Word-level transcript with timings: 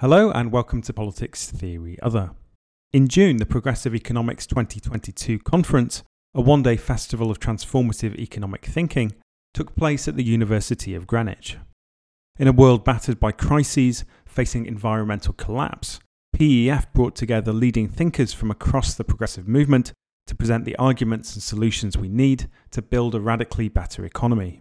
Hello 0.00 0.30
and 0.30 0.52
welcome 0.52 0.80
to 0.82 0.92
Politics 0.92 1.50
Theory 1.50 1.98
Other. 2.00 2.30
In 2.92 3.08
June, 3.08 3.38
the 3.38 3.44
Progressive 3.44 3.96
Economics 3.96 4.46
2022 4.46 5.40
conference, 5.40 6.04
a 6.32 6.40
one 6.40 6.62
day 6.62 6.76
festival 6.76 7.32
of 7.32 7.40
transformative 7.40 8.14
economic 8.16 8.64
thinking, 8.64 9.12
took 9.52 9.74
place 9.74 10.06
at 10.06 10.14
the 10.14 10.22
University 10.22 10.94
of 10.94 11.08
Greenwich. 11.08 11.56
In 12.38 12.46
a 12.46 12.52
world 12.52 12.84
battered 12.84 13.18
by 13.18 13.32
crises, 13.32 14.04
facing 14.24 14.66
environmental 14.66 15.32
collapse, 15.32 15.98
PEF 16.32 16.92
brought 16.92 17.16
together 17.16 17.52
leading 17.52 17.88
thinkers 17.88 18.32
from 18.32 18.52
across 18.52 18.94
the 18.94 19.02
progressive 19.02 19.48
movement 19.48 19.92
to 20.28 20.36
present 20.36 20.64
the 20.64 20.76
arguments 20.76 21.34
and 21.34 21.42
solutions 21.42 21.98
we 21.98 22.08
need 22.08 22.48
to 22.70 22.82
build 22.82 23.16
a 23.16 23.20
radically 23.20 23.68
better 23.68 24.04
economy. 24.04 24.60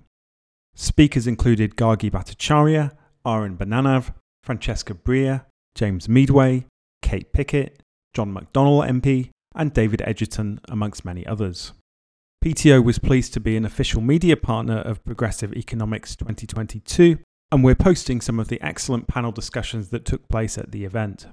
Speakers 0.73 1.27
included 1.27 1.75
Gargi 1.75 2.09
Bhattacharyya, 2.09 2.93
Aaron 3.23 3.55
Benanav, 3.55 4.13
Francesca 4.48 4.93
Bria, 4.93 5.45
James 5.75 6.07
Meadway, 6.07 6.68
Kate 7.02 7.34
Pickett, 7.34 7.83
John 8.14 8.33
McDonnell 8.33 8.88
MP, 8.88 9.29
and 9.54 9.74
David 9.74 10.01
Edgerton, 10.05 10.61
amongst 10.69 11.04
many 11.04 11.28
others. 11.28 11.74
PTO 12.42 12.82
was 12.82 12.97
pleased 12.97 13.33
to 13.33 13.41
be 13.41 13.57
an 13.57 13.65
official 13.65 14.00
media 14.00 14.38
partner 14.38 14.78
of 14.78 15.04
Progressive 15.04 15.52
Economics 15.54 16.15
2022, 16.15 17.19
and 17.52 17.61
we're 17.61 17.75
posting 17.75 18.21
some 18.21 18.39
of 18.39 18.47
the 18.47 18.61
excellent 18.61 19.10
panel 19.10 19.33
discussions 19.33 19.89
that 19.89 20.05
took 20.05 20.29
place 20.29 20.57
at 20.57 20.71
the 20.71 20.86
event. 20.86 21.27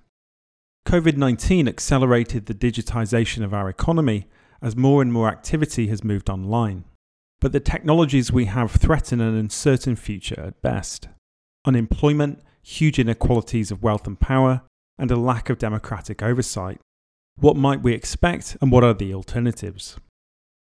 COVID 0.84 1.16
19 1.16 1.68
accelerated 1.68 2.46
the 2.46 2.52
digitisation 2.52 3.44
of 3.44 3.54
our 3.54 3.68
economy 3.68 4.26
as 4.60 4.74
more 4.74 5.00
and 5.00 5.12
more 5.12 5.28
activity 5.28 5.86
has 5.86 6.02
moved 6.02 6.28
online. 6.28 6.82
But 7.40 7.52
the 7.52 7.60
technologies 7.60 8.32
we 8.32 8.46
have 8.46 8.72
threaten 8.72 9.20
an 9.20 9.36
uncertain 9.36 9.94
future 9.94 10.40
at 10.40 10.60
best. 10.62 11.06
Unemployment, 11.64 12.40
huge 12.64 12.98
inequalities 12.98 13.70
of 13.70 13.82
wealth 13.82 14.06
and 14.06 14.18
power, 14.18 14.62
and 14.98 15.10
a 15.10 15.16
lack 15.16 15.50
of 15.50 15.58
democratic 15.58 16.22
oversight. 16.22 16.80
What 17.36 17.56
might 17.56 17.82
we 17.82 17.92
expect, 17.92 18.56
and 18.60 18.72
what 18.72 18.82
are 18.84 18.94
the 18.94 19.12
alternatives? 19.12 19.96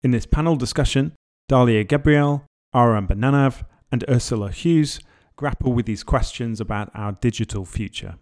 In 0.02 0.10
this 0.10 0.26
panel 0.26 0.56
discussion, 0.56 1.12
Dalia 1.50 1.86
Gebrial, 1.86 2.42
Aaron 2.74 3.06
Benanav, 3.06 3.64
and 3.92 4.04
Ursula 4.08 4.50
Huws 4.50 5.00
grapple 5.36 5.72
with 5.72 5.86
these 5.86 6.02
questions 6.02 6.60
about 6.60 6.90
our 6.94 7.12
digital 7.12 7.64
future. 7.64 8.16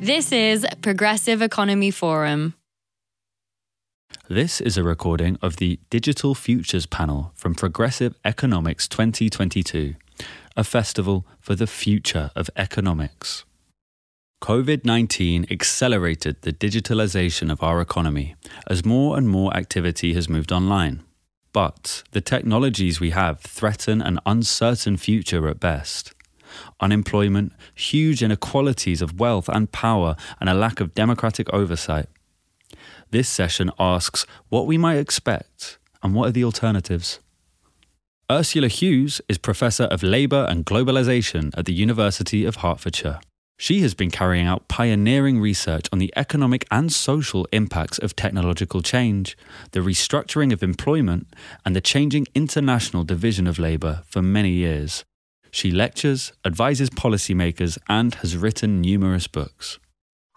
This 0.00 0.30
is 0.32 0.64
Progressive 0.82 1.42
Economy 1.42 1.90
Forum. 1.90 2.54
This 4.28 4.60
is 4.60 4.76
a 4.76 4.82
recording 4.82 5.38
of 5.40 5.58
the 5.58 5.78
Digital 5.88 6.34
Futures 6.34 6.84
panel 6.84 7.30
from 7.36 7.54
Progressive 7.54 8.16
Economics 8.24 8.88
2022, 8.88 9.94
a 10.56 10.64
festival 10.64 11.24
for 11.38 11.54
the 11.54 11.68
future 11.68 12.32
of 12.34 12.50
economics. 12.56 13.44
COVID 14.42 14.84
19 14.84 15.46
accelerated 15.48 16.42
the 16.42 16.52
digitalization 16.52 17.52
of 17.52 17.62
our 17.62 17.80
economy 17.80 18.34
as 18.68 18.84
more 18.84 19.16
and 19.16 19.28
more 19.28 19.56
activity 19.56 20.14
has 20.14 20.28
moved 20.28 20.50
online. 20.50 21.04
But 21.52 22.02
the 22.10 22.20
technologies 22.20 22.98
we 22.98 23.10
have 23.10 23.40
threaten 23.40 24.02
an 24.02 24.18
uncertain 24.26 24.96
future 24.96 25.46
at 25.46 25.60
best. 25.60 26.14
Unemployment, 26.80 27.52
huge 27.76 28.24
inequalities 28.24 29.00
of 29.00 29.20
wealth 29.20 29.48
and 29.48 29.70
power, 29.70 30.16
and 30.40 30.50
a 30.50 30.54
lack 30.54 30.80
of 30.80 30.94
democratic 30.94 31.48
oversight 31.54 32.08
this 33.10 33.28
session 33.28 33.70
asks 33.78 34.26
what 34.48 34.66
we 34.66 34.78
might 34.78 34.98
expect 34.98 35.78
and 36.02 36.14
what 36.14 36.28
are 36.28 36.32
the 36.32 36.44
alternatives. 36.44 37.20
Ursula 38.30 38.68
Huws 38.68 39.20
is 39.28 39.38
Professor 39.38 39.84
of 39.84 40.02
Labour 40.02 40.46
and 40.48 40.66
Globalisation 40.66 41.56
at 41.56 41.64
the 41.64 41.72
University 41.72 42.44
of 42.44 42.56
Hertfordshire. 42.56 43.20
She 43.58 43.80
has 43.80 43.94
been 43.94 44.10
carrying 44.10 44.46
out 44.46 44.68
pioneering 44.68 45.40
research 45.40 45.86
on 45.90 45.98
the 45.98 46.12
economic 46.14 46.66
and 46.70 46.92
social 46.92 47.46
impacts 47.52 47.98
of 47.98 48.14
technological 48.14 48.82
change, 48.82 49.36
the 49.70 49.80
restructuring 49.80 50.52
of 50.52 50.62
employment, 50.62 51.28
and 51.64 51.74
the 51.74 51.80
changing 51.80 52.26
international 52.34 53.04
division 53.04 53.46
of 53.46 53.58
labour 53.58 54.02
for 54.06 54.20
many 54.20 54.50
years. 54.50 55.04
She 55.50 55.70
lectures, 55.70 56.32
advises 56.44 56.90
policymakers, 56.90 57.78
and 57.88 58.14
has 58.16 58.36
written 58.36 58.82
numerous 58.82 59.26
books. 59.26 59.78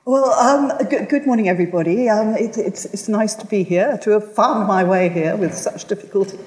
Well, 0.09 0.33
um, 0.33 0.75
good, 0.87 1.07
good, 1.07 1.27
morning, 1.27 1.49
everybody. 1.49 2.09
Um, 2.09 2.33
it, 2.33 2.57
it's, 2.57 2.85
it's 2.85 3.07
nice 3.07 3.35
to 3.35 3.45
be 3.45 3.61
here, 3.61 3.99
to 3.99 4.09
have 4.09 4.33
found 4.33 4.67
my 4.67 4.83
way 4.83 5.07
here 5.09 5.35
with 5.35 5.53
such 5.53 5.85
difficulty. 5.85 6.39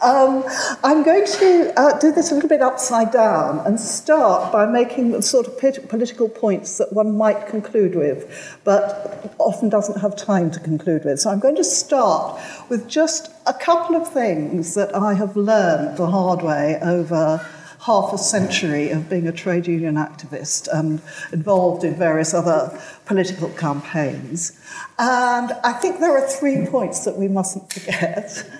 Um, 0.00 0.44
I'm 0.84 1.02
going 1.02 1.26
to 1.26 1.72
uh, 1.76 1.98
do 1.98 2.12
this 2.12 2.30
a 2.30 2.34
little 2.34 2.48
bit 2.48 2.62
upside 2.62 3.10
down 3.10 3.66
and 3.66 3.80
start 3.80 4.52
by 4.52 4.64
making 4.64 5.10
the 5.10 5.22
sort 5.22 5.48
of 5.48 5.58
political 5.58 6.28
points 6.28 6.78
that 6.78 6.92
one 6.92 7.18
might 7.18 7.48
conclude 7.48 7.96
with, 7.96 8.60
but 8.62 9.34
often 9.38 9.68
doesn't 9.68 10.00
have 10.00 10.14
time 10.14 10.52
to 10.52 10.60
conclude 10.60 11.04
with. 11.04 11.18
So 11.18 11.30
I'm 11.30 11.40
going 11.40 11.56
to 11.56 11.64
start 11.64 12.40
with 12.68 12.86
just 12.86 13.32
a 13.44 13.52
couple 13.52 13.96
of 13.96 14.06
things 14.06 14.74
that 14.74 14.94
I 14.94 15.14
have 15.14 15.36
learned 15.36 15.96
the 15.96 16.06
hard 16.06 16.42
way 16.42 16.78
over 16.80 17.44
half 17.82 18.12
a 18.12 18.18
century 18.18 18.90
of 18.90 19.08
being 19.08 19.26
a 19.26 19.32
trade 19.32 19.66
union 19.66 19.94
activist 19.94 20.68
and 20.72 21.00
involved 21.32 21.82
in 21.82 21.94
various 21.94 22.34
other 22.34 22.78
political 23.06 23.48
campaigns. 23.50 24.52
And 24.98 25.52
I 25.64 25.72
think 25.72 25.98
there 25.98 26.16
are 26.16 26.28
three 26.28 26.66
points 26.66 27.04
that 27.04 27.16
we 27.16 27.26
mustn't 27.26 27.72
forget. 27.72 28.50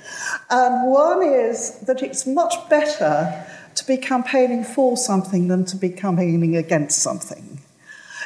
And 0.49 0.91
one 0.91 1.23
is 1.23 1.81
that 1.81 2.03
it's 2.03 2.27
much 2.27 2.55
better 2.71 3.47
to 3.75 3.87
be 3.87 3.99
campaigning 3.99 4.65
for 4.65 4.97
something 4.97 5.49
than 5.49 5.65
to 5.67 5.77
be 5.77 5.91
campaigning 5.91 6.57
against 6.57 7.03
something. 7.03 7.61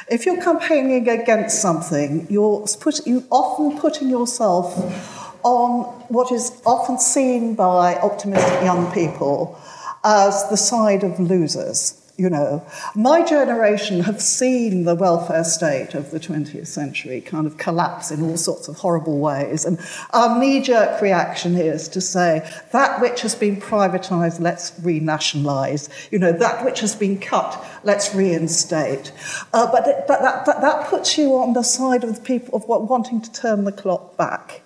If 0.09 0.25
you're 0.25 0.41
campaigning 0.41 1.09
against 1.09 1.61
something, 1.61 2.27
you're, 2.29 2.65
put, 2.79 3.05
you're 3.05 3.23
often 3.31 3.77
putting 3.79 4.09
yourself 4.09 5.35
on 5.43 5.83
what 6.07 6.31
is 6.31 6.61
often 6.65 6.97
seen 6.99 7.53
by 7.53 7.95
optimistic 7.95 8.63
young 8.63 8.91
people 8.91 9.59
as 10.05 10.47
the 10.49 10.55
side 10.55 11.03
of 11.03 11.19
losers. 11.19 12.01
You 12.17 12.29
know, 12.29 12.65
my 12.95 13.25
generation 13.25 13.99
have 14.01 14.21
seen 14.21 14.85
the 14.85 14.95
welfare 14.95 15.43
state 15.43 15.95
of 15.95 16.11
the 16.11 16.19
20th 16.19 16.67
century 16.67 17.19
kind 17.19 17.45
of 17.45 17.57
collapse 17.57 18.09
in 18.09 18.21
all 18.21 18.37
sorts 18.37 18.69
of 18.69 18.77
horrible 18.77 19.19
ways. 19.19 19.65
And 19.65 19.77
our 20.11 20.39
knee 20.39 20.61
jerk 20.61 21.01
reaction 21.01 21.55
is 21.55 21.89
to 21.89 21.99
say 21.99 22.49
that 22.71 23.01
which 23.01 23.19
has 23.19 23.35
been 23.35 23.59
privatized, 23.59 24.39
let's 24.39 24.71
renationalize. 24.79 25.89
You 26.09 26.19
know, 26.19 26.31
that 26.31 26.63
which 26.63 26.79
has 26.79 26.95
been 26.95 27.19
cut, 27.19 27.61
let's 27.83 28.15
reinstate. 28.15 29.11
Uh, 29.51 29.69
but 29.69 29.85
it, 29.85 30.05
but 30.07 30.21
that, 30.21 30.45
but 30.45 30.61
that 30.61 30.87
puts 30.87 31.17
you 31.17 31.35
on 31.35 31.51
the 31.51 31.63
side 31.63 32.05
of 32.05 32.15
the 32.15 32.21
people 32.21 32.55
of 32.55 32.63
what, 32.69 32.89
wanting 32.89 33.19
to 33.19 33.31
turn 33.33 33.65
the 33.65 33.73
clock 33.73 34.15
back. 34.15 34.61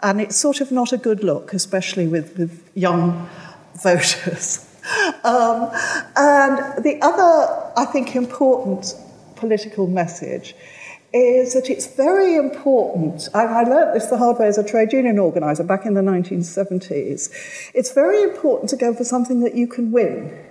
And 0.00 0.20
it's 0.20 0.36
sort 0.36 0.60
of 0.60 0.72
not 0.72 0.92
a 0.92 0.98
good 0.98 1.22
look, 1.22 1.52
especially 1.52 2.08
with, 2.08 2.36
with 2.36 2.68
young 2.74 3.28
voters. 3.84 4.67
Um, 5.24 5.70
and 6.16 6.84
the 6.84 6.98
other, 7.02 7.72
I 7.76 7.84
think, 7.86 8.16
important 8.16 8.94
political 9.36 9.86
message 9.86 10.54
is 11.12 11.54
that 11.54 11.70
it's 11.70 11.86
very 11.86 12.36
important. 12.36 13.28
I, 13.34 13.44
I 13.44 13.62
learned 13.62 13.96
this 13.96 14.06
the 14.06 14.18
hard 14.18 14.38
way 14.38 14.46
as 14.46 14.58
a 14.58 14.64
trade 14.64 14.92
union 14.92 15.18
organizer 15.18 15.64
back 15.64 15.86
in 15.86 15.94
the 15.94 16.02
1970s. 16.02 17.30
It's 17.74 17.92
very 17.92 18.22
important 18.22 18.70
to 18.70 18.76
go 18.76 18.92
for 18.92 19.04
something 19.04 19.40
that 19.40 19.54
you 19.54 19.66
can 19.66 19.90
win. 19.90 20.47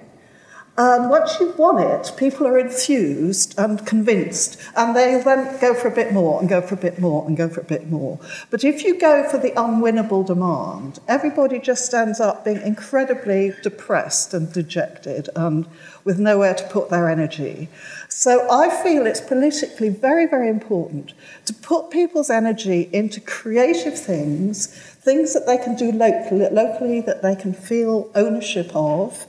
And 0.79 1.09
once 1.09 1.39
you've 1.39 1.57
won 1.57 1.79
it, 1.79 2.11
people 2.17 2.45
are 2.45 2.59
enthused 2.59 3.57
and 3.57 3.83
convinced, 3.83 4.61
and 4.75 4.95
they 4.95 5.19
then 5.23 5.59
go 5.59 5.73
for 5.73 5.87
a 5.87 5.95
bit 5.95 6.13
more 6.13 6.39
and 6.39 6.47
go 6.47 6.61
for 6.61 6.75
a 6.75 6.77
bit 6.77 6.99
more 6.99 7.25
and 7.25 7.35
go 7.35 7.49
for 7.49 7.61
a 7.61 7.63
bit 7.65 7.89
more. 7.89 8.19
But 8.51 8.63
if 8.63 8.83
you 8.83 8.99
go 8.99 9.27
for 9.27 9.39
the 9.39 9.49
unwinnable 9.51 10.27
demand, 10.27 10.99
everybody 11.07 11.57
just 11.57 11.91
ends 11.95 12.19
up 12.19 12.45
being 12.45 12.61
incredibly 12.61 13.53
depressed 13.63 14.35
and 14.35 14.53
dejected 14.53 15.29
and 15.35 15.67
with 16.03 16.19
nowhere 16.19 16.53
to 16.53 16.63
put 16.65 16.91
their 16.91 17.09
energy. 17.09 17.69
So 18.07 18.47
I 18.51 18.69
feel 18.69 19.07
it's 19.07 19.19
politically 19.19 19.89
very, 19.89 20.27
very 20.27 20.47
important 20.47 21.13
to 21.45 21.55
put 21.55 21.89
people's 21.89 22.29
energy 22.29 22.87
into 22.93 23.19
creative 23.19 23.99
things, 23.99 24.67
things 24.67 25.33
that 25.33 25.47
they 25.47 25.57
can 25.57 25.75
do 25.75 25.91
locally, 25.91 26.47
locally 26.51 27.01
that 27.01 27.23
they 27.23 27.35
can 27.35 27.53
feel 27.53 28.11
ownership 28.13 28.69
of 28.75 29.25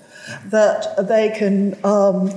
that 0.46 1.06
they 1.08 1.30
can, 1.30 1.74
um, 1.84 2.30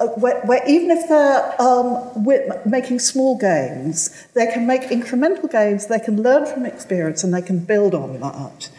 uh, 0.00 0.08
where, 0.16 0.40
where, 0.42 0.62
even 0.66 0.90
if 0.90 1.08
they're 1.08 1.62
um, 1.62 2.26
making 2.68 2.98
small 2.98 3.38
gains, 3.38 4.26
they 4.34 4.46
can 4.46 4.66
make 4.66 4.82
incremental 4.82 5.50
gains, 5.50 5.86
they 5.86 6.00
can 6.00 6.22
learn 6.22 6.46
from 6.46 6.66
experience, 6.66 7.22
and 7.22 7.32
they 7.32 7.42
can 7.42 7.58
build 7.58 7.94
on 7.94 8.18
that. 8.20 8.70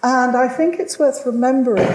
And 0.00 0.36
I 0.36 0.46
think 0.46 0.78
it's 0.78 0.96
worth 0.96 1.26
remembering 1.26 1.86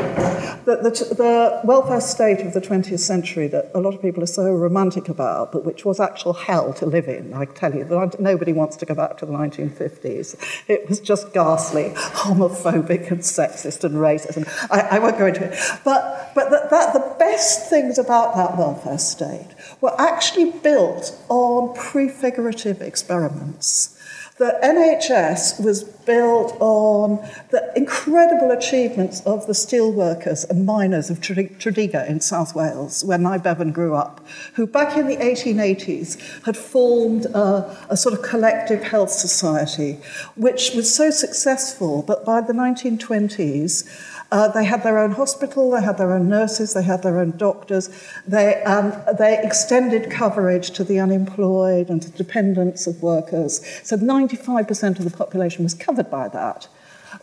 that 0.65 0.83
the, 0.83 0.89
the, 1.15 1.61
welfare 1.63 2.01
state 2.01 2.45
of 2.45 2.53
the 2.53 2.59
20th 2.59 2.99
century 2.99 3.47
that 3.47 3.71
a 3.73 3.79
lot 3.79 3.93
of 3.93 4.01
people 4.01 4.21
are 4.21 4.27
so 4.27 4.53
romantic 4.53 5.07
about, 5.07 5.53
but 5.53 5.63
which 5.63 5.85
was 5.85 6.01
actual 6.01 6.33
hell 6.33 6.73
to 6.73 6.85
live 6.85 7.07
in, 7.07 7.33
I 7.33 7.45
tell 7.45 7.73
you, 7.73 7.85
nobody 8.19 8.51
wants 8.51 8.75
to 8.77 8.85
go 8.85 8.93
back 8.93 9.17
to 9.19 9.25
the 9.25 9.31
1950s. 9.31 10.63
It 10.67 10.89
was 10.89 10.99
just 10.99 11.33
ghastly, 11.33 11.93
homophobic 11.95 13.09
and 13.09 13.21
sexist 13.21 13.85
and 13.85 13.95
racist. 13.95 14.35
And 14.35 14.47
I, 14.69 14.97
I 14.97 14.99
won't 14.99 15.17
go 15.17 15.27
into 15.27 15.45
it. 15.45 15.57
But, 15.85 16.31
but 16.35 16.49
that, 16.49 16.69
that, 16.71 16.93
the 16.93 17.15
best 17.17 17.69
things 17.69 17.97
about 17.97 18.35
that 18.35 18.57
welfare 18.57 18.97
state 18.97 19.49
were 19.79 19.95
actually 19.99 20.51
built 20.51 21.17
on 21.29 21.73
prefigurative 21.73 22.81
experiments 22.81 23.97
the 24.37 24.57
NHS 24.63 25.63
was 25.63 25.83
built 25.83 26.57
on 26.59 27.17
the 27.51 27.71
incredible 27.75 28.49
achievements 28.49 29.21
of 29.21 29.45
the 29.45 29.53
steelworkers 29.53 30.49
and 30.49 30.65
miners 30.65 31.11
of 31.11 31.21
Tredegar 31.21 32.03
in 32.07 32.19
South 32.19 32.55
Wales, 32.55 33.03
where 33.03 33.19
Nye 33.19 33.37
Bevan 33.37 33.71
grew 33.71 33.93
up, 33.93 34.25
who 34.55 34.65
back 34.65 34.97
in 34.97 35.07
the 35.07 35.17
1880s 35.17 36.43
had 36.45 36.57
formed 36.57 37.25
a, 37.27 37.77
a 37.89 37.95
sort 37.95 38.15
of 38.15 38.23
collective 38.23 38.81
health 38.81 39.11
society, 39.11 39.99
which 40.35 40.71
was 40.73 40.93
so 40.93 41.11
successful, 41.11 42.01
but 42.01 42.25
by 42.25 42.41
the 42.41 42.53
1920s, 42.53 43.87
uh, 44.33 44.47
they 44.47 44.65
had 44.65 44.81
their 44.81 44.97
own 44.97 45.11
hospital, 45.11 45.69
they 45.69 45.81
had 45.83 45.99
their 45.99 46.11
own 46.11 46.27
nurses, 46.27 46.73
they 46.73 46.81
had 46.81 47.03
their 47.03 47.19
own 47.19 47.37
doctors. 47.37 47.91
They, 48.25 48.63
um, 48.63 48.91
they 49.19 49.39
extended 49.43 50.09
coverage 50.09 50.71
to 50.71 50.83
the 50.83 50.99
unemployed 50.99 51.89
and 51.89 52.01
to 52.01 52.09
dependents 52.09 52.87
of 52.87 53.03
workers. 53.03 53.63
So 53.83 53.95
95% 53.95 54.97
of 54.97 55.05
the 55.05 55.15
population 55.15 55.63
was 55.63 55.75
covered 55.75 56.09
by 56.09 56.29
that 56.29 56.67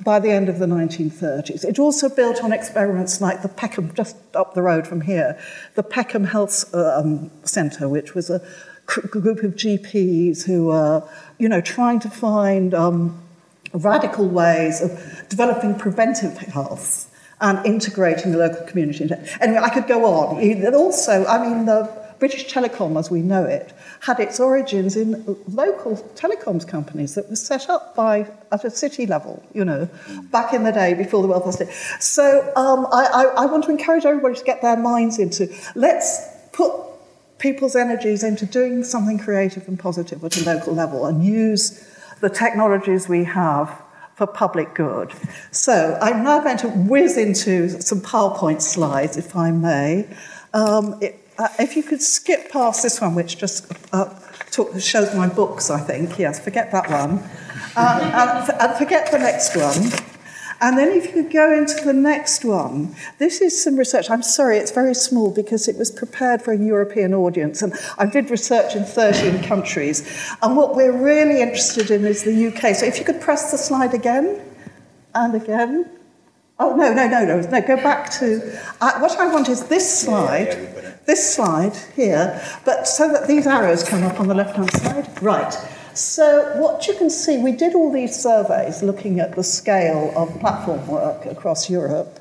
by 0.05 0.21
the 0.21 0.31
end 0.31 0.49
of 0.49 0.61
the 0.61 0.67
1930s. 0.67 1.65
It 1.65 1.81
also 1.81 2.09
built 2.09 2.45
on 2.45 2.53
experiments 2.53 3.21
like 3.21 3.43
the 3.43 3.49
Peckham, 3.49 3.93
just 3.93 4.17
up 4.37 4.55
the 4.55 4.63
road 4.63 4.87
from 4.87 5.01
here, 5.01 5.37
the 5.75 5.83
Peckham 5.83 6.23
Health 6.23 6.73
um, 6.73 7.29
Centre, 7.43 7.89
which 7.89 8.15
was 8.15 8.31
a 8.31 8.41
group 8.87 9.43
of 9.43 9.57
GPs 9.57 10.45
who 10.45 10.67
were, 10.67 11.03
you 11.39 11.49
know, 11.49 11.61
trying 11.61 11.99
to 12.01 12.09
find 12.09 12.73
um, 12.73 13.21
radical 13.73 14.29
ways 14.29 14.81
of 14.81 15.29
developing 15.29 15.79
preventive 15.79 16.37
health 16.39 17.11
and 17.41 17.65
integrating 17.65 18.33
the 18.33 18.39
local 18.39 18.67
community. 18.67 19.09
Anyway, 19.41 19.59
I 19.59 19.71
could 19.71 19.87
go 19.87 20.05
on. 20.05 20.75
Also, 20.75 21.25
I 21.27 21.49
mean, 21.49 21.65
the 21.65 22.01
British 22.19 22.53
Telecom, 22.53 22.99
as 22.99 23.11
we 23.11 23.23
know 23.23 23.45
it, 23.45 23.73
had 24.01 24.21
its 24.21 24.39
origins 24.39 24.95
in 24.95 25.25
local 25.49 25.97
telecoms 26.15 26.69
companies 26.69 27.15
that 27.15 27.31
were 27.31 27.37
set 27.37 27.71
up 27.71 27.97
by 27.97 28.31
at 28.53 28.63
a 28.65 28.71
city 28.71 29.07
level, 29.07 29.43
you 29.55 29.65
know, 29.65 29.89
back 30.31 30.53
in 30.53 30.63
the 30.63 30.71
day 30.71 30.93
before 30.93 31.23
the 31.23 31.29
welfare 31.29 31.53
state. 31.53 31.71
So 31.99 32.53
um, 32.57 32.87
I, 32.93 33.07
I, 33.07 33.23
I 33.43 33.47
want 33.47 33.65
to 33.65 33.71
encourage 33.71 34.05
everybody 34.05 34.35
to 34.35 34.45
get 34.45 34.61
their 34.61 34.77
minds 34.77 35.19
into 35.19 35.49
let's 35.75 36.29
put 36.53 36.73
people's 37.39 37.75
energies 37.75 38.23
into 38.23 38.45
doing 38.45 38.85
something 38.85 39.19
creative 39.19 39.67
and 39.67 39.79
positive 39.79 40.23
at 40.23 40.37
a 40.37 40.45
local 40.45 40.75
level 40.75 41.07
and 41.07 41.25
use 41.25 41.87
the 42.21 42.31
technologies 42.31 43.09
we 43.09 43.25
have 43.25 43.83
for 44.15 44.27
public 44.27 44.75
good. 44.75 45.13
So 45.51 45.99
I'm 46.03 46.23
now 46.23 46.41
going 46.41 46.59
to 46.59 46.69
whiz 46.69 47.17
into 47.17 47.69
some 47.81 48.01
PowerPoint 48.01 48.61
slides, 48.61 49.17
if 49.17 49.35
I 49.35 49.51
may. 49.51 50.09
Um, 50.53 50.99
it, 51.01 51.17
uh, 51.39 51.49
if 51.59 51.75
you 51.75 51.83
could 51.83 52.03
skip 52.03 52.51
past 52.51 52.83
this 52.83 53.01
one, 53.01 53.15
which 53.15 53.39
just 53.39 53.73
uh, 53.95 54.15
shows 54.79 55.15
my 55.15 55.27
books, 55.27 55.71
I 55.71 55.81
think. 55.81 56.19
Yes, 56.19 56.39
forget 56.39 56.71
that 56.73 56.91
one. 56.91 57.23
Uh, 57.77 58.45
and, 58.47 58.61
and 58.61 58.77
forget 58.77 59.11
the 59.11 59.19
next 59.19 59.57
one. 59.57 60.10
And 60.61 60.77
then 60.77 60.89
if 60.91 61.07
you 61.07 61.23
could 61.23 61.33
go 61.33 61.53
into 61.57 61.83
the 61.85 61.95
next 61.95 62.45
one, 62.45 62.95
this 63.19 63.41
is 63.41 63.63
some 63.63 63.77
research. 63.77 64.11
I'm 64.11 64.23
sorry, 64.23 64.59
it's 64.59 64.71
very 64.71 64.95
small 64.95 65.31
because 65.31 65.69
it 65.69 65.77
was 65.77 65.91
prepared 65.91 66.43
for 66.43 66.53
a 66.53 66.59
European 66.59 67.15
audience. 67.15 67.63
And 67.63 67.73
I 67.97 68.05
did 68.05 68.31
research 68.31 68.77
in 68.77 68.85
13 68.85 69.43
countries. 69.43 70.07
And 70.43 70.57
what 70.57 70.77
we're 70.77 70.93
really 70.93 71.41
interested 71.41 71.91
in 71.91 72.05
is 72.05 72.25
the 72.25 72.49
UK. 72.49 72.77
So 72.77 72.85
if 72.85 72.99
you 72.99 73.05
could 73.07 73.23
press 73.23 73.51
the 73.51 73.59
slide 73.59 73.95
again 73.95 74.41
and 75.15 75.35
again. 75.35 75.89
Oh, 76.59 76.77
no, 76.77 76.93
no, 76.93 77.09
no, 77.09 77.25
no, 77.25 77.41
no, 77.41 77.61
go 77.63 77.77
back 77.77 78.11
to. 78.19 78.59
Uh, 78.83 78.99
what 79.01 79.19
I 79.19 79.33
want 79.33 79.49
is 79.49 79.65
this 79.69 80.03
slide, 80.03 80.53
this 81.07 81.35
slide 81.35 81.75
here, 81.97 82.39
but 82.67 82.87
so 82.87 83.11
that 83.11 83.27
these 83.27 83.47
arrows 83.47 83.83
come 83.83 84.03
up 84.03 84.21
on 84.21 84.29
the 84.29 84.35
left 84.35 84.57
hand 84.57 84.71
side. 84.73 85.23
Right. 85.23 85.55
So, 85.95 86.53
what 86.57 86.87
you 86.87 86.95
can 86.95 87.11
see, 87.11 87.39
we 87.39 87.53
did 87.53 87.75
all 87.75 87.93
these 87.93 88.15
surveys 88.15 88.83
looking 88.83 89.19
at 89.21 89.35
the 89.35 89.43
scale 89.43 90.13
of 90.17 90.39
platform 90.41 90.87
work 90.87 91.27
across 91.27 91.69
Europe. 91.69 92.21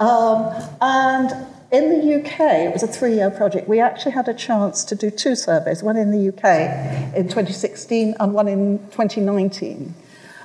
Um, 0.00 0.52
and 0.80 1.30
in 1.70 1.90
the 1.90 2.20
UK, 2.20 2.40
it 2.66 2.72
was 2.72 2.82
a 2.82 2.86
three 2.86 3.14
year 3.14 3.30
project. 3.30 3.68
We 3.68 3.80
actually 3.80 4.12
had 4.12 4.28
a 4.28 4.34
chance 4.34 4.84
to 4.84 4.94
do 4.94 5.10
two 5.10 5.34
surveys 5.34 5.82
one 5.82 5.96
in 5.96 6.10
the 6.10 6.28
UK 6.28 7.14
in 7.14 7.24
2016 7.24 8.14
and 8.18 8.32
one 8.32 8.48
in 8.48 8.78
2019. 8.90 9.94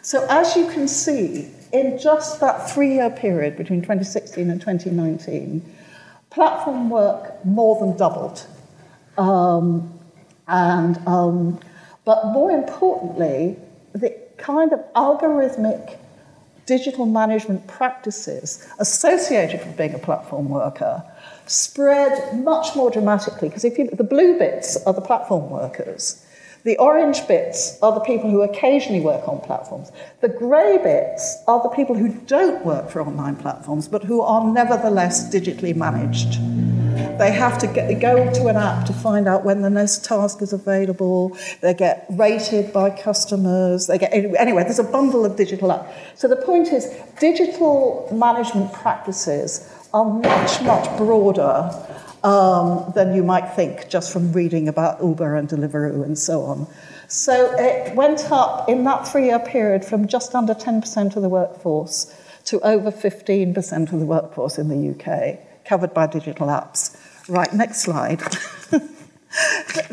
So, 0.01 0.25
as 0.29 0.55
you 0.55 0.67
can 0.69 0.87
see, 0.87 1.51
in 1.71 1.97
just 1.97 2.39
that 2.39 2.69
three 2.69 2.95
year 2.95 3.09
period 3.09 3.57
between 3.57 3.81
2016 3.81 4.49
and 4.49 4.59
2019, 4.59 5.63
platform 6.29 6.89
work 6.89 7.43
more 7.45 7.79
than 7.79 7.97
doubled. 7.97 8.45
Um, 9.17 9.99
and 10.47 10.97
um, 11.07 11.59
but 12.05 12.25
more 12.27 12.51
importantly, 12.51 13.57
the 13.93 14.15
kind 14.37 14.73
of 14.73 14.79
algorithmic 14.93 15.97
digital 16.65 17.05
management 17.05 17.65
practices 17.67 18.67
associated 18.77 19.65
with 19.65 19.75
being 19.75 19.93
a 19.95 19.99
platform 19.99 20.49
worker 20.49 21.03
spread 21.47 22.43
much 22.43 22.75
more 22.75 22.91
dramatically 22.91 23.49
because 23.49 23.65
if 23.65 23.77
you 23.77 23.89
the 23.89 24.03
blue 24.03 24.37
bits 24.37 24.77
are 24.85 24.93
the 24.93 25.01
platform 25.01 25.49
workers 25.49 26.23
the 26.65 26.77
orange 26.77 27.25
bits 27.27 27.79
are 27.81 27.93
the 27.93 28.01
people 28.01 28.29
who 28.29 28.41
occasionally 28.41 28.99
work 28.99 29.27
on 29.29 29.39
platforms. 29.39 29.91
The 30.19 30.27
grey 30.27 30.77
bits 30.77 31.41
are 31.47 31.63
the 31.63 31.69
people 31.69 31.95
who 31.95 32.09
don't 32.09 32.65
work 32.65 32.89
for 32.89 33.01
online 33.01 33.37
platforms 33.37 33.87
but 33.87 34.03
who 34.03 34.21
are 34.21 34.43
nevertheless 34.43 35.33
digitally 35.33 35.73
managed. 35.73 36.37
They 37.17 37.31
have 37.31 37.57
to 37.59 37.67
get, 37.67 37.99
go 37.99 38.31
to 38.31 38.47
an 38.47 38.57
app 38.57 38.85
to 38.85 38.93
find 38.93 39.27
out 39.27 39.45
when 39.45 39.61
the 39.61 39.69
next 39.69 40.05
task 40.05 40.41
is 40.41 40.53
available. 40.53 41.37
They 41.61 41.73
get 41.73 42.05
rated 42.09 42.73
by 42.73 42.89
customers. 42.89 43.87
They 43.87 43.97
get 43.97 44.13
anyway. 44.13 44.63
There's 44.63 44.79
a 44.79 44.83
bundle 44.83 45.25
of 45.25 45.35
digital 45.35 45.69
apps. 45.69 45.91
So 46.15 46.27
the 46.27 46.35
point 46.35 46.69
is, 46.69 46.93
digital 47.19 48.09
management 48.11 48.73
practices 48.73 49.73
are 49.93 50.05
much 50.05 50.61
much 50.61 50.97
broader 50.97 51.71
um, 52.23 52.91
than 52.95 53.15
you 53.15 53.23
might 53.23 53.53
think 53.55 53.89
just 53.89 54.11
from 54.11 54.31
reading 54.33 54.67
about 54.67 55.01
Uber 55.01 55.35
and 55.35 55.47
Deliveroo 55.47 56.03
and 56.03 56.17
so 56.17 56.43
on. 56.43 56.67
So 57.07 57.55
it 57.57 57.95
went 57.95 58.31
up 58.31 58.69
in 58.69 58.83
that 58.83 59.07
three-year 59.07 59.39
period 59.39 59.83
from 59.83 60.07
just 60.07 60.35
under 60.35 60.53
10% 60.53 61.15
of 61.15 61.21
the 61.21 61.29
workforce 61.29 62.13
to 62.45 62.59
over 62.61 62.91
15% 62.91 63.93
of 63.93 63.99
the 63.99 64.05
workforce 64.05 64.57
in 64.57 64.67
the 64.69 64.89
UK, 64.91 65.39
covered 65.69 65.93
by 65.93 66.05
digital 66.07 66.47
apps. 66.47 66.81
Right, 67.29 67.51
next 67.53 67.79
slide. 67.81 68.19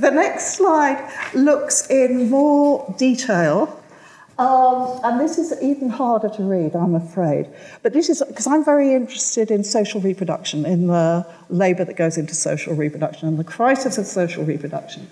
the 0.06 0.10
next 0.10 0.56
slide 0.56 0.98
looks 1.34 1.88
in 1.90 2.30
more 2.30 2.94
detail 2.98 3.82
um, 4.38 5.00
and 5.02 5.18
this 5.18 5.38
is 5.38 5.54
even 5.62 5.88
harder 5.88 6.28
to 6.28 6.42
read, 6.42 6.76
I'm 6.76 6.94
afraid. 6.94 7.48
But 7.82 7.94
this 7.94 8.10
is 8.10 8.22
because 8.22 8.46
I'm 8.46 8.64
very 8.64 8.92
interested 8.92 9.50
in 9.50 9.64
social 9.64 10.00
reproduction, 10.00 10.66
in 10.66 10.88
the 10.88 11.26
labour 11.48 11.84
that 11.84 11.96
goes 11.96 12.18
into 12.18 12.34
social 12.34 12.74
reproduction 12.74 13.28
and 13.28 13.38
the 13.38 13.44
crisis 13.44 13.96
of 13.96 14.04
social 14.04 14.44
reproduction. 14.44 15.08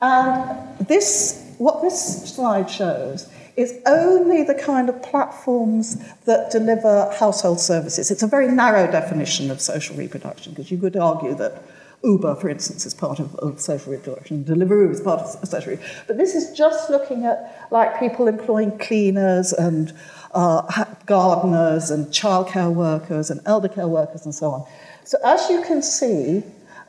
And 0.00 0.58
this, 0.88 1.54
what 1.58 1.82
this 1.82 2.34
slide 2.34 2.70
shows 2.70 3.28
is 3.56 3.78
only 3.86 4.42
the 4.42 4.54
kind 4.54 4.88
of 4.88 5.02
platforms 5.02 5.96
that 6.24 6.50
deliver 6.50 7.10
household 7.18 7.60
services. 7.60 8.10
It's 8.10 8.22
a 8.22 8.26
very 8.26 8.48
narrow 8.48 8.90
definition 8.90 9.50
of 9.50 9.60
social 9.60 9.96
reproduction 9.96 10.52
because 10.52 10.70
you 10.70 10.78
could 10.78 10.96
argue 10.96 11.34
that 11.34 11.62
Uber, 12.04 12.34
for 12.36 12.48
instance, 12.48 12.84
is 12.84 12.94
part 12.94 13.20
of, 13.20 13.34
of 13.36 13.60
social 13.60 13.92
reproduction. 13.92 14.44
Deliveroo 14.44 14.90
is 14.90 15.00
part 15.00 15.20
of 15.20 15.48
social 15.48 15.72
reproduction. 15.72 16.04
But 16.06 16.16
this 16.18 16.34
is 16.34 16.56
just 16.56 16.90
looking 16.90 17.24
at 17.26 17.68
like 17.70 17.98
people 18.00 18.26
employing 18.26 18.76
cleaners 18.78 19.52
and 19.52 19.92
uh, 20.32 20.84
gardeners 21.06 21.90
and 21.90 22.06
childcare 22.06 22.72
workers 22.72 23.30
and 23.30 23.40
elder 23.46 23.68
care 23.68 23.88
workers 23.88 24.24
and 24.24 24.34
so 24.34 24.50
on. 24.50 24.66
So 25.04 25.18
as 25.24 25.48
you 25.50 25.62
can 25.62 25.82
see, 25.82 26.42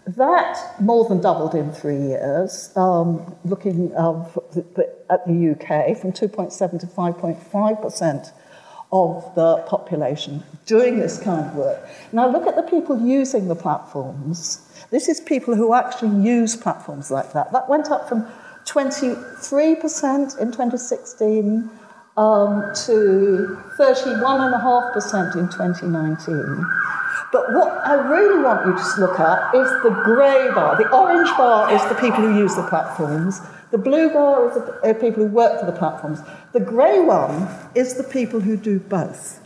that 0.05 0.57
more 0.81 1.07
than 1.07 1.21
doubled 1.21 1.55
in 1.55 1.71
three 1.71 1.97
years, 1.97 2.75
um, 2.75 3.35
looking 3.45 3.93
at 5.13 5.25
the 5.27 5.51
UK 5.51 5.97
from 5.97 6.11
2.7 6.11 6.79
to 6.79 6.87
5.5 6.87 7.81
percent 7.81 8.31
of 8.91 9.33
the 9.33 9.57
population 9.67 10.43
doing 10.67 10.99
this 10.99 11.19
kind 11.19 11.45
of 11.45 11.55
work. 11.55 11.79
Now 12.11 12.29
look 12.29 12.45
at 12.45 12.55
the 12.55 12.61
people 12.63 13.01
using 13.01 13.47
the 13.47 13.55
platforms. 13.55 14.61
This 14.91 15.09
is 15.09 15.19
people 15.19 15.55
who 15.55 15.73
actually 15.73 16.15
use 16.23 16.55
platforms 16.55 17.09
like 17.09 17.33
that. 17.33 17.51
That 17.51 17.67
went 17.67 17.89
up 17.89 18.07
from 18.07 18.27
23% 18.65 20.39
in 20.39 20.51
2016 20.51 21.69
um, 22.15 22.71
to 22.85 23.57
31.5% 23.79 25.35
in 25.35 25.49
2019. 25.49 26.65
But 27.31 27.51
what 27.53 27.69
I 27.83 27.95
really 27.95 28.43
want 28.43 28.67
you 28.67 28.73
to 28.73 29.01
look 29.01 29.19
at 29.19 29.55
is 29.55 29.67
the 29.81 29.89
grey 30.05 30.51
bar. 30.53 30.77
The 30.77 30.87
orange 30.95 31.29
bar 31.35 31.73
is 31.73 31.81
the 31.89 31.95
people 31.95 32.21
who 32.21 32.37
use 32.37 32.55
the 32.55 32.67
platforms. 32.67 33.41
The 33.73 33.79
blue 33.79 34.13
bar 34.13 34.49
is 34.49 34.53
the 34.53 34.91
uh, 34.91 34.93
people 34.93 35.23
who 35.23 35.33
work 35.33 35.59
for 35.59 35.65
the 35.65 35.71
platforms. 35.71 36.19
The 36.51 36.59
grey 36.59 36.99
one 36.99 37.49
is 37.73 37.95
the 37.95 38.03
people 38.03 38.39
who 38.39 38.55
do 38.55 38.77
both. 38.77 39.41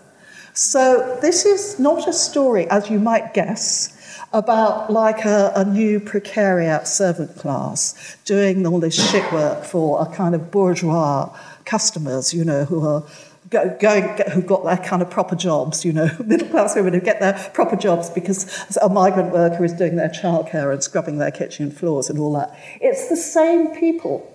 So 0.53 1.17
this 1.22 1.46
is 1.46 1.79
not 1.79 2.10
a 2.10 2.12
story, 2.12 2.69
as 2.69 2.89
you 2.89 3.00
might 3.00 3.34
guess, 3.34 3.98
about 4.34 4.91
like 4.91 5.24
a, 5.24 5.53
a 5.55 5.63
new 5.63 6.01
precariat 6.01 6.88
servant 6.88 7.38
class 7.38 8.17
doing 8.25 8.67
all 8.67 8.81
this 8.81 9.12
shit 9.12 9.31
work 9.31 9.63
for 9.63 10.01
a 10.01 10.05
kind 10.13 10.36
of 10.36 10.51
bourgeois 10.51 11.34
customers, 11.63 12.34
you 12.34 12.43
know, 12.43 12.65
who 12.65 12.86
are 12.86 13.05
go, 13.50 13.77
going, 13.80 14.04
who've 14.32 14.46
got 14.46 14.63
their 14.66 14.77
kind 14.77 15.01
of 15.01 15.10
proper 15.10 15.36
jobs, 15.36 15.86
you 15.86 15.94
know, 15.94 16.10
middle 16.25 16.48
class 16.50 16.75
women 16.75 16.94
who 16.94 17.01
get 17.01 17.20
their 17.20 17.34
proper 17.54 17.75
jobs 17.75 18.10
because 18.10 18.77
a 18.82 18.89
migrant 18.89 19.32
worker 19.32 19.63
is 19.63 19.74
doing 19.74 19.96
their 19.96 20.10
childcare 20.10 20.72
and 20.72 20.84
scrubbing 20.84 21.18
their 21.18 21.32
kitchen 21.32 21.72
floors 21.72 22.10
and 22.10 22.20
all 22.20 22.34
that. 22.34 22.58
It's 22.82 23.10
the 23.10 23.18
same 23.18 23.75
people. 23.75 24.34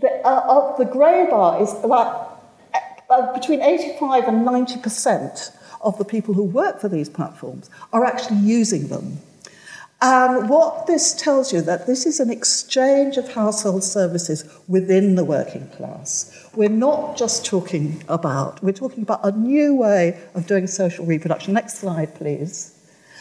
The, 0.00 0.10
uh, 0.26 0.76
the 0.76 0.84
grey 0.84 1.26
bar 1.30 1.62
is 1.62 1.72
like 1.84 2.28
uh, 3.10 3.32
between 3.32 3.62
85 3.62 4.28
and 4.28 4.44
90 4.44 4.80
percent 4.80 5.52
of 5.80 5.98
the 5.98 6.04
people 6.04 6.34
who 6.34 6.42
work 6.42 6.80
for 6.80 6.88
these 6.88 7.08
platforms 7.08 7.70
are 7.92 8.04
actually 8.04 8.38
using 8.38 8.88
them. 8.88 9.18
And 10.06 10.50
what 10.50 10.86
this 10.86 11.14
tells 11.14 11.50
you 11.50 11.62
that 11.62 11.86
this 11.86 12.04
is 12.04 12.20
an 12.20 12.28
exchange 12.28 13.16
of 13.16 13.32
household 13.32 13.82
services 13.82 14.44
within 14.68 15.14
the 15.14 15.24
working 15.24 15.66
class. 15.70 16.46
We're 16.54 16.68
not 16.68 17.16
just 17.16 17.46
talking 17.46 18.04
about, 18.06 18.62
we're 18.62 18.72
talking 18.72 19.02
about 19.02 19.20
a 19.24 19.32
new 19.32 19.74
way 19.74 20.20
of 20.34 20.46
doing 20.46 20.66
social 20.66 21.06
reproduction. 21.06 21.54
Next 21.54 21.78
slide, 21.78 22.14
please. 22.16 22.78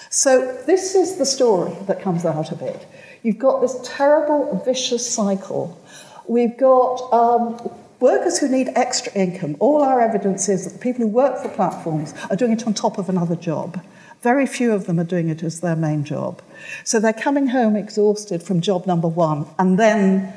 So 0.09 0.61
this 0.65 0.93
is 0.93 1.15
the 1.15 1.25
story 1.25 1.73
that 1.87 2.01
comes 2.01 2.25
out 2.25 2.51
of 2.51 2.61
it. 2.61 2.85
You've 3.23 3.39
got 3.39 3.61
this 3.61 3.79
terrible, 3.85 4.61
vicious 4.65 5.09
cycle. 5.09 5.81
We've 6.27 6.57
got 6.57 6.97
um, 7.13 7.71
workers 8.01 8.39
who 8.39 8.49
need 8.49 8.67
extra 8.75 9.13
income. 9.13 9.55
All 9.61 9.83
our 9.83 10.01
evidence 10.01 10.49
is 10.49 10.65
that 10.65 10.73
the 10.73 10.79
people 10.79 11.03
who 11.03 11.07
work 11.07 11.41
for 11.41 11.47
platforms 11.47 12.13
are 12.29 12.35
doing 12.35 12.51
it 12.51 12.67
on 12.67 12.73
top 12.73 12.97
of 12.97 13.07
another 13.07 13.37
job. 13.37 13.81
Very 14.23 14.45
few 14.45 14.71
of 14.71 14.85
them 14.85 14.99
are 15.01 15.03
doing 15.03 15.27
it 15.27 15.43
as 15.43 15.59
their 15.59 15.75
main 15.75 16.05
job. 16.05 16.41
So 16.85 16.99
they're 16.99 17.11
coming 17.11 17.47
home 17.47 17.75
exhausted 17.75 18.41
from 18.41 18.61
job 18.61 18.87
number 18.87 19.09
one 19.09 19.45
and 19.59 19.77
then 19.77 20.33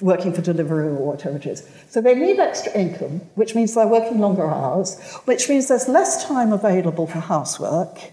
working 0.00 0.32
for 0.32 0.40
delivery 0.40 0.86
or 0.86 0.94
whatever 0.94 1.36
it 1.36 1.46
is. 1.46 1.68
So 1.88 2.00
they 2.00 2.14
need 2.14 2.38
extra 2.38 2.72
income, 2.72 3.22
which 3.34 3.56
means 3.56 3.74
they're 3.74 3.88
working 3.88 4.20
longer 4.20 4.48
hours, 4.48 5.00
which 5.24 5.48
means 5.48 5.66
there's 5.66 5.88
less 5.88 6.24
time 6.24 6.52
available 6.52 7.08
for 7.08 7.18
housework. 7.18 8.12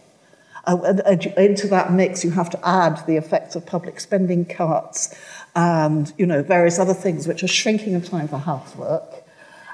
Uh, 0.66 1.01
and 1.06 1.25
into 1.38 1.68
that 1.68 1.92
mix, 1.94 2.24
you 2.24 2.32
have 2.32 2.50
to 2.50 2.68
add 2.68 3.06
the 3.06 3.18
effects 3.18 3.56
of 3.56 3.66
public 3.66 4.00
spending 4.00 4.46
cuts 4.46 5.16
and 5.56 6.13
you 6.18 6.25
know 6.25 6.42
various 6.42 6.80
other 6.80 6.94
things 6.94 7.28
which 7.28 7.44
are 7.44 7.48
shrinking 7.48 8.00
the 8.00 8.08
time 8.08 8.28
for 8.28 8.38
housework, 8.38 9.24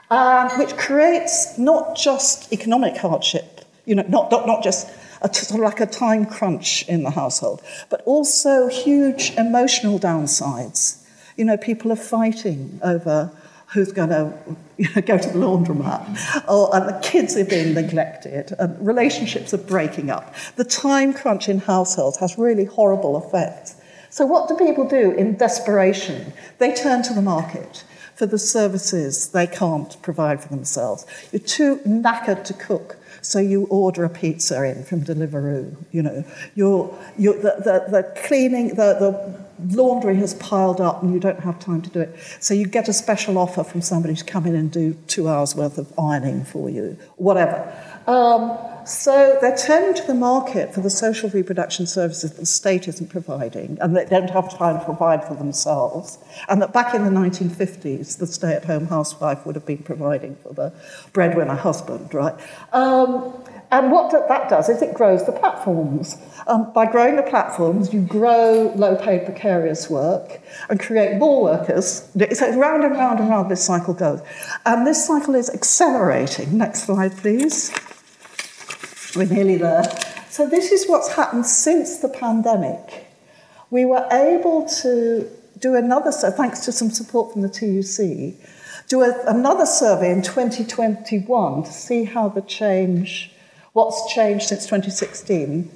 um, 0.10 0.50
which 0.58 0.76
creates 0.78 1.58
not 1.58 1.96
just 1.96 2.52
economic 2.52 2.98
hardship, 2.98 3.62
you 3.86 3.96
know, 3.96 4.06
not, 4.08 4.32
not, 4.32 4.48
not 4.48 4.64
just 4.64 4.90
a, 5.22 5.34
sort 5.34 5.60
of 5.60 5.66
like 5.66 5.80
a 5.80 5.86
time 5.86 6.26
crunch 6.26 6.88
in 6.88 7.04
the 7.04 7.12
household, 7.12 7.62
but 7.90 8.02
also 8.06 8.68
huge 8.68 9.32
emotional 9.32 10.00
downsides. 10.00 11.04
You 11.36 11.46
know, 11.46 11.58
people 11.58 11.92
are 11.92 11.98
fighting 11.98 12.80
over 12.84 13.32
who's 13.68 13.92
going 13.92 14.10
to 14.18 14.34
you 14.78 14.88
know, 14.96 15.02
go 15.02 15.18
to 15.18 15.30
the 15.30 15.40
laundromat, 15.40 16.44
or, 16.48 16.76
and 16.76 16.88
the 16.88 17.00
kids 17.02 17.36
are 17.36 17.46
being 17.46 17.74
neglected, 17.74 18.54
and 18.60 18.86
relationships 18.86 19.54
are 19.54 19.60
breaking 19.60 20.10
up. 20.10 20.34
The 20.56 20.64
time 20.64 21.14
crunch 21.14 21.50
in 21.50 21.60
households 21.60 22.18
has 22.18 22.38
really 22.38 22.66
horrible 22.66 23.18
effects. 23.18 23.76
So, 24.10 24.26
what 24.26 24.48
do 24.48 24.56
people 24.56 24.88
do 24.88 25.12
in 25.12 25.38
desperation? 25.38 26.34
They 26.60 26.74
turn 26.74 27.04
to 27.04 27.14
the 27.14 27.22
market 27.22 27.84
for 28.18 28.26
the 28.26 28.40
services 28.40 29.30
they 29.30 29.46
can't 29.46 30.02
provide 30.02 30.42
for 30.42 30.50
themselves. 30.50 31.06
You're 31.32 31.40
too 31.40 31.78
knackered 31.86 32.44
to 32.46 32.54
cook 32.54 32.98
so 33.22 33.40
you 33.40 33.66
order 33.66 34.04
a 34.06 34.10
pizza 34.10 34.64
in 34.64 34.84
from 34.84 35.04
Deliveroo. 35.04 35.76
You 35.92 36.02
know, 36.02 36.26
you're, 36.56 36.98
you're, 37.18 37.36
the, 37.36 37.56
the, 37.58 37.92
the 37.92 38.22
cleaning, 38.26 38.70
the, 38.70 38.96
the 39.00 39.76
laundry 39.76 40.16
has 40.18 40.34
piled 40.36 40.80
up 40.82 41.04
and 41.04 41.14
you 41.14 41.20
don't 41.20 41.40
have 41.42 41.60
time 41.60 41.82
to 41.82 41.90
do 41.90 42.02
it. 42.02 42.16
So 42.40 42.54
you 42.54 42.68
get 42.68 42.88
a 42.88 42.94
special 42.94 43.38
offer 43.38 43.64
from 43.64 43.82
somebody 43.82 44.16
to 44.16 44.24
come 44.24 44.46
in 44.46 44.56
and 44.56 44.72
do 44.72 44.96
two 45.08 45.28
hours 45.28 45.56
worth 45.56 45.78
of 45.78 45.92
ironing 46.00 46.44
for 46.44 46.70
you, 46.70 46.98
whatever. 47.18 47.72
Um, 48.08 48.58
so 48.88 49.38
they're 49.42 49.58
turning 49.58 49.94
to 49.96 50.08
the 50.08 50.14
market 50.14 50.74
for 50.74 50.80
the 50.80 50.90
social 50.90 51.30
reproduction 51.30 51.86
services 51.86 52.32
that 52.32 52.40
the 52.40 52.46
state 52.46 52.88
isn't 52.88 53.10
providing 53.10 53.78
and 53.82 53.98
they 53.98 54.06
don't 54.06 54.30
have 54.30 54.58
time 54.58 54.80
to 54.80 54.86
provide 54.86 55.26
for 55.26 55.36
themselves. 55.36 56.18
And 56.48 56.62
that 56.62 56.72
back 56.72 56.96
in 56.96 57.04
the 57.04 57.12
1950s, 57.12 58.18
the 58.18 58.26
stay 58.26 58.54
at 58.54 58.64
home 58.64 58.88
housewife 58.88 59.46
would 59.46 59.56
have 59.56 59.66
been 59.66 59.84
providing 59.84 60.38
for 60.38 60.54
the 60.54 60.74
breadwinner 61.12 61.56
husband, 61.56 62.14
right? 62.14 62.34
Um, 62.72 63.34
and 63.72 63.92
what 63.92 64.12
that 64.12 64.50
does 64.50 64.70
is 64.70 64.82
it 64.82 64.94
grows 64.94 65.26
the 65.26 65.34
platforms. 65.34 66.16
Um, 66.48 66.72
by 66.72 66.90
growing 66.90 67.18
the 67.18 67.24
platforms, 67.24 67.94
you 67.94 68.00
grow 68.00 68.72
low 68.78 68.96
paid 68.96 69.26
precarious 69.26 69.90
work 69.90 70.40
and 70.70 70.80
create 70.80 71.18
more 71.18 71.44
workers. 71.44 72.10
So 72.32 72.58
round 72.58 72.86
and 72.86 72.94
round 72.94 73.20
and 73.20 73.30
round 73.30 73.52
this 73.52 73.66
cycle 73.66 73.94
goes. 73.94 74.22
And 74.66 74.88
this 74.88 75.06
cycle 75.06 75.36
is 75.36 75.50
accelerating. 75.50 76.58
Next 76.58 76.86
slide, 76.86 77.18
please. 77.18 77.70
We're 79.16 79.26
nearly 79.26 79.58
there. 79.58 79.84
So, 80.30 80.48
this 80.48 80.72
is 80.72 80.88
what's 80.88 81.10
happened 81.10 81.46
since 81.46 82.00
the 82.00 82.10
pandemic. 82.10 83.08
We 83.70 83.86
were 83.86 84.08
able 84.12 84.68
to 84.82 85.30
do 85.60 85.76
another, 85.76 86.12
so 86.12 86.32
thanks 86.32 86.62
to 86.66 86.72
some 86.72 86.90
support 86.90 87.34
from 87.34 87.42
the 87.42 87.50
TUC, 87.50 88.36
do 88.88 89.02
a, 89.02 89.24
another 89.28 89.66
survey 89.66 90.12
in 90.12 90.22
2021 90.22 91.64
to 91.64 91.72
see 91.72 92.04
how 92.06 92.30
the 92.30 92.42
change, 92.42 93.32
what's 93.74 94.14
changed 94.14 94.48
since 94.48 94.66
2016. 94.66 95.72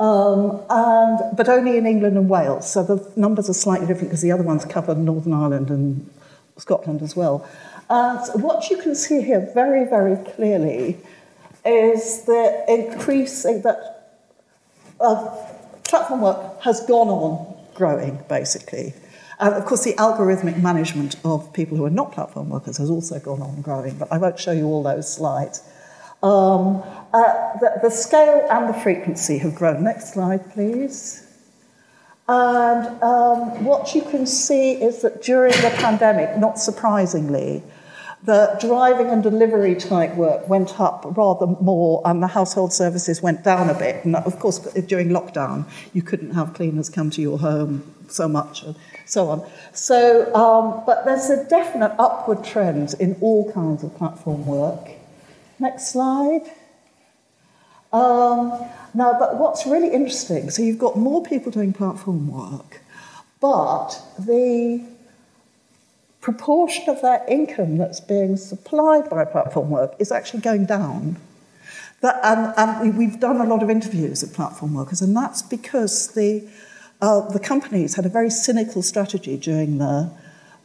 Um, 0.00 0.60
and, 0.70 1.36
but 1.36 1.48
only 1.48 1.76
in 1.76 1.86
England 1.86 2.16
and 2.16 2.28
Wales. 2.28 2.70
So 2.70 2.82
the 2.82 3.12
numbers 3.16 3.48
are 3.48 3.54
slightly 3.54 3.86
different 3.86 4.08
because 4.08 4.22
the 4.22 4.32
other 4.32 4.42
ones 4.42 4.64
cover 4.64 4.94
Northern 4.94 5.32
Ireland 5.32 5.70
and 5.70 6.10
Scotland 6.56 7.00
as 7.00 7.14
well. 7.14 7.48
Uh, 7.88 8.20
so 8.22 8.38
what 8.38 8.70
you 8.70 8.76
can 8.78 8.94
see 8.94 9.22
here 9.22 9.48
very, 9.54 9.84
very 9.88 10.16
clearly 10.32 10.98
is 11.64 12.22
the 12.22 12.64
increasing 12.68 13.62
that 13.62 14.20
uh, 15.00 15.36
platform 15.84 16.20
work 16.22 16.62
has 16.62 16.84
gone 16.86 17.08
on 17.08 17.56
growing, 17.74 18.22
basically. 18.28 18.94
And 19.40 19.54
of 19.54 19.64
course, 19.64 19.84
the 19.84 19.94
algorithmic 19.94 20.62
management 20.62 21.16
of 21.24 21.52
people 21.52 21.76
who 21.76 21.84
are 21.84 21.90
not 21.90 22.12
platform 22.12 22.50
workers 22.50 22.76
has 22.78 22.90
also 22.90 23.18
gone 23.18 23.42
on 23.42 23.62
growing, 23.62 23.96
but 23.98 24.08
I 24.12 24.18
won't 24.18 24.38
show 24.38 24.52
you 24.52 24.66
all 24.66 24.82
those 24.82 25.12
slides. 25.12 25.62
Um, 26.22 26.82
uh, 27.12 27.58
the, 27.58 27.80
the 27.82 27.90
scale 27.90 28.46
and 28.50 28.68
the 28.68 28.78
frequency 28.80 29.38
have 29.38 29.54
grown. 29.54 29.84
Next 29.84 30.14
slide, 30.14 30.50
please. 30.52 31.26
And 32.26 33.02
um, 33.02 33.64
what 33.64 33.94
you 33.94 34.02
can 34.02 34.26
see 34.26 34.72
is 34.72 35.02
that 35.02 35.22
during 35.22 35.52
the 35.52 35.72
pandemic, 35.76 36.38
not 36.38 36.58
surprisingly, 36.58 37.62
the 38.24 38.56
driving 38.60 39.08
and 39.10 39.22
delivery 39.22 39.74
type 39.74 40.14
work 40.14 40.48
went 40.48 40.80
up 40.80 41.04
rather 41.16 41.46
more, 41.46 42.00
and 42.06 42.22
the 42.22 42.26
household 42.26 42.72
services 42.72 43.20
went 43.20 43.44
down 43.44 43.68
a 43.68 43.74
bit. 43.74 44.04
And 44.04 44.16
of 44.16 44.38
course, 44.38 44.58
during 44.58 45.08
lockdown, 45.08 45.66
you 45.92 46.02
couldn't 46.02 46.30
have 46.30 46.54
cleaners 46.54 46.88
come 46.88 47.10
to 47.10 47.20
your 47.20 47.38
home 47.38 47.82
so 48.08 48.26
much, 48.26 48.62
and 48.62 48.76
so 49.04 49.28
on. 49.28 49.50
So, 49.72 50.34
um, 50.34 50.82
but 50.86 51.04
there's 51.04 51.28
a 51.28 51.44
definite 51.44 51.94
upward 51.98 52.44
trend 52.44 52.94
in 52.98 53.16
all 53.20 53.52
kinds 53.52 53.84
of 53.84 53.94
platform 53.96 54.46
work. 54.46 54.88
Next 55.58 55.92
slide. 55.92 56.50
Um, 57.92 58.52
now, 58.94 59.16
but 59.18 59.38
what's 59.38 59.66
really 59.66 59.92
interesting, 59.92 60.50
so 60.50 60.62
you've 60.62 60.78
got 60.78 60.96
more 60.96 61.22
people 61.22 61.52
doing 61.52 61.72
platform 61.72 62.28
work, 62.28 62.80
but 63.40 64.00
the 64.18 64.84
proportion 66.24 66.88
of 66.88 67.02
their 67.02 67.22
income 67.28 67.76
that's 67.76 68.00
being 68.00 68.34
supplied 68.38 69.10
by 69.10 69.26
platform 69.26 69.68
work 69.68 69.94
is 69.98 70.10
actually 70.10 70.40
going 70.40 70.64
down. 70.64 71.18
That, 72.00 72.18
and, 72.24 72.54
and 72.56 72.96
we've 72.96 73.20
done 73.20 73.42
a 73.42 73.44
lot 73.44 73.62
of 73.62 73.68
interviews 73.68 74.22
of 74.22 74.32
platform 74.32 74.72
workers, 74.72 75.02
and 75.02 75.14
that's 75.14 75.42
because 75.42 76.14
the, 76.14 76.48
uh, 77.02 77.30
the 77.30 77.38
companies 77.38 77.96
had 77.96 78.06
a 78.06 78.08
very 78.08 78.30
cynical 78.30 78.82
strategy 78.82 79.36
during 79.36 79.76
the 79.76 80.10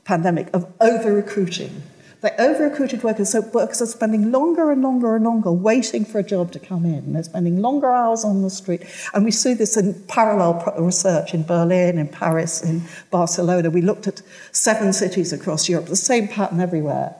pandemic 0.06 0.50
of 0.54 0.66
over 0.80 1.14
recruiting. 1.14 1.84
They 2.22 2.32
over 2.38 2.68
recruited 2.68 3.02
workers, 3.02 3.30
so 3.30 3.40
workers 3.40 3.82
are 3.82 3.86
spending 3.86 4.32
longer 4.32 4.72
and 4.72 4.82
longer 4.82 5.16
and 5.16 5.24
longer 5.24 5.52
waiting 5.52 6.04
for 6.04 6.20
a 6.20 6.24
job 6.24 6.52
to 6.52 6.60
come 6.60 6.84
in. 6.84 7.14
They're 7.14 7.24
spending 7.24 7.62
longer 7.62 7.90
hours 7.90 8.26
on 8.26 8.42
the 8.42 8.50
street. 8.50 8.84
And 9.14 9.24
we 9.24 9.32
see 9.32 9.54
this 9.54 9.78
in 9.78 9.94
parallel 10.08 10.62
research 10.78 11.34
in 11.34 11.44
Berlin, 11.44 11.98
in 11.98 12.10
Paris, 12.10 12.62
in 12.62 12.84
Barcelona. 13.10 13.70
We 13.70 13.82
looked 13.82 14.06
at 14.08 14.22
seven 14.52 14.92
cities 14.92 15.32
across 15.32 15.70
Europe, 15.70 15.86
the 15.86 15.96
same 15.96 16.28
pattern 16.28 16.60
everywhere. 16.60 17.16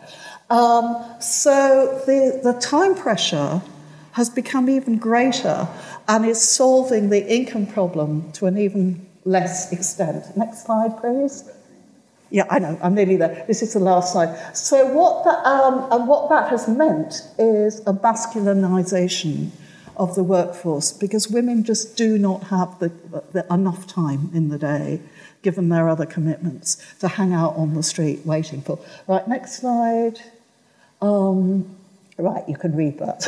Um, 0.50 1.02
so 1.22 2.02
the, 2.06 2.42
the 2.44 2.60
time 2.60 2.94
pressure 2.96 3.62
has 4.14 4.30
become 4.30 4.70
even 4.70 4.98
greater 4.98 5.68
and 6.10 6.26
is 6.26 6.42
solving 6.42 7.10
the 7.10 7.26
income 7.34 7.68
problem 7.68 8.32
to 8.34 8.48
an 8.48 8.58
even 8.58 9.06
less 9.24 9.72
extent. 9.72 10.26
Next 10.36 10.66
slide, 10.66 10.98
please. 10.98 11.50
Yeah, 12.32 12.46
I 12.50 12.60
know, 12.60 12.78
I'm 12.82 12.94
nearly 12.94 13.16
there. 13.18 13.44
This 13.48 13.64
is 13.64 13.74
the 13.74 13.80
last 13.80 14.14
slide. 14.14 14.56
So, 14.56 14.86
what, 14.94 15.24
the, 15.24 15.32
um, 15.50 15.88
and 15.92 16.08
what 16.08 16.30
that 16.30 16.50
has 16.50 16.68
meant 16.68 17.28
is 17.40 17.80
a 17.82 17.94
masculinization 17.94 19.50
of 19.98 20.16
the 20.16 20.24
workforce 20.24 20.94
because 20.94 21.28
women 21.28 21.64
just 21.64 21.98
do 21.98 22.18
not 22.18 22.44
have 22.46 22.80
the, 22.80 22.90
the, 23.34 23.46
enough 23.52 23.88
time 23.88 24.30
in 24.34 24.50
the 24.50 24.58
day, 24.58 25.02
given 25.42 25.70
their 25.70 25.90
other 25.90 26.06
commitments, 26.06 26.78
to 27.00 27.08
hang 27.08 27.34
out 27.34 27.56
on 27.56 27.74
the 27.74 27.84
street 27.84 28.26
waiting 28.26 28.62
for. 28.62 28.80
Right, 29.08 29.28
next 29.28 29.60
slide. 29.60 30.20
Um, 31.02 31.79
right, 32.20 32.48
you 32.48 32.56
can 32.56 32.76
read 32.76 33.00
that. 33.00 33.24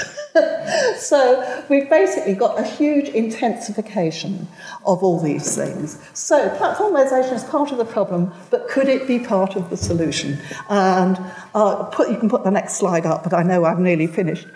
so 0.99 1.63
we've 1.69 1.89
basically 1.89 2.33
got 2.33 2.59
a 2.59 2.63
huge 2.63 3.09
intensification 3.09 4.47
of 4.85 5.03
all 5.03 5.19
these 5.19 5.55
things. 5.55 5.97
So 6.13 6.49
platformization 6.57 7.33
is 7.33 7.43
part 7.43 7.71
of 7.71 7.77
the 7.77 7.85
problem, 7.85 8.33
but 8.49 8.67
could 8.69 8.87
it 8.87 9.07
be 9.07 9.19
part 9.19 9.55
of 9.55 9.69
the 9.69 9.77
solution? 9.77 10.39
And 10.69 11.19
uh, 11.55 11.85
put, 11.85 12.09
you 12.09 12.17
can 12.17 12.29
put 12.29 12.43
the 12.43 12.51
next 12.51 12.75
slide 12.75 13.05
up, 13.05 13.23
but 13.23 13.33
I 13.33 13.43
know 13.43 13.65
I'm 13.65 13.83
nearly 13.83 14.07
finished. 14.07 14.47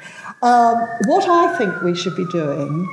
Um, 0.42 0.76
what 1.08 1.28
I 1.28 1.58
think 1.58 1.82
we 1.82 1.96
should 1.96 2.16
be 2.16 2.26
doing 2.32 2.88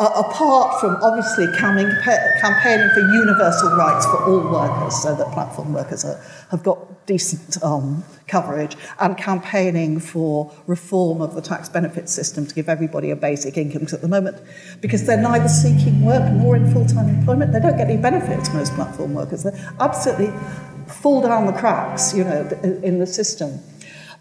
uh, 0.00 0.24
apart 0.26 0.80
from 0.80 0.96
obviously 1.02 1.46
campaigning 1.56 2.90
for 2.90 3.00
universal 3.12 3.70
rights 3.76 4.06
for 4.06 4.24
all 4.24 4.40
workers, 4.40 5.02
so 5.02 5.14
that 5.14 5.30
platform 5.32 5.72
workers 5.72 6.04
are, 6.04 6.20
have 6.50 6.62
got 6.62 7.06
decent 7.06 7.62
um, 7.62 8.02
coverage, 8.26 8.76
and 9.00 9.16
campaigning 9.16 10.00
for 10.00 10.52
reform 10.66 11.20
of 11.20 11.34
the 11.34 11.42
tax 11.42 11.68
benefit 11.68 12.08
system 12.08 12.46
to 12.46 12.54
give 12.54 12.68
everybody 12.68 13.10
a 13.10 13.16
basic 13.16 13.56
income. 13.56 13.80
Because 13.80 13.94
at 13.94 14.00
the 14.00 14.08
moment, 14.08 14.36
because 14.80 15.06
they're 15.06 15.20
neither 15.20 15.48
seeking 15.48 16.04
work 16.04 16.32
nor 16.32 16.56
in 16.56 16.72
full 16.72 16.86
time 16.86 17.08
employment, 17.08 17.52
they 17.52 17.60
don't 17.60 17.76
get 17.76 17.88
any 17.88 18.00
benefits, 18.00 18.52
most 18.52 18.74
platform 18.74 19.14
workers. 19.14 19.44
They 19.44 19.56
absolutely 19.80 20.32
fall 20.86 21.22
down 21.22 21.46
the 21.46 21.52
cracks, 21.52 22.14
you 22.14 22.24
know, 22.24 22.48
in 22.82 22.98
the 22.98 23.06
system. 23.06 23.60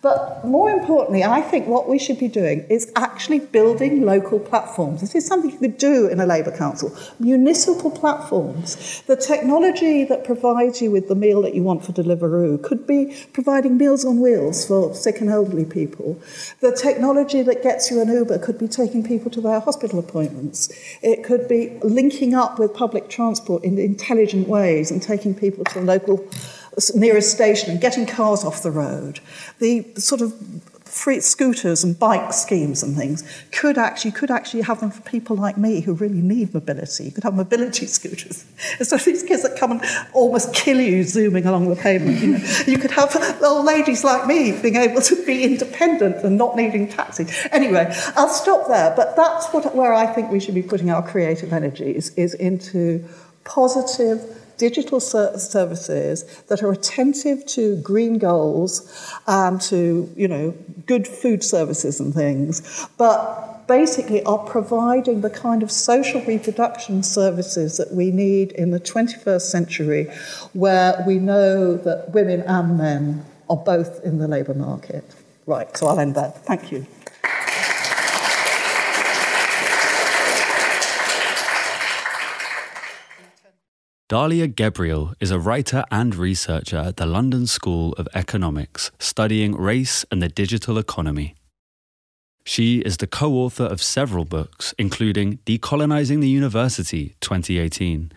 But 0.03 0.43
more 0.43 0.69
importantly, 0.69 1.23
I 1.23 1.41
think 1.41 1.65
what 1.65 1.87
we 1.87 1.97
should 1.97 2.19
be 2.19 2.27
doing 2.27 2.65
is 2.69 2.91
actually 2.97 3.39
building 3.39 4.05
local 4.05 4.37
platforms. 4.37 4.99
This 4.99 5.15
is 5.15 5.25
something 5.25 5.49
you 5.49 5.57
could 5.57 5.77
do 5.77 6.07
in 6.09 6.19
a 6.19 6.25
Labour 6.25 6.51
Council. 6.51 6.93
Municipal 7.19 7.89
platforms. 7.89 9.01
The 9.07 9.15
technology 9.15 10.03
that 10.03 10.25
provides 10.25 10.81
you 10.81 10.91
with 10.91 11.07
the 11.07 11.15
meal 11.15 11.41
that 11.43 11.55
you 11.55 11.63
want 11.63 11.85
for 11.85 11.93
Deliveroo 11.93 12.61
could 12.61 12.85
be 12.85 13.15
providing 13.31 13.77
meals 13.77 14.03
on 14.03 14.19
wheels 14.19 14.67
for 14.67 14.93
sick 14.93 15.21
and 15.21 15.29
elderly 15.29 15.63
people. 15.63 16.21
The 16.59 16.75
technology 16.75 17.41
that 17.41 17.63
gets 17.63 17.89
you 17.89 18.01
an 18.01 18.09
Uber 18.09 18.39
could 18.39 18.59
be 18.59 18.67
taking 18.67 19.05
people 19.05 19.31
to 19.31 19.39
their 19.39 19.61
hospital 19.61 19.99
appointments. 19.99 20.67
It 21.01 21.23
could 21.23 21.47
be 21.47 21.79
linking 21.81 22.33
up 22.33 22.59
with 22.59 22.73
public 22.73 23.07
transport 23.07 23.63
in 23.63 23.79
intelligent 23.79 24.49
ways 24.49 24.91
and 24.91 25.01
taking 25.01 25.33
people 25.33 25.63
to 25.63 25.75
the 25.75 25.85
local 25.85 26.27
nearest 26.95 27.31
station 27.31 27.71
and 27.71 27.81
getting 27.81 28.05
cars 28.05 28.43
off 28.43 28.63
the 28.63 28.71
road, 28.71 29.19
the 29.59 29.85
sort 29.95 30.21
of 30.21 30.33
free 30.93 31.19
scooters 31.19 31.83
and 31.83 31.97
bike 31.97 32.31
schemes 32.31 32.83
and 32.83 32.95
things 32.95 33.23
could 33.51 33.79
actually 33.79 34.11
could 34.11 34.29
actually 34.29 34.61
have 34.61 34.79
them 34.79 34.91
for 34.91 35.01
people 35.01 35.35
like 35.35 35.57
me 35.57 35.81
who 35.81 35.93
really 35.93 36.21
need 36.21 36.53
mobility. 36.53 37.05
You 37.05 37.11
could 37.11 37.23
have 37.23 37.33
mobility 37.33 37.87
scooters. 37.97 38.45
Instead 38.79 38.99
of 38.99 39.05
these 39.05 39.23
kids 39.23 39.41
that 39.41 39.57
come 39.57 39.71
and 39.71 39.81
almost 40.13 40.53
kill 40.53 40.79
you 40.79 41.03
zooming 41.03 41.45
along 41.45 41.69
the 41.69 41.75
pavement. 41.75 42.19
You, 42.19 42.27
know, 42.33 42.45
you 42.67 42.77
could 42.77 42.91
have 42.91 43.15
old 43.43 43.65
ladies 43.65 44.03
like 44.03 44.27
me 44.27 44.51
being 44.61 44.75
able 44.75 45.01
to 45.01 45.25
be 45.25 45.43
independent 45.43 46.17
and 46.17 46.37
not 46.37 46.55
needing 46.55 46.87
taxis. 46.87 47.47
Anyway, 47.51 47.91
I'll 48.15 48.29
stop 48.29 48.67
there. 48.67 48.93
But 48.95 49.15
that's 49.15 49.47
what, 49.47 49.75
where 49.75 49.93
I 49.93 50.05
think 50.05 50.31
we 50.31 50.39
should 50.39 50.55
be 50.55 50.63
putting 50.63 50.91
our 50.91 51.05
creative 51.05 51.53
energies 51.53 52.11
is 52.11 52.35
into 52.35 53.03
positive 53.45 54.42
digital 54.57 54.99
ser- 54.99 55.37
services 55.37 56.23
that 56.49 56.63
are 56.63 56.71
attentive 56.71 57.45
to 57.47 57.75
green 57.81 58.17
goals 58.17 59.11
and 59.27 59.59
to, 59.61 60.11
you 60.15 60.27
know, 60.27 60.53
good 60.85 61.07
food 61.07 61.43
services 61.43 61.99
and 61.99 62.13
things, 62.13 62.87
but 62.97 63.67
basically 63.67 64.23
are 64.23 64.39
providing 64.39 65.21
the 65.21 65.29
kind 65.29 65.63
of 65.63 65.71
social 65.71 66.21
reproduction 66.21 67.03
services 67.03 67.77
that 67.77 67.91
we 67.91 68.11
need 68.11 68.51
in 68.51 68.71
the 68.71 68.79
21st 68.79 69.41
century, 69.41 70.05
where 70.53 71.03
we 71.07 71.17
know 71.17 71.75
that 71.77 72.09
women 72.11 72.41
and 72.41 72.77
men 72.77 73.25
are 73.49 73.57
both 73.57 74.03
in 74.03 74.17
the 74.17 74.27
labour 74.27 74.53
market. 74.53 75.03
Right, 75.45 75.75
so 75.75 75.87
I'll 75.87 75.99
end 75.99 76.15
there. 76.15 76.31
Thank 76.31 76.71
you. 76.71 76.85
Dalia 84.13 84.47
Gebrial 84.47 85.15
is 85.19 85.31
a 85.31 85.39
writer 85.39 85.83
and 85.89 86.13
researcher 86.13 86.77
at 86.77 86.97
the 86.97 87.05
London 87.07 87.47
School 87.47 87.93
of 87.93 88.07
Economics, 88.13 88.91
studying 88.99 89.55
race 89.55 90.05
and 90.11 90.21
the 90.21 90.29
digital 90.29 90.77
economy. 90.77 91.33
She 92.45 92.81
is 92.81 92.97
the 92.97 93.07
co 93.07 93.33
author 93.33 93.63
of 93.63 93.81
several 93.81 94.23
books, 94.23 94.75
including 94.77 95.39
Decolonizing 95.47 96.21
the 96.21 96.29
University 96.29 97.15
2018, 97.21 98.11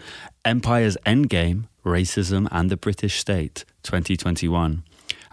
Empire's 0.44 0.98
Endgame 1.06 1.64
Racism 1.82 2.46
and 2.50 2.68
the 2.68 2.76
British 2.76 3.18
State 3.18 3.64
2021, 3.82 4.82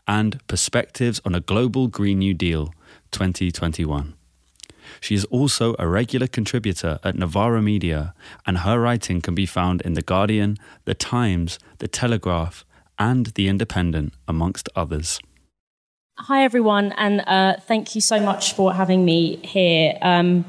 and 0.07 0.47
Perspectives 0.47 1.19
on 1.25 1.35
a 1.35 1.41
Global 1.41 1.87
Green 1.89 2.19
New 2.19 2.33
Deal 2.33 2.73
2021. 3.11 4.13
She 5.03 5.15
is 5.15 5.25
also 5.25 5.75
a 5.77 5.85
regular 5.85 6.27
contributor 6.27 6.97
at 7.03 7.15
Novara 7.15 7.61
Media, 7.61 8.13
and 8.45 8.59
her 8.59 8.79
writing 8.79 9.19
can 9.19 9.35
be 9.35 9.45
found 9.45 9.81
in 9.81 9.95
The 9.95 10.01
Guardian, 10.01 10.55
The 10.85 10.93
Times, 10.93 11.59
The 11.79 11.89
Telegraph, 11.89 12.63
and 12.97 13.25
The 13.35 13.49
Independent, 13.49 14.13
amongst 14.29 14.69
others. 14.77 15.19
Hi, 16.19 16.45
everyone, 16.45 16.93
and 16.93 17.19
uh, 17.27 17.55
thank 17.67 17.95
you 17.95 17.99
so 17.99 18.21
much 18.21 18.53
for 18.53 18.73
having 18.73 19.03
me 19.03 19.35
here. 19.43 19.97
Um, 20.01 20.45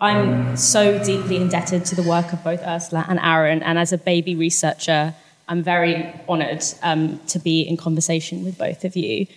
I'm 0.00 0.56
so 0.56 0.98
deeply 1.04 1.36
indebted 1.36 1.84
to 1.84 1.94
the 1.94 2.02
work 2.02 2.32
of 2.32 2.42
both 2.42 2.60
Ursula 2.66 3.06
and 3.08 3.20
Aaron, 3.20 3.62
and 3.62 3.78
as 3.78 3.92
a 3.92 3.98
baby 3.98 4.34
researcher, 4.34 5.14
I'm 5.46 5.62
very 5.62 6.12
honoured 6.28 6.64
um, 6.82 7.20
to 7.28 7.38
be 7.38 7.60
in 7.60 7.76
conversation 7.76 8.42
with 8.42 8.58
both 8.58 8.84
of 8.84 8.96
you. 8.96 9.28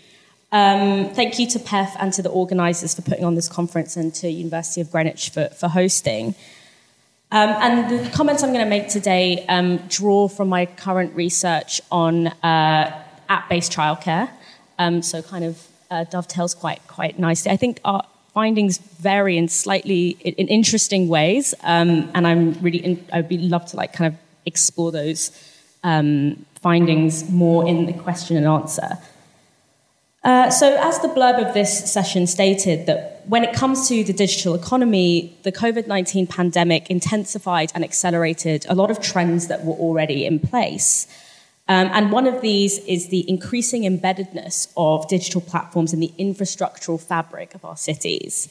Um, 0.55 1.09
thank 1.09 1.37
you 1.37 1.47
to 1.47 1.59
PEF 1.59 1.97
and 1.99 2.13
to 2.13 2.21
the 2.21 2.29
organisers 2.29 2.95
for 2.95 3.01
putting 3.01 3.25
on 3.25 3.35
this 3.35 3.49
conference 3.49 3.97
and 3.97 4.15
to 4.15 4.29
University 4.29 4.79
of 4.79 4.89
Greenwich 4.89 5.29
for, 5.31 5.49
for 5.49 5.67
hosting. 5.67 6.33
Um, 7.29 7.49
and 7.49 7.91
the 7.91 8.09
comments 8.11 8.41
I'm 8.41 8.53
going 8.53 8.63
to 8.63 8.69
make 8.69 8.87
today 8.87 9.45
um, 9.47 9.79
draw 9.89 10.29
from 10.29 10.47
my 10.47 10.65
current 10.65 11.13
research 11.13 11.81
on 11.91 12.27
uh, 12.27 13.03
app-based 13.27 13.69
childcare. 13.69 14.29
Um, 14.79 15.01
so 15.01 15.21
kind 15.21 15.43
of 15.43 15.67
uh, 15.91 16.05
dovetails 16.05 16.53
quite 16.53 16.79
quite 16.87 17.19
nicely. 17.19 17.51
I 17.51 17.57
think 17.57 17.81
our 17.83 18.05
findings 18.33 18.77
vary 18.77 19.37
in 19.37 19.49
slightly 19.49 20.11
in 20.21 20.47
interesting 20.47 21.09
ways, 21.09 21.53
um, 21.63 22.09
and 22.13 22.25
I'm 22.25 22.53
really 22.61 22.77
in, 22.77 23.05
I'd 23.11 23.27
be 23.27 23.39
love 23.39 23.65
to 23.71 23.75
like 23.75 23.91
kind 23.91 24.13
of 24.13 24.19
explore 24.45 24.93
those 24.93 25.31
um, 25.83 26.45
findings 26.61 27.29
more 27.29 27.67
in 27.67 27.87
the 27.87 27.93
question 27.93 28.37
and 28.37 28.47
answer. 28.47 28.97
Uh, 30.25 30.49
so, 30.49 30.75
as 30.81 30.97
the 31.01 31.07
blurb 31.07 31.37
of 31.37 31.53
this 31.53 31.93
session 31.93 32.25
stated, 32.25 32.87
that 32.87 33.21
when 33.27 33.43
it 33.43 33.53
comes 33.53 33.87
to 33.87 34.03
the 34.03 34.11
digital 34.11 34.55
economy, 34.55 35.37
the 35.43 35.51
COVID 35.51 35.85
19 35.85 36.25
pandemic 36.25 36.89
intensified 36.89 37.71
and 37.75 37.83
accelerated 37.83 38.65
a 38.67 38.73
lot 38.73 38.89
of 38.89 38.99
trends 38.99 39.47
that 39.49 39.63
were 39.63 39.75
already 39.75 40.25
in 40.25 40.39
place. 40.39 41.05
Um, 41.67 41.89
and 41.93 42.11
one 42.11 42.25
of 42.25 42.41
these 42.41 42.79
is 42.79 43.09
the 43.09 43.27
increasing 43.29 43.83
embeddedness 43.83 44.73
of 44.75 45.07
digital 45.07 45.41
platforms 45.41 45.93
in 45.93 45.99
the 45.99 46.11
infrastructural 46.17 46.99
fabric 46.99 47.53
of 47.53 47.63
our 47.63 47.77
cities. 47.77 48.49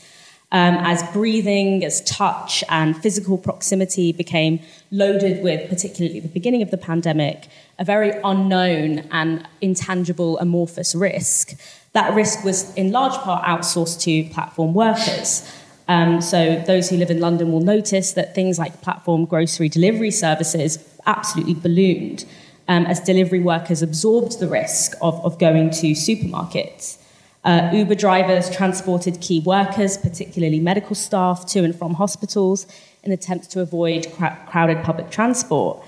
Um, 0.55 0.77
as 0.77 1.03
breathing, 1.12 1.85
as 1.85 2.01
touch, 2.03 2.62
and 2.69 2.97
physical 2.97 3.37
proximity 3.37 4.12
became 4.12 4.61
loaded 4.93 5.43
with, 5.43 5.69
particularly 5.69 6.19
at 6.19 6.23
the 6.23 6.29
beginning 6.29 6.62
of 6.62 6.71
the 6.71 6.79
pandemic, 6.79 7.49
a 7.77 7.85
very 7.85 8.12
unknown 8.23 9.01
and 9.11 9.49
intangible 9.61 10.38
amorphous 10.38 10.95
risk. 10.95 11.59
That 11.93 12.14
risk 12.14 12.45
was 12.45 12.73
in 12.77 12.93
large 12.93 13.14
part 13.23 13.45
outsourced 13.45 14.01
to 14.03 14.33
platform 14.33 14.75
workers. 14.75 15.45
Um, 15.88 16.21
so 16.21 16.62
those 16.69 16.88
who 16.88 16.99
live 16.99 17.11
in 17.11 17.19
London 17.19 17.51
will 17.51 17.61
notice 17.61 18.12
that 18.12 18.37
things 18.37 18.57
like 18.57 18.81
platform 18.81 19.25
grocery 19.25 19.69
delivery 19.69 20.12
services 20.12 20.79
absolutely 21.05 21.55
ballooned 21.55 22.27
um, 22.69 22.87
as 22.87 23.01
delivery 23.01 23.40
workers 23.40 23.83
absorbed 23.83 24.38
the 24.38 24.47
risk 24.47 24.95
of, 25.03 25.21
of 25.25 25.38
going 25.40 25.71
to 25.71 25.93
supermarkets. 25.93 26.99
Uh, 27.45 27.71
Uber 27.73 27.95
drivers 27.95 28.49
transported 28.51 29.21
key 29.21 29.41
workers, 29.41 29.99
particularly 29.99 30.61
medical 30.61 30.95
staff, 30.95 31.45
to 31.47 31.63
and 31.63 31.77
from 31.77 31.95
hospitals 31.95 32.67
in 33.03 33.13
attempts 33.13 33.47
to 33.49 33.61
avoid 33.61 34.11
cr- 34.17 34.27
crowded 34.47 34.83
public 34.83 35.11
transport. 35.11 35.85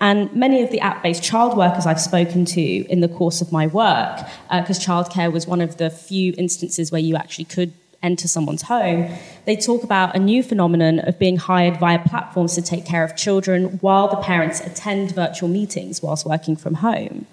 And 0.00 0.32
many 0.32 0.62
of 0.62 0.70
the 0.70 0.80
app 0.80 1.02
based 1.02 1.22
child 1.22 1.56
workers 1.56 1.86
I've 1.86 2.00
spoken 2.00 2.44
to 2.44 2.60
in 2.60 3.00
the 3.00 3.08
course 3.08 3.40
of 3.40 3.52
my 3.52 3.66
work, 3.66 4.20
because 4.50 4.78
uh, 4.78 4.90
childcare 4.92 5.32
was 5.32 5.46
one 5.46 5.60
of 5.60 5.76
the 5.76 5.90
few 5.90 6.34
instances 6.38 6.92
where 6.92 7.00
you 7.00 7.16
actually 7.16 7.44
could 7.46 7.72
enter 8.02 8.28
someone's 8.28 8.62
home, 8.62 9.08
they 9.44 9.56
talk 9.56 9.84
about 9.84 10.14
a 10.16 10.18
new 10.18 10.42
phenomenon 10.42 10.98
of 11.00 11.18
being 11.18 11.36
hired 11.36 11.78
via 11.78 11.98
platforms 12.00 12.54
to 12.54 12.62
take 12.62 12.84
care 12.84 13.04
of 13.04 13.16
children 13.16 13.78
while 13.80 14.08
the 14.08 14.16
parents 14.16 14.60
attend 14.60 15.14
virtual 15.14 15.48
meetings 15.48 16.02
whilst 16.02 16.26
working 16.26 16.56
from 16.56 16.74
home. 16.74 17.26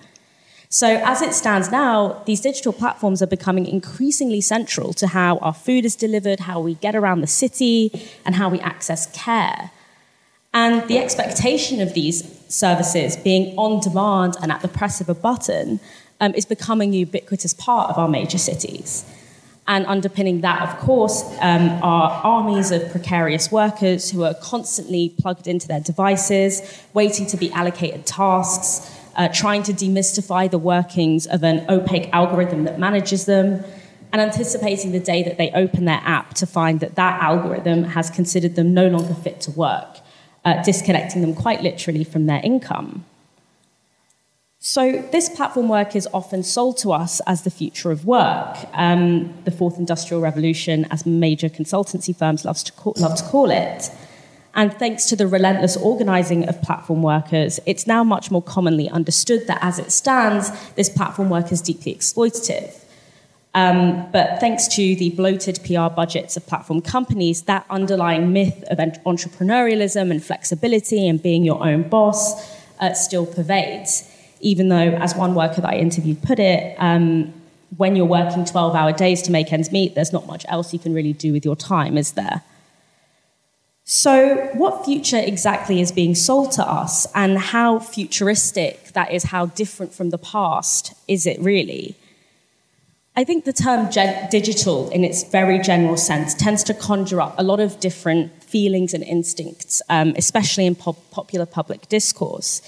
So, 0.71 1.01
as 1.03 1.23
it 1.23 1.33
stands 1.33 1.71
now, 1.71 2.21
these 2.27 2.41
digital 2.41 2.71
platforms 2.71 3.23
are 3.23 3.27
becoming 3.27 3.65
increasingly 3.65 4.39
central 4.39 4.93
to 4.93 5.07
how 5.07 5.37
our 5.37 5.53
food 5.53 5.83
is 5.83 5.95
delivered, 5.95 6.41
how 6.41 6.59
we 6.59 6.75
get 6.75 6.95
around 6.95 7.21
the 7.21 7.27
city, 7.27 7.91
and 8.23 8.35
how 8.35 8.49
we 8.49 8.59
access 8.59 9.07
care. 9.07 9.71
And 10.53 10.87
the 10.87 10.99
expectation 10.99 11.81
of 11.81 11.95
these 11.95 12.23
services 12.49 13.17
being 13.17 13.57
on 13.57 13.79
demand 13.79 14.35
and 14.43 14.51
at 14.51 14.61
the 14.61 14.67
press 14.67 15.01
of 15.01 15.09
a 15.09 15.15
button 15.15 15.79
um, 16.19 16.35
is 16.35 16.45
becoming 16.45 16.93
a 16.93 16.97
ubiquitous 16.97 17.55
part 17.55 17.89
of 17.89 17.97
our 17.97 18.07
major 18.07 18.37
cities. 18.37 19.05
And 19.67 19.87
underpinning 19.87 20.41
that, 20.41 20.61
of 20.69 20.79
course, 20.79 21.23
um, 21.41 21.69
are 21.81 22.11
armies 22.23 22.69
of 22.69 22.91
precarious 22.91 23.51
workers 23.51 24.11
who 24.11 24.23
are 24.23 24.35
constantly 24.35 25.15
plugged 25.19 25.47
into 25.47 25.67
their 25.67 25.79
devices, 25.79 26.83
waiting 26.93 27.25
to 27.27 27.37
be 27.37 27.51
allocated 27.51 28.05
tasks, 28.05 28.98
uh, 29.15 29.27
trying 29.29 29.63
to 29.63 29.73
demystify 29.73 30.49
the 30.49 30.57
workings 30.57 31.25
of 31.27 31.43
an 31.43 31.65
opaque 31.69 32.09
algorithm 32.13 32.63
that 32.63 32.79
manages 32.79 33.25
them, 33.25 33.63
and 34.11 34.21
anticipating 34.21 34.91
the 34.91 34.99
day 34.99 35.21
that 35.23 35.37
they 35.37 35.51
open 35.51 35.85
their 35.85 36.01
app 36.03 36.33
to 36.33 36.45
find 36.45 36.79
that 36.79 36.95
that 36.95 37.21
algorithm 37.21 37.83
has 37.83 38.09
considered 38.09 38.55
them 38.55 38.73
no 38.73 38.87
longer 38.87 39.13
fit 39.13 39.39
to 39.41 39.51
work, 39.51 39.99
uh, 40.45 40.61
disconnecting 40.63 41.21
them 41.21 41.35
quite 41.35 41.61
literally 41.61 42.03
from 42.03 42.25
their 42.25 42.41
income. 42.43 43.05
So, 44.61 45.03
this 45.13 45.29
platform 45.29 45.69
work 45.69 45.95
is 45.95 46.05
often 46.13 46.43
sold 46.43 46.77
to 46.79 46.91
us 46.91 47.21
as 47.25 47.43
the 47.43 47.49
future 47.49 47.91
of 47.91 48.05
work. 48.05 48.57
Um, 48.73 49.33
the 49.45 49.51
fourth 49.51 49.77
industrial 49.77 50.21
revolution, 50.21 50.85
as 50.91 51.05
major 51.05 51.47
consultancy 51.47 52.13
firms 52.13 52.43
love 52.43 52.57
to, 52.65 52.71
call, 52.73 52.93
love 52.97 53.15
to 53.15 53.23
call 53.23 53.51
it. 53.51 53.89
And 54.59 54.73
thanks 54.73 55.05
to 55.05 55.15
the 55.15 55.25
relentless 55.25 55.77
organizing 55.77 56.49
of 56.49 56.61
platform 56.61 57.01
workers, 57.01 57.61
it's 57.65 57.87
now 57.87 58.03
much 58.03 58.29
more 58.29 58.41
commonly 58.41 58.89
understood 58.89 59.47
that 59.47 59.59
as 59.61 59.79
it 59.79 59.89
stands, 59.89 60.51
this 60.73 60.89
platform 60.89 61.29
work 61.29 61.53
is 61.53 61.61
deeply 61.61 61.95
exploitative. 61.95 62.75
Um, 63.53 64.11
but 64.11 64.41
thanks 64.41 64.67
to 64.75 64.95
the 64.97 65.11
bloated 65.11 65.61
PR 65.63 65.87
budgets 65.87 66.35
of 66.35 66.45
platform 66.45 66.81
companies, 66.81 67.43
that 67.43 67.65
underlying 67.69 68.33
myth 68.33 68.65
of 68.69 68.79
entrepreneurialism 68.79 70.11
and 70.11 70.21
flexibility 70.21 71.07
and 71.07 71.23
being 71.23 71.45
your 71.45 71.63
own 71.63 71.87
boss 71.87 72.53
uh, 72.81 72.93
still 72.93 73.25
pervades 73.25 74.13
even 74.41 74.69
though, 74.69 74.91
as 75.05 75.15
one 75.15 75.35
worker 75.35 75.61
that 75.61 75.69
I 75.69 75.77
interviewed 75.77 76.21
put 76.21 76.39
it, 76.39 76.75
um, 76.79 77.33
when 77.77 77.95
you're 77.95 78.05
working 78.05 78.43
12 78.43 78.75
hour 78.75 78.91
days 78.91 79.21
to 79.23 79.31
make 79.31 79.53
ends 79.53 79.71
meet, 79.71 79.95
there's 79.95 80.13
not 80.13 80.27
much 80.27 80.45
else 80.49 80.73
you 80.73 80.79
can 80.79 80.93
really 80.93 81.13
do 81.13 81.31
with 81.31 81.45
your 81.45 81.55
time, 81.55 81.97
is 81.97 82.13
there? 82.13 82.41
So, 83.91 84.51
what 84.53 84.85
future 84.85 85.17
exactly 85.17 85.81
is 85.81 85.91
being 85.91 86.13
sold 86.13 86.51
to 86.51 86.63
us, 86.63 87.07
and 87.15 87.39
how 87.39 87.79
futuristic, 87.79 88.89
that 88.93 89.11
is, 89.11 89.23
how 89.23 89.47
different 89.47 89.95
from 89.95 90.11
the 90.11 90.19
past 90.19 90.93
is 91.07 91.25
it 91.25 91.39
really? 91.39 91.95
I 93.15 93.23
think 93.23 93.45
the 93.45 93.51
term 93.51 93.89
digital, 94.29 94.91
in 94.91 95.03
its 95.03 95.23
very 95.23 95.57
general 95.57 95.97
sense, 95.97 96.35
tends 96.35 96.63
to 96.65 96.75
conjure 96.75 97.19
up 97.19 97.33
a 97.39 97.41
lot 97.43 97.59
of 97.59 97.79
different 97.79 98.43
feelings 98.43 98.93
and 98.93 99.03
instincts, 99.03 99.81
um, 99.89 100.13
especially 100.15 100.67
in 100.67 100.75
pop- 100.75 101.09
popular 101.09 101.47
public 101.47 101.89
discourse 101.89 102.61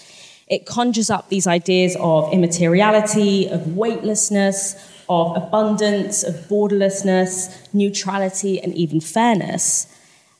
it 0.47 0.65
conjures 0.65 1.09
up 1.09 1.29
these 1.29 1.47
ideas 1.47 1.95
of 2.01 2.33
immateriality, 2.33 3.47
of 3.47 3.77
weightlessness, 3.77 4.75
of 5.07 5.37
abundance, 5.37 6.23
of 6.23 6.35
borderlessness, 6.49 7.73
neutrality, 7.73 8.59
and 8.59 8.73
even 8.73 8.99
fairness. 8.99 9.87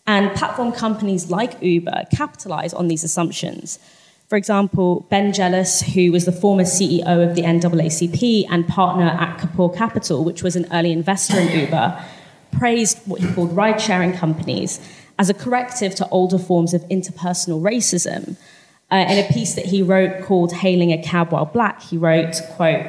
And 0.07 0.35
platform 0.35 0.71
companies 0.71 1.29
like 1.29 1.61
Uber 1.61 2.05
capitalize 2.11 2.73
on 2.73 2.87
these 2.87 3.03
assumptions. 3.03 3.79
For 4.27 4.37
example, 4.37 5.05
Ben 5.09 5.33
Jealous, 5.33 5.81
who 5.81 6.11
was 6.11 6.25
the 6.25 6.31
former 6.31 6.63
CEO 6.63 7.29
of 7.29 7.35
the 7.35 7.41
NAACP 7.41 8.45
and 8.49 8.67
partner 8.67 9.07
at 9.07 9.37
Kapor 9.39 9.75
Capital, 9.75 10.23
which 10.23 10.41
was 10.41 10.55
an 10.55 10.67
early 10.71 10.91
investor 10.91 11.37
in 11.37 11.59
Uber, 11.59 12.01
praised 12.51 12.97
what 13.05 13.21
he 13.21 13.31
called 13.33 13.55
ride 13.55 13.81
sharing 13.81 14.13
companies 14.13 14.79
as 15.19 15.29
a 15.29 15.33
corrective 15.33 15.93
to 15.95 16.07
older 16.09 16.39
forms 16.39 16.73
of 16.73 16.81
interpersonal 16.83 17.61
racism 17.61 18.37
uh, 18.91 19.05
in 19.07 19.23
a 19.23 19.27
piece 19.33 19.53
that 19.55 19.65
he 19.65 19.81
wrote 19.81 20.23
called 20.23 20.51
Hailing 20.51 20.91
a 20.91 21.01
Cab 21.01 21.31
While 21.31 21.45
Black, 21.45 21.81
he 21.81 21.97
wrote, 21.97 22.35
quote, 22.51 22.85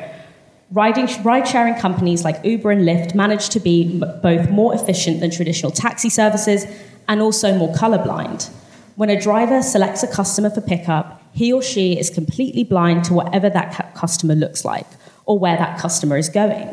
Riding, 0.70 1.06
ride-sharing 1.22 1.74
companies 1.74 2.24
like 2.24 2.42
Uber 2.44 2.70
and 2.70 2.88
Lyft 2.88 3.14
manage 3.14 3.50
to 3.50 3.60
be 3.60 4.00
both 4.22 4.48
more 4.48 4.74
efficient 4.74 5.20
than 5.20 5.30
traditional 5.30 5.70
taxi 5.70 6.08
services 6.08 6.66
and 7.08 7.20
also 7.20 7.56
more 7.56 7.74
colorblind. 7.74 8.50
When 8.96 9.10
a 9.10 9.20
driver 9.20 9.62
selects 9.62 10.02
a 10.02 10.06
customer 10.06 10.50
for 10.50 10.60
pickup, 10.60 11.22
he 11.32 11.52
or 11.52 11.62
she 11.62 11.98
is 11.98 12.10
completely 12.10 12.64
blind 12.64 13.04
to 13.04 13.14
whatever 13.14 13.48
that 13.50 13.94
customer 13.94 14.34
looks 14.34 14.64
like 14.64 14.86
or 15.24 15.38
where 15.38 15.56
that 15.56 15.78
customer 15.78 16.16
is 16.16 16.28
going. 16.28 16.68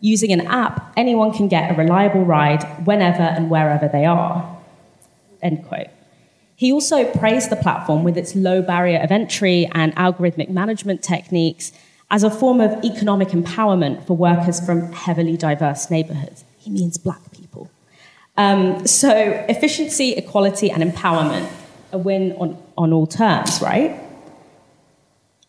Using 0.00 0.32
an 0.32 0.42
app, 0.42 0.92
anyone 0.96 1.32
can 1.32 1.48
get 1.48 1.70
a 1.70 1.74
reliable 1.74 2.24
ride 2.24 2.64
whenever 2.86 3.22
and 3.22 3.50
wherever 3.50 3.88
they 3.88 4.04
are. 4.04 4.58
End 5.42 5.64
quote. 5.64 5.88
He 6.56 6.72
also 6.72 7.08
praised 7.12 7.50
the 7.50 7.56
platform 7.56 8.02
with 8.02 8.16
its 8.16 8.34
low 8.34 8.62
barrier 8.62 8.98
of 9.00 9.12
entry 9.12 9.68
and 9.72 9.94
algorithmic 9.94 10.48
management 10.48 11.02
techniques 11.02 11.70
as 12.10 12.24
a 12.24 12.30
form 12.30 12.60
of 12.60 12.84
economic 12.84 13.28
empowerment 13.28 14.04
for 14.06 14.16
workers 14.16 14.64
from 14.64 14.92
heavily 14.92 15.36
diverse 15.36 15.88
neighborhoods. 15.88 16.44
He 16.58 16.70
means 16.70 16.98
black. 16.98 17.27
Um, 18.38 18.86
so, 18.86 19.10
efficiency, 19.48 20.12
equality, 20.12 20.70
and 20.70 20.80
empowerment, 20.80 21.50
a 21.90 21.98
win 21.98 22.32
on, 22.38 22.56
on 22.78 22.92
all 22.92 23.08
terms, 23.08 23.60
right? 23.60 24.00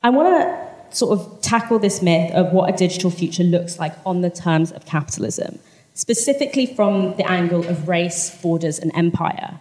I 0.02 0.10
want 0.10 0.28
to 0.30 0.98
sort 0.98 1.20
of 1.20 1.40
tackle 1.42 1.78
this 1.78 2.02
myth 2.02 2.32
of 2.34 2.52
what 2.52 2.74
a 2.74 2.76
digital 2.76 3.12
future 3.12 3.44
looks 3.44 3.78
like 3.78 3.94
on 4.08 4.22
the 4.22 4.32
terms 4.32 4.72
of 4.72 4.88
capitalism, 4.88 5.60
specifically 5.94 6.66
from 6.66 7.16
the 7.18 7.30
angle 7.30 7.64
of 7.68 7.88
race, 7.88 8.36
borders, 8.42 8.80
and 8.80 8.92
empire. 8.96 9.60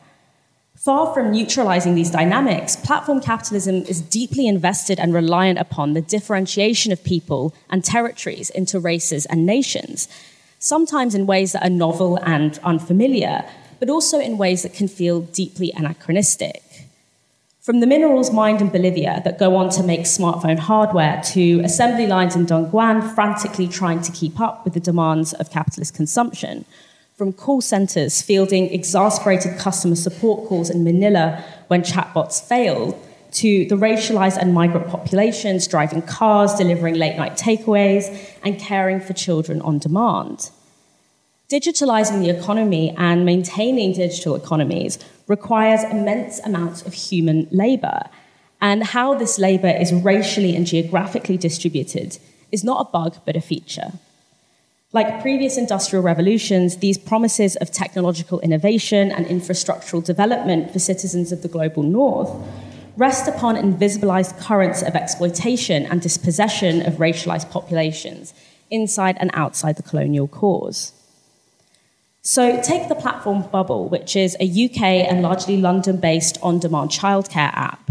Far 0.74 1.12
from 1.12 1.30
neutralizing 1.30 1.94
these 1.94 2.10
dynamics, 2.10 2.76
platform 2.76 3.20
capitalism 3.20 3.82
is 3.82 4.00
deeply 4.00 4.46
invested 4.46 4.98
and 4.98 5.12
reliant 5.12 5.58
upon 5.58 5.92
the 5.92 6.00
differentiation 6.00 6.92
of 6.92 7.04
people 7.04 7.54
and 7.68 7.84
territories 7.84 8.48
into 8.48 8.80
races 8.80 9.26
and 9.26 9.44
nations, 9.44 10.08
sometimes 10.58 11.14
in 11.14 11.26
ways 11.26 11.52
that 11.52 11.64
are 11.64 11.70
novel 11.70 12.18
and 12.22 12.58
unfamiliar, 12.64 13.44
but 13.78 13.88
also 13.88 14.18
in 14.18 14.38
ways 14.38 14.62
that 14.62 14.74
can 14.74 14.88
feel 14.88 15.20
deeply 15.20 15.72
anachronistic. 15.76 16.62
From 17.60 17.80
the 17.80 17.86
minerals 17.86 18.32
mined 18.32 18.62
in 18.62 18.70
Bolivia 18.70 19.20
that 19.24 19.38
go 19.38 19.54
on 19.56 19.68
to 19.70 19.82
make 19.82 20.00
smartphone 20.00 20.58
hardware 20.58 21.20
to 21.32 21.60
assembly 21.60 22.06
lines 22.06 22.34
in 22.34 22.46
Dongguan 22.46 23.14
frantically 23.14 23.68
trying 23.68 24.00
to 24.02 24.12
keep 24.12 24.40
up 24.40 24.64
with 24.64 24.72
the 24.72 24.80
demands 24.80 25.34
of 25.34 25.50
capitalist 25.50 25.94
consumption, 25.94 26.64
from 27.14 27.32
call 27.32 27.60
centers 27.60 28.22
fielding 28.22 28.72
exasperated 28.72 29.58
customer 29.58 29.96
support 29.96 30.48
calls 30.48 30.70
in 30.70 30.82
Manila 30.82 31.44
when 31.66 31.82
chatbots 31.82 32.42
failed, 32.42 32.94
to 33.38 33.64
the 33.66 33.76
racialized 33.76 34.36
and 34.36 34.52
migrant 34.52 34.88
populations 34.88 35.68
driving 35.68 36.02
cars, 36.02 36.54
delivering 36.54 36.94
late 36.96 37.16
night 37.16 37.36
takeaways, 37.36 38.04
and 38.44 38.58
caring 38.58 39.00
for 39.00 39.12
children 39.12 39.60
on 39.62 39.78
demand. 39.78 40.50
Digitalizing 41.48 42.20
the 42.20 42.30
economy 42.30 42.92
and 42.98 43.24
maintaining 43.24 43.92
digital 43.92 44.34
economies 44.34 44.98
requires 45.28 45.84
immense 45.84 46.40
amounts 46.40 46.82
of 46.82 46.92
human 46.92 47.46
labor. 47.52 48.00
And 48.60 48.82
how 48.82 49.14
this 49.14 49.38
labor 49.38 49.68
is 49.68 49.92
racially 49.92 50.56
and 50.56 50.66
geographically 50.66 51.36
distributed 51.36 52.18
is 52.50 52.64
not 52.64 52.88
a 52.88 52.90
bug, 52.90 53.18
but 53.24 53.36
a 53.36 53.40
feature. 53.40 53.92
Like 54.92 55.22
previous 55.22 55.56
industrial 55.56 56.02
revolutions, 56.02 56.78
these 56.78 56.98
promises 56.98 57.54
of 57.56 57.70
technological 57.70 58.40
innovation 58.40 59.12
and 59.12 59.26
infrastructural 59.26 60.02
development 60.02 60.72
for 60.72 60.80
citizens 60.80 61.30
of 61.30 61.42
the 61.42 61.48
global 61.48 61.84
north 61.84 62.34
rest 62.98 63.28
upon 63.28 63.54
invisibilized 63.54 64.38
currents 64.40 64.82
of 64.82 64.96
exploitation 64.96 65.86
and 65.86 66.02
dispossession 66.02 66.84
of 66.84 66.94
racialized 66.94 67.48
populations 67.48 68.34
inside 68.70 69.16
and 69.20 69.30
outside 69.34 69.76
the 69.76 69.82
colonial 69.84 70.26
cause. 70.26 70.92
So, 72.22 72.60
take 72.60 72.88
the 72.88 72.96
platform 72.96 73.42
Bubble, 73.52 73.88
which 73.88 74.16
is 74.16 74.36
a 74.40 74.44
UK 74.44 74.82
and 75.08 75.22
largely 75.22 75.56
London 75.56 75.96
based 75.98 76.36
on 76.42 76.58
demand 76.58 76.90
childcare 76.90 77.52
app. 77.54 77.88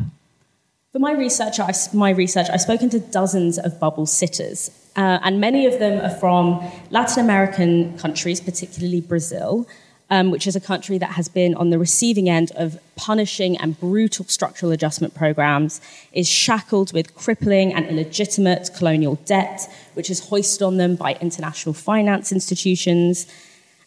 For 0.92 1.00
my 1.00 1.14
research, 1.14 1.60
I, 1.60 1.72
my 1.94 2.10
research, 2.12 2.48
I've 2.52 2.62
spoken 2.62 2.90
to 2.90 3.00
dozens 3.00 3.58
of 3.58 3.80
Bubble 3.80 4.06
sitters, 4.06 4.70
uh, 4.98 5.20
and 5.24 5.40
many 5.40 5.66
of 5.66 5.80
them 5.80 6.04
are 6.04 6.16
from 6.20 6.70
Latin 6.92 7.24
American 7.24 7.98
countries, 7.98 8.42
particularly 8.42 9.00
Brazil, 9.02 9.68
um, 10.10 10.32
which 10.32 10.48
is 10.48 10.56
a 10.56 10.60
country 10.60 10.98
that 10.98 11.12
has 11.12 11.28
been 11.28 11.54
on 11.56 11.70
the 11.70 11.78
receiving 11.78 12.30
end 12.30 12.52
of 12.56 12.80
punishing 12.96 13.58
and 13.58 13.80
brutal 13.80 14.26
structural 14.26 14.72
adjustment 14.72 15.14
programs, 15.14 15.82
is 16.14 16.28
shackled 16.28 16.94
with 16.94 17.14
crippling 17.16 17.74
and 17.74 17.86
illegitimate 17.88 18.70
colonial 18.76 19.16
debt, 19.26 19.70
which 19.94 20.10
is 20.10 20.28
hoisted 20.28 20.62
on 20.62 20.78
them 20.78 20.96
by 20.96 21.14
international 21.20 21.74
finance 21.74 22.32
institutions. 22.32 23.28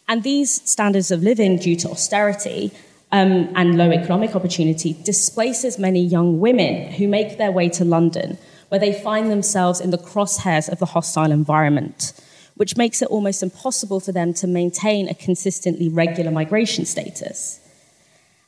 And 0.08 0.22
these 0.22 0.62
standards 0.68 1.10
of 1.10 1.22
living, 1.22 1.56
due 1.56 1.76
to 1.76 1.90
austerity 1.90 2.72
um, 3.12 3.50
and 3.56 3.78
low 3.78 3.90
economic 3.90 4.36
opportunity, 4.36 4.96
displaces 5.04 5.78
many 5.78 6.00
young 6.00 6.38
women 6.38 6.92
who 6.92 7.08
make 7.08 7.38
their 7.38 7.50
way 7.50 7.68
to 7.70 7.84
London, 7.84 8.36
where 8.68 8.80
they 8.80 8.92
find 8.92 9.30
themselves 9.30 9.80
in 9.80 9.90
the 9.90 9.98
crosshairs 9.98 10.70
of 10.70 10.78
the 10.78 10.86
hostile 10.86 11.32
environment 11.32 12.12
which 12.60 12.76
makes 12.76 13.00
it 13.00 13.08
almost 13.08 13.42
impossible 13.42 14.00
for 14.00 14.12
them 14.12 14.34
to 14.34 14.46
maintain 14.46 15.08
a 15.08 15.14
consistently 15.14 15.88
regular 15.88 16.30
migration 16.30 16.84
status. 16.84 17.58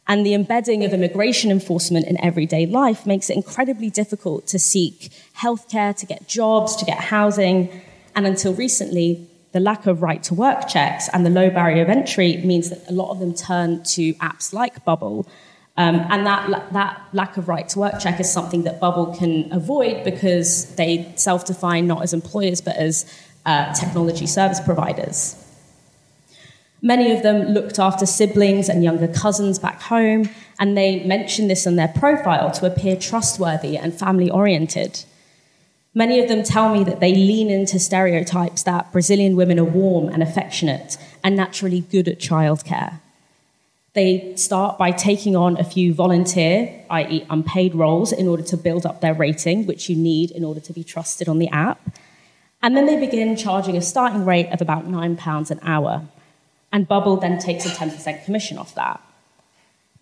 And 0.07 0.27
the 0.27 0.35
embedding 0.35 0.85
of 0.85 0.93
immigration 0.93 1.51
enforcement 1.51 2.07
in 2.07 2.23
everyday 2.23 2.67
life 2.67 3.07
makes 3.07 3.31
it 3.31 3.37
incredibly 3.37 3.89
difficult 3.89 4.47
to 4.49 4.59
seek 4.59 5.11
healthcare, 5.39 5.97
to 5.97 6.05
get 6.05 6.29
jobs, 6.29 6.77
to 6.77 6.85
get 6.85 6.99
housing. 6.99 7.71
And 8.15 8.27
until 8.27 8.53
recently, 8.53 9.27
the 9.53 9.61
lack 9.61 9.87
of 9.87 10.03
right 10.03 10.23
to 10.25 10.35
work 10.35 10.69
checks 10.69 11.09
and 11.15 11.25
the 11.25 11.31
low 11.31 11.49
barrier 11.49 11.83
of 11.83 11.89
entry 11.89 12.37
means 12.45 12.69
that 12.69 12.87
a 12.91 12.93
lot 12.93 13.13
of 13.13 13.19
them 13.19 13.33
turn 13.33 13.83
to 13.95 14.13
apps 14.17 14.53
like 14.53 14.85
Bubble. 14.85 15.27
Um, 15.79 16.07
and 16.11 16.27
that, 16.27 16.71
that 16.75 17.03
lack 17.15 17.39
of 17.39 17.49
right 17.49 17.67
to 17.71 17.79
work 17.79 17.99
check 17.99 18.21
is 18.21 18.31
something 18.31 18.65
that 18.65 18.79
Bubble 18.79 19.17
can 19.17 19.51
avoid 19.51 20.05
because 20.05 20.75
they 20.75 21.11
self 21.17 21.47
define 21.47 21.87
not 21.87 22.03
as 22.03 22.13
employers 22.13 22.61
but 22.61 22.77
as 22.77 23.07
uh, 23.47 23.73
technology 23.75 24.27
service 24.27 24.61
providers. 24.61 25.37
Many 26.85 27.13
of 27.13 27.23
them 27.23 27.49
looked 27.49 27.79
after 27.79 28.07
siblings 28.07 28.69
and 28.69 28.83
younger 28.83 29.07
cousins 29.07 29.59
back 29.59 29.81
home, 29.83 30.29
and 30.59 30.77
they 30.77 31.05
mentioned 31.05 31.49
this 31.49 31.67
on 31.67 31.77
their 31.77 31.89
profile 31.89 32.51
to 32.51 32.67
appear 32.67 32.97
trustworthy 32.97 33.77
and 33.77 33.97
family 33.97 34.29
oriented. 34.29 35.05
Many 35.95 36.21
of 36.21 36.29
them 36.29 36.43
tell 36.43 36.75
me 36.75 36.83
that 36.85 37.01
they 37.01 37.15
lean 37.15 37.51
into 37.51 37.79
stereotypes 37.79 38.63
that 38.65 38.91
Brazilian 38.93 39.37
women 39.37 39.61
are 39.61 39.65
warm 39.65 40.09
and 40.09 40.23
affectionate 40.23 40.97
and 41.23 41.37
naturally 41.37 41.81
good 41.83 42.09
at 42.09 42.19
childcare. 42.19 42.99
They 43.95 44.35
start 44.37 44.79
by 44.79 44.91
taking 44.91 45.37
on 45.37 45.59
a 45.59 45.65
few 45.65 45.93
volunteer, 45.93 46.83
i.e., 46.89 47.27
unpaid 47.29 47.75
roles, 47.75 48.11
in 48.11 48.27
order 48.27 48.43
to 48.45 48.57
build 48.57 48.87
up 48.87 49.03
their 49.03 49.13
rating, 49.13 49.67
which 49.67 49.91
you 49.91 49.97
need 49.97 50.31
in 50.31 50.45
order 50.45 50.61
to 50.61 50.73
be 50.73 50.83
trusted 50.83 51.29
on 51.29 51.39
the 51.39 51.49
app. 51.49 51.79
And 52.63 52.77
then 52.77 52.87
they 52.87 52.99
begin 52.99 53.37
charging 53.37 53.77
a 53.77 53.83
starting 53.83 54.25
rate 54.25 54.49
of 54.51 54.61
about 54.61 54.87
£9 54.87 55.51
an 55.51 55.61
hour. 55.63 56.07
And 56.71 56.87
Bubble 56.87 57.17
then 57.17 57.39
takes 57.39 57.67
a 57.67 57.69
10% 57.69 58.25
commission 58.25 58.57
off 58.57 58.75
that. 58.77 59.01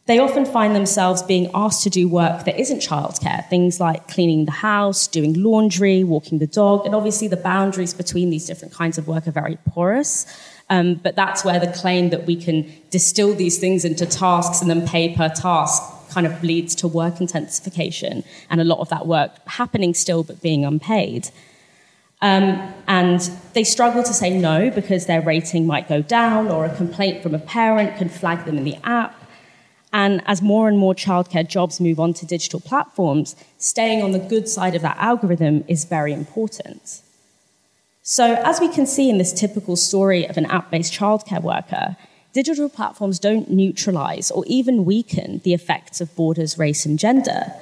They 0.06 0.18
often 0.18 0.44
find 0.44 0.74
themselves 0.74 1.22
being 1.22 1.50
asked 1.54 1.84
to 1.84 1.90
do 1.90 2.08
work 2.08 2.44
that 2.44 2.58
isn't 2.58 2.80
childcare, 2.80 3.48
things 3.48 3.78
like 3.78 4.08
cleaning 4.08 4.44
the 4.44 4.50
house, 4.50 5.06
doing 5.06 5.34
laundry, 5.34 6.02
walking 6.02 6.38
the 6.38 6.46
dog, 6.46 6.84
and 6.84 6.94
obviously 6.94 7.28
the 7.28 7.36
boundaries 7.36 7.94
between 7.94 8.30
these 8.30 8.44
different 8.46 8.74
kinds 8.74 8.98
of 8.98 9.06
work 9.06 9.28
are 9.28 9.32
very 9.32 9.56
porous. 9.68 10.26
Um, 10.68 10.94
but 10.94 11.16
that's 11.16 11.44
where 11.44 11.60
the 11.60 11.72
claim 11.72 12.10
that 12.10 12.26
we 12.26 12.36
can 12.36 12.72
distill 12.90 13.34
these 13.34 13.58
things 13.58 13.84
into 13.84 14.06
tasks 14.06 14.60
and 14.60 14.70
then 14.70 14.86
pay 14.86 15.14
per 15.14 15.28
task 15.28 15.82
kind 16.10 16.26
of 16.26 16.42
leads 16.42 16.74
to 16.76 16.88
work 16.88 17.20
intensification 17.20 18.24
and 18.48 18.60
a 18.60 18.64
lot 18.64 18.80
of 18.80 18.88
that 18.88 19.06
work 19.06 19.32
happening 19.46 19.94
still 19.94 20.24
but 20.24 20.40
being 20.42 20.64
unpaid. 20.64 21.30
Um, 22.22 22.74
and 22.86 23.20
they 23.54 23.64
struggle 23.64 24.02
to 24.02 24.12
say 24.12 24.36
no 24.36 24.70
because 24.70 25.06
their 25.06 25.22
rating 25.22 25.66
might 25.66 25.88
go 25.88 26.02
down 26.02 26.48
or 26.48 26.66
a 26.66 26.74
complaint 26.74 27.22
from 27.22 27.34
a 27.34 27.38
parent 27.38 27.96
can 27.96 28.08
flag 28.08 28.44
them 28.44 28.58
in 28.58 28.64
the 28.64 28.76
app. 28.84 29.16
And 29.92 30.22
as 30.26 30.42
more 30.42 30.68
and 30.68 30.78
more 30.78 30.94
childcare 30.94 31.48
jobs 31.48 31.80
move 31.80 31.98
on 31.98 32.14
to 32.14 32.26
digital 32.26 32.60
platforms, 32.60 33.34
staying 33.58 34.02
on 34.02 34.12
the 34.12 34.18
good 34.18 34.48
side 34.48 34.74
of 34.74 34.82
that 34.82 34.98
algorithm 34.98 35.64
is 35.66 35.84
very 35.84 36.12
important. 36.12 37.02
So, 38.02 38.34
as 38.34 38.60
we 38.60 38.68
can 38.68 38.86
see 38.86 39.10
in 39.10 39.18
this 39.18 39.32
typical 39.32 39.76
story 39.76 40.28
of 40.28 40.36
an 40.36 40.46
app 40.46 40.70
based 40.70 40.92
childcare 40.92 41.42
worker, 41.42 41.96
digital 42.32 42.68
platforms 42.68 43.18
don't 43.18 43.50
neutralize 43.50 44.30
or 44.30 44.44
even 44.46 44.84
weaken 44.84 45.40
the 45.44 45.54
effects 45.54 46.00
of 46.00 46.14
borders, 46.14 46.58
race, 46.58 46.86
and 46.86 46.98
gender 46.98 47.52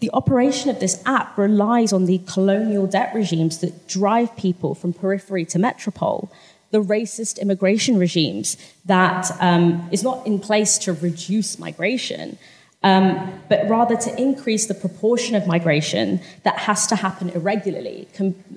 the 0.00 0.10
operation 0.12 0.70
of 0.70 0.80
this 0.80 1.02
app 1.06 1.38
relies 1.38 1.92
on 1.92 2.06
the 2.06 2.18
colonial 2.26 2.86
debt 2.86 3.12
regimes 3.14 3.58
that 3.58 3.88
drive 3.88 4.36
people 4.36 4.74
from 4.74 4.92
periphery 4.92 5.44
to 5.46 5.58
metropole, 5.58 6.30
the 6.70 6.82
racist 6.82 7.40
immigration 7.40 7.98
regimes 7.98 8.56
that 8.84 9.30
um, 9.40 9.88
is 9.92 10.02
not 10.02 10.26
in 10.26 10.40
place 10.40 10.76
to 10.78 10.92
reduce 10.92 11.58
migration, 11.58 12.36
um, 12.82 13.40
but 13.48 13.68
rather 13.68 13.96
to 13.96 14.20
increase 14.20 14.66
the 14.66 14.74
proportion 14.74 15.36
of 15.36 15.46
migration 15.46 16.20
that 16.42 16.58
has 16.58 16.86
to 16.88 16.96
happen 16.96 17.30
irregularly, 17.30 18.08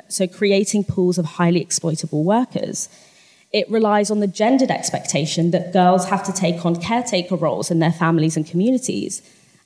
so 0.07 0.27
creating 0.27 0.83
pools 0.83 1.19
of 1.19 1.25
highly 1.25 1.61
exploitable 1.61 2.23
workers. 2.23 2.89
It 3.53 3.69
relies 3.69 4.11
on 4.11 4.19
the 4.19 4.27
gendered 4.27 4.71
expectation 4.71 5.51
that 5.51 5.71
girls 5.71 6.09
have 6.09 6.23
to 6.25 6.33
take 6.33 6.65
on 6.65 6.81
caretaker 6.81 7.35
roles 7.35 7.71
in 7.71 7.79
their 7.79 7.93
families 7.93 8.35
and 8.35 8.45
communities 8.45 9.21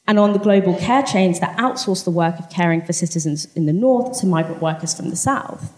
and 0.07 0.19
on 0.19 0.33
the 0.33 0.39
global 0.39 0.75
care 0.77 1.03
chains 1.03 1.39
that 1.39 1.57
outsource 1.57 2.03
the 2.03 2.11
work 2.11 2.39
of 2.39 2.49
caring 2.49 2.81
for 2.81 2.93
citizens 2.93 3.47
in 3.55 3.65
the 3.65 3.73
north 3.73 4.19
to 4.19 4.25
migrant 4.25 4.61
workers 4.61 4.93
from 4.93 5.09
the 5.09 5.15
south. 5.15 5.73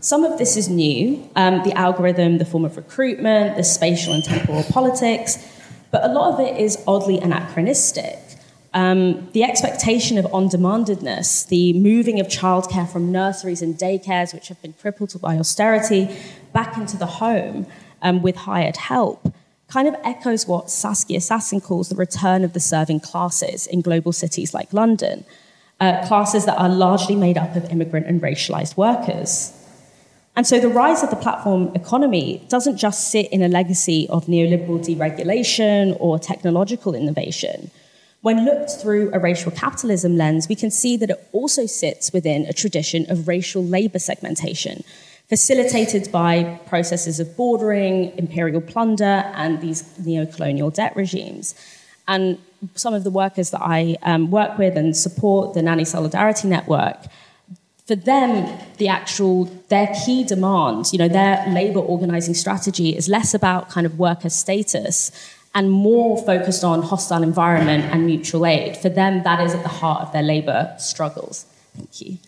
Some 0.00 0.24
of 0.24 0.38
this 0.38 0.56
is 0.56 0.68
new 0.68 1.28
um, 1.34 1.62
the 1.64 1.72
algorithm, 1.72 2.38
the 2.38 2.44
form 2.44 2.64
of 2.64 2.76
recruitment, 2.76 3.56
the 3.56 3.64
spatial 3.64 4.12
and 4.12 4.22
temporal 4.22 4.62
politics, 4.64 5.38
but 5.90 6.04
a 6.04 6.12
lot 6.12 6.34
of 6.34 6.40
it 6.40 6.60
is 6.60 6.82
oddly 6.86 7.18
anachronistic. 7.18 8.18
Um, 8.74 9.28
the 9.32 9.42
expectation 9.42 10.18
of 10.18 10.26
on 10.32 10.48
demandedness, 10.48 11.48
the 11.48 11.72
moving 11.72 12.20
of 12.20 12.28
childcare 12.28 12.88
from 12.88 13.10
nurseries 13.10 13.62
and 13.62 13.76
daycares, 13.76 14.34
which 14.34 14.48
have 14.48 14.60
been 14.60 14.74
crippled 14.74 15.18
by 15.20 15.38
austerity, 15.38 16.14
back 16.52 16.76
into 16.76 16.96
the 16.96 17.06
home 17.06 17.66
um, 18.02 18.22
with 18.22 18.36
hired 18.36 18.76
help, 18.76 19.32
kind 19.68 19.86
of 19.86 19.94
echoes 20.02 20.46
what 20.46 20.70
Saskia 20.70 21.18
Sassen 21.18 21.62
calls 21.62 21.88
the 21.88 21.94
return 21.94 22.42
of 22.42 22.54
the 22.54 22.60
serving 22.60 23.00
classes 23.00 23.66
in 23.66 23.82
global 23.82 24.12
cities 24.12 24.54
like 24.54 24.72
London, 24.72 25.24
uh, 25.80 26.06
classes 26.06 26.46
that 26.46 26.58
are 26.58 26.68
largely 26.68 27.14
made 27.14 27.38
up 27.38 27.54
of 27.54 27.70
immigrant 27.70 28.06
and 28.06 28.20
racialized 28.20 28.76
workers. 28.76 29.52
And 30.34 30.46
so 30.46 30.60
the 30.60 30.68
rise 30.68 31.02
of 31.02 31.10
the 31.10 31.16
platform 31.16 31.72
economy 31.74 32.46
doesn't 32.48 32.76
just 32.76 33.10
sit 33.10 33.30
in 33.32 33.42
a 33.42 33.48
legacy 33.48 34.06
of 34.08 34.26
neoliberal 34.26 34.78
deregulation 34.78 35.96
or 35.98 36.18
technological 36.18 36.94
innovation. 36.94 37.70
When 38.20 38.44
looked 38.44 38.70
through 38.70 39.10
a 39.12 39.18
racial 39.18 39.52
capitalism 39.52 40.16
lens, 40.16 40.48
we 40.48 40.54
can 40.54 40.70
see 40.70 40.96
that 40.96 41.10
it 41.10 41.28
also 41.32 41.66
sits 41.66 42.12
within 42.12 42.46
a 42.46 42.52
tradition 42.52 43.08
of 43.10 43.28
racial 43.28 43.64
labor 43.64 43.98
segmentation, 43.98 44.82
facilitated 45.28 46.10
by 46.10 46.58
processes 46.66 47.20
of 47.20 47.36
bordering, 47.36 48.16
imperial 48.16 48.60
plunder, 48.60 49.22
and 49.34 49.60
these 49.60 49.84
neo-colonial 49.98 50.70
debt 50.70 50.96
regimes. 50.96 51.54
And 52.06 52.38
some 52.74 52.94
of 52.94 53.04
the 53.04 53.10
workers 53.10 53.50
that 53.50 53.60
I 53.62 53.96
um, 54.02 54.30
work 54.30 54.56
with 54.56 54.76
and 54.76 54.96
support, 54.96 55.54
the 55.54 55.62
Nanny 55.62 55.84
Solidarity 55.84 56.48
Network, 56.48 56.96
for 57.86 57.94
them, 57.94 58.58
the 58.78 58.88
actual, 58.88 59.44
their 59.68 59.88
key 60.04 60.24
demand, 60.24 60.92
you 60.92 60.98
know, 60.98 61.08
their 61.08 61.44
labor 61.48 61.80
organizing 61.80 62.34
strategy 62.34 62.96
is 62.96 63.08
less 63.08 63.32
about 63.34 63.70
kind 63.70 63.86
of 63.86 63.98
worker 63.98 64.28
status 64.28 65.10
and 65.54 65.70
more 65.70 66.22
focused 66.24 66.64
on 66.64 66.82
hostile 66.82 67.22
environment 67.22 67.84
and 67.84 68.04
mutual 68.04 68.44
aid. 68.44 68.76
For 68.76 68.90
them, 68.90 69.22
that 69.22 69.40
is 69.40 69.54
at 69.54 69.62
the 69.62 69.68
heart 69.70 70.02
of 70.02 70.12
their 70.12 70.22
labor 70.22 70.74
struggles. 70.78 71.46
Thank 71.74 72.00
you. 72.00 72.18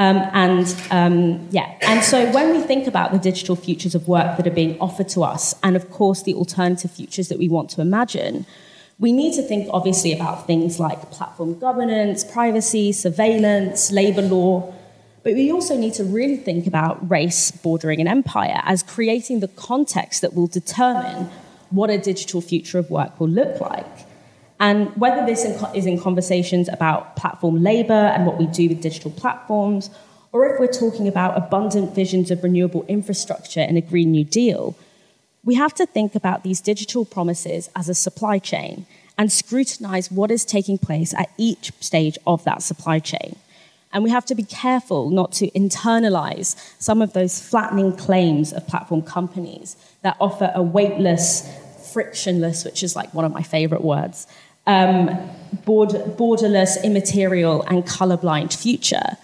Um, 0.00 0.16
and 0.32 0.82
um, 0.90 1.46
yeah, 1.50 1.76
and 1.82 2.02
so 2.02 2.32
when 2.32 2.56
we 2.56 2.62
think 2.62 2.86
about 2.86 3.12
the 3.12 3.18
digital 3.18 3.54
futures 3.54 3.94
of 3.94 4.08
work 4.08 4.38
that 4.38 4.46
are 4.46 4.56
being 4.62 4.80
offered 4.80 5.10
to 5.10 5.22
us, 5.22 5.54
and 5.62 5.76
of 5.76 5.90
course 5.90 6.22
the 6.22 6.32
alternative 6.32 6.90
futures 6.90 7.28
that 7.28 7.38
we 7.38 7.50
want 7.50 7.68
to 7.72 7.82
imagine, 7.82 8.46
we 8.98 9.12
need 9.12 9.34
to 9.34 9.42
think 9.42 9.68
obviously 9.74 10.14
about 10.14 10.46
things 10.46 10.80
like 10.80 11.10
platform 11.10 11.58
governance, 11.58 12.24
privacy, 12.24 12.92
surveillance, 12.92 13.92
labor 13.92 14.22
law, 14.22 14.72
but 15.22 15.34
we 15.34 15.52
also 15.52 15.76
need 15.76 15.92
to 15.92 16.04
really 16.04 16.38
think 16.38 16.66
about 16.66 17.10
race, 17.10 17.50
bordering, 17.50 18.00
and 18.00 18.08
empire 18.08 18.62
as 18.64 18.82
creating 18.82 19.40
the 19.40 19.48
context 19.48 20.22
that 20.22 20.32
will 20.32 20.46
determine 20.46 21.28
what 21.68 21.90
a 21.90 21.98
digital 21.98 22.40
future 22.40 22.78
of 22.78 22.88
work 22.90 23.20
will 23.20 23.28
look 23.28 23.60
like. 23.60 24.09
And 24.60 24.94
whether 24.96 25.24
this 25.24 25.44
is 25.74 25.86
in 25.86 25.98
conversations 25.98 26.68
about 26.68 27.16
platform 27.16 27.62
labor 27.62 27.92
and 27.92 28.26
what 28.26 28.38
we 28.38 28.46
do 28.46 28.68
with 28.68 28.82
digital 28.82 29.10
platforms, 29.10 29.88
or 30.32 30.46
if 30.46 30.60
we're 30.60 30.66
talking 30.66 31.08
about 31.08 31.36
abundant 31.36 31.94
visions 31.94 32.30
of 32.30 32.42
renewable 32.44 32.84
infrastructure 32.86 33.62
in 33.62 33.76
a 33.76 33.80
Green 33.80 34.12
New 34.12 34.24
Deal, 34.24 34.76
we 35.42 35.54
have 35.54 35.74
to 35.74 35.86
think 35.86 36.14
about 36.14 36.44
these 36.44 36.60
digital 36.60 37.06
promises 37.06 37.70
as 37.74 37.88
a 37.88 37.94
supply 37.94 38.38
chain 38.38 38.86
and 39.16 39.32
scrutinize 39.32 40.10
what 40.10 40.30
is 40.30 40.44
taking 40.44 40.76
place 40.76 41.14
at 41.14 41.30
each 41.38 41.72
stage 41.80 42.18
of 42.26 42.44
that 42.44 42.62
supply 42.62 42.98
chain. 42.98 43.36
And 43.92 44.04
we 44.04 44.10
have 44.10 44.26
to 44.26 44.34
be 44.34 44.44
careful 44.44 45.10
not 45.10 45.32
to 45.32 45.50
internalize 45.50 46.54
some 46.78 47.02
of 47.02 47.12
those 47.14 47.40
flattening 47.40 47.96
claims 47.96 48.52
of 48.52 48.66
platform 48.66 49.02
companies 49.02 49.76
that 50.02 50.16
offer 50.20 50.52
a 50.54 50.62
weightless, 50.62 51.50
frictionless, 51.92 52.64
which 52.64 52.82
is 52.82 52.94
like 52.94 53.12
one 53.12 53.24
of 53.24 53.32
my 53.32 53.42
favorite 53.42 53.82
words, 53.82 54.26
um, 54.66 55.08
border, 55.64 55.98
borderless, 55.98 56.82
immaterial, 56.82 57.62
and 57.62 57.84
colorblind 57.84 58.54
future. 58.54 59.16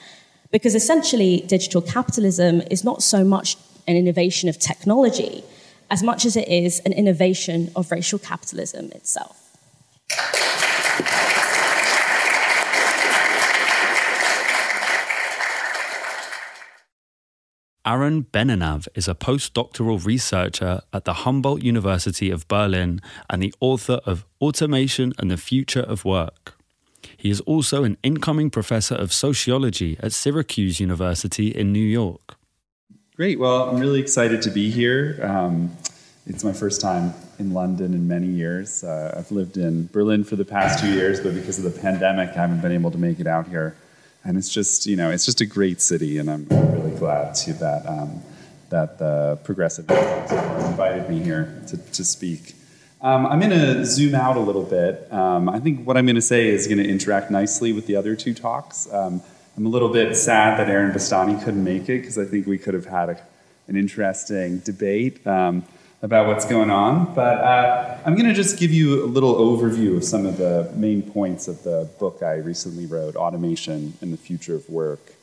Because 0.50 0.74
essentially, 0.74 1.44
digital 1.46 1.82
capitalism 1.82 2.62
is 2.70 2.84
not 2.84 3.02
so 3.02 3.24
much 3.24 3.56
an 3.86 3.96
innovation 3.96 4.48
of 4.48 4.58
technology 4.58 5.44
as 5.90 6.02
much 6.02 6.24
as 6.24 6.36
it 6.36 6.48
is 6.48 6.80
an 6.80 6.92
innovation 6.92 7.70
of 7.76 7.90
racial 7.90 8.18
capitalism 8.18 8.90
itself. 8.92 9.42
Aaron 17.86 18.24
Benanav 18.24 18.88
is 18.96 19.06
a 19.06 19.14
postdoctoral 19.14 20.04
researcher 20.04 20.80
at 20.92 21.04
the 21.04 21.12
Humboldt 21.12 21.62
University 21.62 22.32
of 22.32 22.48
Berlin 22.48 23.00
and 23.30 23.40
the 23.40 23.54
author 23.60 24.00
of 24.04 24.26
Automation 24.40 25.12
and 25.20 25.30
the 25.30 25.36
Future 25.36 25.82
of 25.82 26.04
Work. 26.04 26.58
He 27.16 27.30
is 27.30 27.40
also 27.42 27.84
an 27.84 27.96
incoming 28.02 28.50
professor 28.50 28.96
of 28.96 29.12
sociology 29.12 29.96
at 30.00 30.12
Syracuse 30.12 30.80
University 30.80 31.48
in 31.48 31.72
New 31.72 31.78
York. 31.78 32.36
Great. 33.14 33.38
Well, 33.38 33.70
I'm 33.70 33.78
really 33.78 34.00
excited 34.00 34.42
to 34.42 34.50
be 34.50 34.68
here. 34.68 35.20
Um, 35.22 35.70
it's 36.26 36.42
my 36.42 36.52
first 36.52 36.80
time 36.80 37.14
in 37.38 37.54
London 37.54 37.94
in 37.94 38.08
many 38.08 38.26
years. 38.26 38.82
Uh, 38.82 39.14
I've 39.16 39.30
lived 39.30 39.58
in 39.58 39.86
Berlin 39.92 40.24
for 40.24 40.34
the 40.34 40.44
past 40.44 40.80
two 40.80 40.92
years, 40.92 41.20
but 41.20 41.34
because 41.34 41.64
of 41.64 41.72
the 41.72 41.80
pandemic, 41.80 42.30
I 42.30 42.32
haven't 42.32 42.62
been 42.62 42.72
able 42.72 42.90
to 42.90 42.98
make 42.98 43.20
it 43.20 43.28
out 43.28 43.46
here 43.46 43.76
and 44.26 44.36
it's 44.36 44.52
just 44.52 44.86
you 44.86 44.96
know 44.96 45.10
it's 45.10 45.24
just 45.24 45.40
a 45.40 45.46
great 45.46 45.80
city, 45.80 46.18
and 46.18 46.28
I'm 46.30 46.46
really 46.50 46.96
glad 46.98 47.34
to 47.36 47.52
that 47.54 47.86
um, 47.86 48.22
that 48.70 48.98
the 48.98 49.38
Progressive 49.44 49.88
invited 49.88 51.08
me 51.08 51.20
here 51.20 51.62
to, 51.68 51.76
to 51.76 52.04
speak. 52.04 52.54
Um, 53.00 53.26
I'm 53.26 53.38
going 53.38 53.50
to 53.50 53.84
zoom 53.84 54.14
out 54.14 54.36
a 54.36 54.40
little 54.40 54.64
bit. 54.64 55.12
Um, 55.12 55.48
I 55.48 55.60
think 55.60 55.86
what 55.86 55.96
I'm 55.96 56.06
going 56.06 56.16
to 56.16 56.22
say 56.22 56.48
is 56.48 56.66
going 56.66 56.78
to 56.78 56.88
interact 56.88 57.30
nicely 57.30 57.72
with 57.72 57.86
the 57.86 57.94
other 57.94 58.16
two 58.16 58.34
talks. 58.34 58.92
Um, 58.92 59.22
I'm 59.56 59.66
a 59.66 59.68
little 59.68 59.90
bit 59.90 60.16
sad 60.16 60.58
that 60.58 60.68
Aaron 60.68 60.92
Bastani 60.92 61.42
couldn't 61.44 61.62
make 61.62 61.88
it 61.88 62.00
because 62.00 62.18
I 62.18 62.24
think 62.24 62.46
we 62.46 62.58
could 62.58 62.74
have 62.74 62.86
had 62.86 63.10
a, 63.10 63.20
an 63.68 63.76
interesting 63.76 64.58
debate. 64.60 65.24
Um, 65.26 65.64
about 66.02 66.26
what's 66.26 66.44
going 66.44 66.70
on. 66.70 67.14
But 67.14 67.38
uh, 67.38 67.98
I'm 68.04 68.14
going 68.14 68.28
to 68.28 68.34
just 68.34 68.58
give 68.58 68.70
you 68.70 69.04
a 69.04 69.06
little 69.06 69.34
overview 69.34 69.96
of 69.96 70.04
some 70.04 70.26
of 70.26 70.36
the 70.36 70.70
main 70.74 71.02
points 71.02 71.48
of 71.48 71.62
the 71.62 71.88
book 71.98 72.22
I 72.22 72.34
recently 72.36 72.86
wrote, 72.86 73.16
Automation 73.16 73.94
and 74.00 74.12
the 74.12 74.16
Future 74.18 74.54
of 74.54 74.68
Work. 74.68 75.14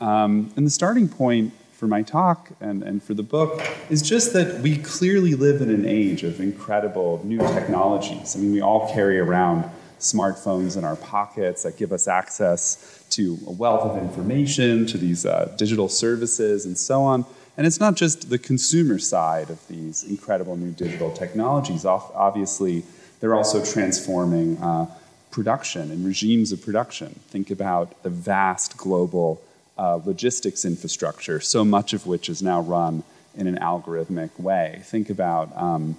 Um, 0.00 0.52
and 0.56 0.66
the 0.66 0.70
starting 0.70 1.08
point 1.08 1.52
for 1.72 1.86
my 1.86 2.02
talk 2.02 2.50
and, 2.60 2.82
and 2.82 3.02
for 3.02 3.14
the 3.14 3.22
book 3.22 3.62
is 3.88 4.02
just 4.02 4.32
that 4.32 4.60
we 4.60 4.76
clearly 4.78 5.34
live 5.34 5.60
in 5.60 5.70
an 5.70 5.86
age 5.86 6.24
of 6.24 6.40
incredible 6.40 7.20
new 7.24 7.38
technologies. 7.38 8.36
I 8.36 8.40
mean, 8.40 8.52
we 8.52 8.60
all 8.60 8.92
carry 8.92 9.18
around 9.18 9.64
smartphones 10.00 10.76
in 10.76 10.84
our 10.84 10.96
pockets 10.96 11.62
that 11.62 11.76
give 11.76 11.92
us 11.92 12.06
access 12.06 13.04
to 13.10 13.38
a 13.46 13.52
wealth 13.52 13.82
of 13.82 14.02
information, 14.02 14.86
to 14.86 14.98
these 14.98 15.26
uh, 15.26 15.52
digital 15.56 15.88
services, 15.88 16.66
and 16.66 16.76
so 16.76 17.02
on. 17.02 17.24
And 17.58 17.66
it's 17.66 17.80
not 17.80 17.96
just 17.96 18.30
the 18.30 18.38
consumer 18.38 19.00
side 19.00 19.50
of 19.50 19.66
these 19.66 20.04
incredible 20.04 20.56
new 20.56 20.70
digital 20.70 21.10
technologies. 21.10 21.84
Obviously, 21.84 22.84
they're 23.18 23.34
also 23.34 23.64
transforming 23.64 24.58
uh, 24.58 24.86
production 25.32 25.90
and 25.90 26.06
regimes 26.06 26.52
of 26.52 26.62
production. 26.62 27.08
Think 27.30 27.50
about 27.50 28.00
the 28.04 28.10
vast 28.10 28.76
global 28.76 29.42
uh, 29.76 29.98
logistics 30.04 30.64
infrastructure, 30.64 31.40
so 31.40 31.64
much 31.64 31.92
of 31.92 32.06
which 32.06 32.28
is 32.28 32.44
now 32.44 32.60
run 32.60 33.02
in 33.34 33.48
an 33.48 33.58
algorithmic 33.58 34.38
way. 34.38 34.80
Think 34.84 35.10
about, 35.10 35.50
um, 35.56 35.96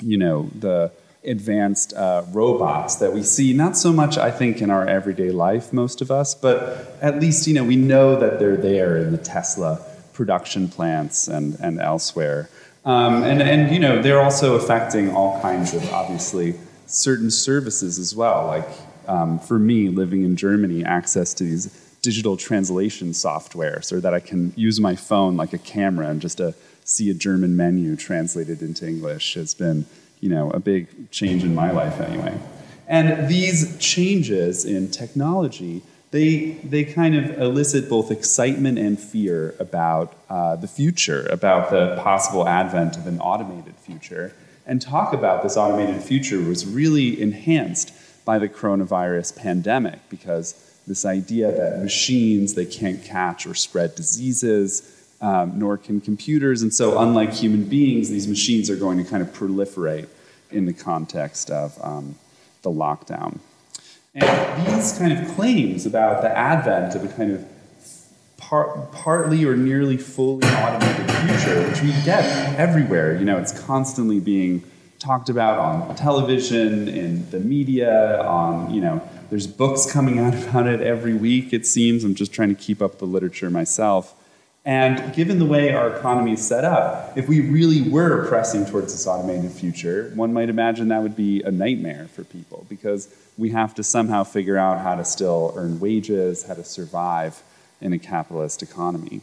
you 0.00 0.16
know, 0.16 0.48
the 0.56 0.92
advanced 1.24 1.92
uh, 1.94 2.22
robots 2.30 2.96
that 2.96 3.12
we 3.12 3.24
see, 3.24 3.52
not 3.52 3.76
so 3.76 3.92
much, 3.92 4.16
I 4.16 4.30
think, 4.30 4.62
in 4.62 4.70
our 4.70 4.86
everyday 4.86 5.32
life, 5.32 5.72
most 5.72 6.00
of 6.00 6.12
us, 6.12 6.36
but 6.36 6.96
at 7.00 7.18
least, 7.18 7.48
you 7.48 7.54
know, 7.54 7.64
we 7.64 7.74
know 7.74 8.16
that 8.20 8.38
they're 8.38 8.56
there 8.56 8.96
in 8.96 9.10
the 9.10 9.18
Tesla 9.18 9.84
production 10.14 10.68
plants 10.68 11.28
and, 11.28 11.56
and 11.60 11.78
elsewhere. 11.80 12.48
Um, 12.84 13.22
and, 13.22 13.42
and, 13.42 13.72
you 13.72 13.80
know, 13.80 14.00
they're 14.00 14.22
also 14.22 14.56
affecting 14.56 15.14
all 15.14 15.40
kinds 15.40 15.74
of, 15.74 15.90
obviously, 15.92 16.54
certain 16.86 17.30
services 17.30 17.98
as 17.98 18.14
well. 18.14 18.46
Like, 18.46 18.68
um, 19.06 19.38
for 19.38 19.58
me, 19.58 19.88
living 19.88 20.22
in 20.22 20.36
Germany, 20.36 20.84
access 20.84 21.34
to 21.34 21.44
these 21.44 21.66
digital 22.02 22.36
translation 22.36 23.14
software 23.14 23.80
so 23.80 24.00
that 24.00 24.12
I 24.12 24.20
can 24.20 24.52
use 24.56 24.78
my 24.78 24.94
phone 24.94 25.36
like 25.36 25.54
a 25.54 25.58
camera 25.58 26.08
and 26.08 26.20
just 26.20 26.38
to 26.38 26.48
uh, 26.48 26.52
see 26.84 27.08
a 27.08 27.14
German 27.14 27.56
menu 27.56 27.96
translated 27.96 28.60
into 28.60 28.86
English 28.86 29.34
has 29.34 29.54
been, 29.54 29.86
you 30.20 30.28
know, 30.28 30.50
a 30.50 30.60
big 30.60 31.10
change 31.10 31.42
in 31.42 31.54
my 31.54 31.70
life 31.70 31.98
anyway. 32.00 32.38
And 32.86 33.28
these 33.28 33.78
changes 33.78 34.66
in 34.66 34.90
technology 34.90 35.82
they, 36.14 36.52
they 36.62 36.84
kind 36.84 37.16
of 37.16 37.40
elicit 37.40 37.88
both 37.88 38.12
excitement 38.12 38.78
and 38.78 39.00
fear 39.00 39.52
about 39.58 40.14
uh, 40.30 40.54
the 40.54 40.68
future, 40.68 41.26
about 41.26 41.70
the 41.70 42.00
possible 42.04 42.46
advent 42.46 42.96
of 42.96 43.08
an 43.08 43.18
automated 43.18 43.74
future. 43.74 44.32
And 44.64 44.80
talk 44.80 45.12
about 45.12 45.42
this 45.42 45.56
automated 45.56 46.00
future 46.00 46.40
was 46.40 46.64
really 46.66 47.20
enhanced 47.20 47.92
by 48.24 48.38
the 48.38 48.48
coronavirus 48.48 49.36
pandemic 49.36 50.08
because 50.08 50.54
this 50.86 51.04
idea 51.04 51.50
that 51.50 51.82
machines 51.82 52.54
they 52.54 52.66
can't 52.66 53.02
catch 53.02 53.44
or 53.44 53.56
spread 53.56 53.96
diseases 53.96 55.16
um, 55.20 55.58
nor 55.58 55.76
can 55.76 56.00
computers 56.00 56.62
and 56.62 56.72
so 56.72 56.98
unlike 56.98 57.32
human 57.32 57.64
beings 57.64 58.10
these 58.10 58.28
machines 58.28 58.68
are 58.68 58.76
going 58.76 58.98
to 58.98 59.04
kind 59.04 59.22
of 59.22 59.32
proliferate 59.32 60.08
in 60.50 60.66
the 60.66 60.72
context 60.72 61.50
of 61.50 61.78
um, 61.82 62.14
the 62.62 62.70
lockdown 62.70 63.38
and 64.14 64.66
these 64.66 64.96
kind 64.96 65.12
of 65.12 65.34
claims 65.34 65.86
about 65.86 66.22
the 66.22 66.36
advent 66.36 66.94
of 66.94 67.04
a 67.04 67.08
kind 67.08 67.32
of 67.32 67.44
par- 68.36 68.88
partly 68.92 69.44
or 69.44 69.56
nearly 69.56 69.96
fully 69.96 70.46
automated 70.46 71.10
future, 71.10 71.68
which 71.68 71.82
we 71.82 71.90
get 72.04 72.24
everywhere, 72.58 73.16
you 73.16 73.24
know, 73.24 73.38
it's 73.38 73.58
constantly 73.64 74.20
being 74.20 74.62
talked 74.98 75.28
about 75.28 75.58
on 75.58 75.94
television, 75.96 76.88
in 76.88 77.28
the 77.30 77.40
media, 77.40 78.22
on, 78.22 78.72
you 78.72 78.80
know, 78.80 79.02
there's 79.30 79.46
books 79.46 79.90
coming 79.90 80.18
out 80.18 80.34
about 80.48 80.66
it 80.66 80.80
every 80.80 81.14
week, 81.14 81.52
it 81.52 81.66
seems. 81.66 82.04
I'm 82.04 82.14
just 82.14 82.32
trying 82.32 82.50
to 82.50 82.54
keep 82.54 82.80
up 82.80 82.98
the 82.98 83.06
literature 83.06 83.50
myself. 83.50 84.14
And 84.66 85.14
given 85.14 85.38
the 85.38 85.44
way 85.44 85.74
our 85.74 85.94
economy 85.94 86.32
is 86.32 86.46
set 86.46 86.64
up, 86.64 87.18
if 87.18 87.28
we 87.28 87.40
really 87.40 87.82
were 87.82 88.26
pressing 88.26 88.64
towards 88.64 88.92
this 88.92 89.06
automated 89.06 89.52
future, 89.52 90.10
one 90.14 90.32
might 90.32 90.48
imagine 90.48 90.88
that 90.88 91.02
would 91.02 91.16
be 91.16 91.42
a 91.42 91.50
nightmare 91.50 92.08
for 92.08 92.24
people 92.24 92.64
because 92.70 93.14
we 93.36 93.50
have 93.50 93.74
to 93.74 93.82
somehow 93.82 94.24
figure 94.24 94.56
out 94.56 94.80
how 94.80 94.94
to 94.94 95.04
still 95.04 95.52
earn 95.56 95.80
wages, 95.80 96.44
how 96.44 96.54
to 96.54 96.64
survive 96.64 97.42
in 97.82 97.92
a 97.92 97.98
capitalist 97.98 98.62
economy. 98.62 99.20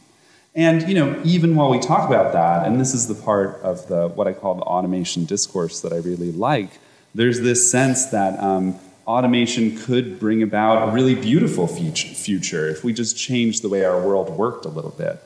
And 0.54 0.88
you 0.88 0.94
know, 0.94 1.20
even 1.24 1.56
while 1.56 1.70
we 1.70 1.80
talk 1.80 2.08
about 2.08 2.32
that, 2.34 2.66
and 2.66 2.80
this 2.80 2.94
is 2.94 3.08
the 3.08 3.14
part 3.14 3.60
of 3.62 3.88
the 3.88 4.08
what 4.08 4.28
I 4.28 4.34
call 4.34 4.54
the 4.54 4.62
automation 4.62 5.24
discourse 5.24 5.80
that 5.80 5.92
I 5.92 5.96
really 5.96 6.30
like, 6.30 6.70
there's 7.14 7.40
this 7.40 7.68
sense 7.68 8.06
that 8.06 8.38
um, 8.40 8.78
automation 9.06 9.76
could 9.76 10.20
bring 10.20 10.42
about 10.42 10.88
a 10.88 10.92
really 10.92 11.14
beautiful 11.14 11.66
future 11.66 12.68
if 12.68 12.84
we 12.84 12.92
just 12.92 13.16
change 13.16 13.60
the 13.60 13.68
way 13.68 13.84
our 13.84 14.00
world 14.00 14.30
worked 14.30 14.66
a 14.66 14.68
little 14.68 14.90
bit. 14.90 15.20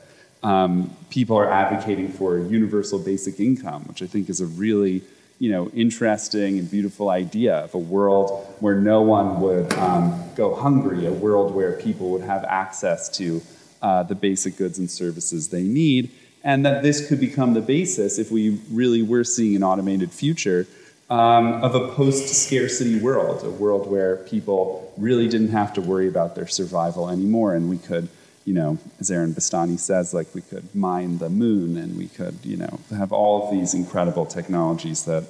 Um, 0.47 0.95
people 1.09 1.35
are 1.35 1.51
advocating 1.51 2.07
for 2.07 2.39
universal 2.39 2.99
basic 2.99 3.41
income, 3.41 3.83
which 3.83 4.01
I 4.01 4.05
think 4.05 4.29
is 4.29 4.39
a 4.39 4.45
really 4.45 5.03
you 5.39 5.51
know, 5.51 5.69
interesting 5.69 6.57
and 6.57 6.71
beautiful 6.71 7.09
idea 7.09 7.57
of 7.57 7.75
a 7.75 7.77
world 7.95 8.45
where 8.61 8.75
no 8.75 9.01
one 9.01 9.41
would 9.41 9.71
um, 9.73 10.23
go 10.35 10.55
hungry, 10.55 11.05
a 11.05 11.11
world 11.11 11.53
where 11.53 11.73
people 11.73 12.09
would 12.11 12.21
have 12.21 12.45
access 12.45 13.09
to 13.17 13.41
uh, 13.81 14.03
the 14.03 14.15
basic 14.15 14.55
goods 14.57 14.79
and 14.79 14.89
services 14.89 15.49
they 15.49 15.63
need, 15.63 16.09
and 16.45 16.65
that 16.65 16.81
this 16.81 17.07
could 17.07 17.19
become 17.19 17.53
the 17.53 17.61
basis, 17.61 18.17
if 18.17 18.31
we 18.31 18.59
really 18.71 19.03
were 19.03 19.25
seeing 19.25 19.53
an 19.55 19.63
automated 19.63 20.11
future, 20.11 20.65
um, 21.09 21.61
of 21.61 21.75
a 21.75 21.89
post 21.89 22.33
scarcity 22.33 22.99
world, 22.99 23.43
a 23.43 23.49
world 23.49 23.85
where 23.85 24.15
people 24.17 24.91
really 24.97 25.27
didn't 25.27 25.49
have 25.49 25.73
to 25.73 25.81
worry 25.81 26.07
about 26.07 26.35
their 26.35 26.47
survival 26.47 27.09
anymore, 27.09 27.53
and 27.53 27.69
we 27.69 27.77
could 27.77 28.07
you 28.47 28.53
know, 28.53 28.77
as 29.01 29.11
Aaron 29.11 29.33
Bastani 29.33 29.77
says, 29.77 30.13
like 30.13 30.33
we 30.33 30.41
could 30.41 30.73
mine 30.73 31.17
the 31.17 31.29
moon 31.29 31.75
and 31.75 31.97
we 31.97 32.07
could, 32.07 32.37
you 32.43 32.55
know, 32.55 32.79
have 32.91 33.11
all 33.11 33.43
of 33.43 33.51
these 33.51 33.73
incredible 33.73 34.25
technologies 34.25 35.03
that 35.03 35.25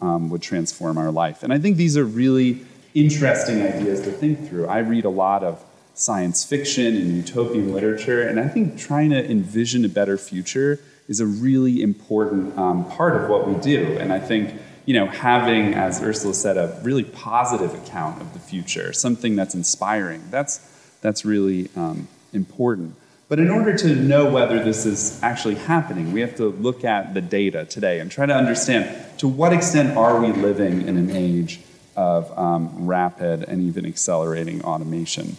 um, 0.00 0.30
would 0.30 0.40
transform 0.40 0.96
our 0.96 1.10
life. 1.10 1.42
And 1.42 1.52
I 1.52 1.58
think 1.58 1.76
these 1.76 1.96
are 1.96 2.04
really 2.04 2.60
interesting 2.94 3.60
ideas 3.60 4.00
to 4.02 4.12
think 4.12 4.48
through. 4.48 4.68
I 4.68 4.78
read 4.78 5.04
a 5.04 5.10
lot 5.10 5.42
of 5.42 5.64
science 5.94 6.44
fiction 6.44 6.94
and 6.94 7.16
utopian 7.16 7.74
literature, 7.74 8.22
and 8.22 8.38
I 8.38 8.46
think 8.46 8.78
trying 8.78 9.10
to 9.10 9.28
envision 9.28 9.84
a 9.84 9.88
better 9.88 10.16
future 10.16 10.78
is 11.08 11.18
a 11.18 11.26
really 11.26 11.82
important 11.82 12.56
um, 12.56 12.88
part 12.88 13.20
of 13.20 13.28
what 13.28 13.48
we 13.48 13.54
do. 13.56 13.98
And 13.98 14.12
I 14.12 14.20
think, 14.20 14.54
you 14.86 14.94
know, 14.94 15.06
having, 15.06 15.74
as 15.74 16.00
Ursula 16.00 16.34
said, 16.34 16.56
a 16.56 16.78
really 16.84 17.02
positive 17.02 17.74
account 17.74 18.22
of 18.22 18.32
the 18.32 18.38
future, 18.38 18.92
something 18.92 19.34
that's 19.34 19.56
inspiring, 19.56 20.22
that's 20.30 20.60
that's 21.02 21.24
really 21.24 21.68
um, 21.74 22.06
important. 22.32 22.94
But 23.28 23.38
in 23.38 23.48
order 23.48 23.76
to 23.76 23.94
know 23.94 24.28
whether 24.28 24.62
this 24.62 24.84
is 24.84 25.22
actually 25.22 25.54
happening, 25.54 26.12
we 26.12 26.20
have 26.20 26.34
to 26.36 26.46
look 26.46 26.84
at 26.84 27.14
the 27.14 27.20
data 27.20 27.64
today 27.64 28.00
and 28.00 28.10
try 28.10 28.26
to 28.26 28.34
understand 28.34 29.18
to 29.18 29.28
what 29.28 29.52
extent 29.52 29.96
are 29.96 30.20
we 30.20 30.32
living 30.32 30.82
in 30.82 30.96
an 30.96 31.10
age 31.14 31.60
of 31.94 32.36
um, 32.36 32.86
rapid 32.86 33.44
and 33.44 33.62
even 33.62 33.86
accelerating 33.86 34.64
automation. 34.64 35.36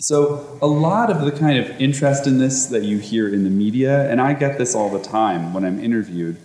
So, 0.00 0.58
a 0.60 0.66
lot 0.66 1.08
of 1.08 1.24
the 1.24 1.30
kind 1.30 1.58
of 1.58 1.80
interest 1.80 2.26
in 2.26 2.38
this 2.38 2.66
that 2.66 2.82
you 2.82 2.98
hear 2.98 3.32
in 3.32 3.44
the 3.44 3.50
media, 3.50 4.10
and 4.10 4.20
I 4.20 4.34
get 4.34 4.58
this 4.58 4.74
all 4.74 4.90
the 4.90 5.02
time 5.02 5.54
when 5.54 5.64
I'm 5.64 5.78
interviewed, 5.78 6.36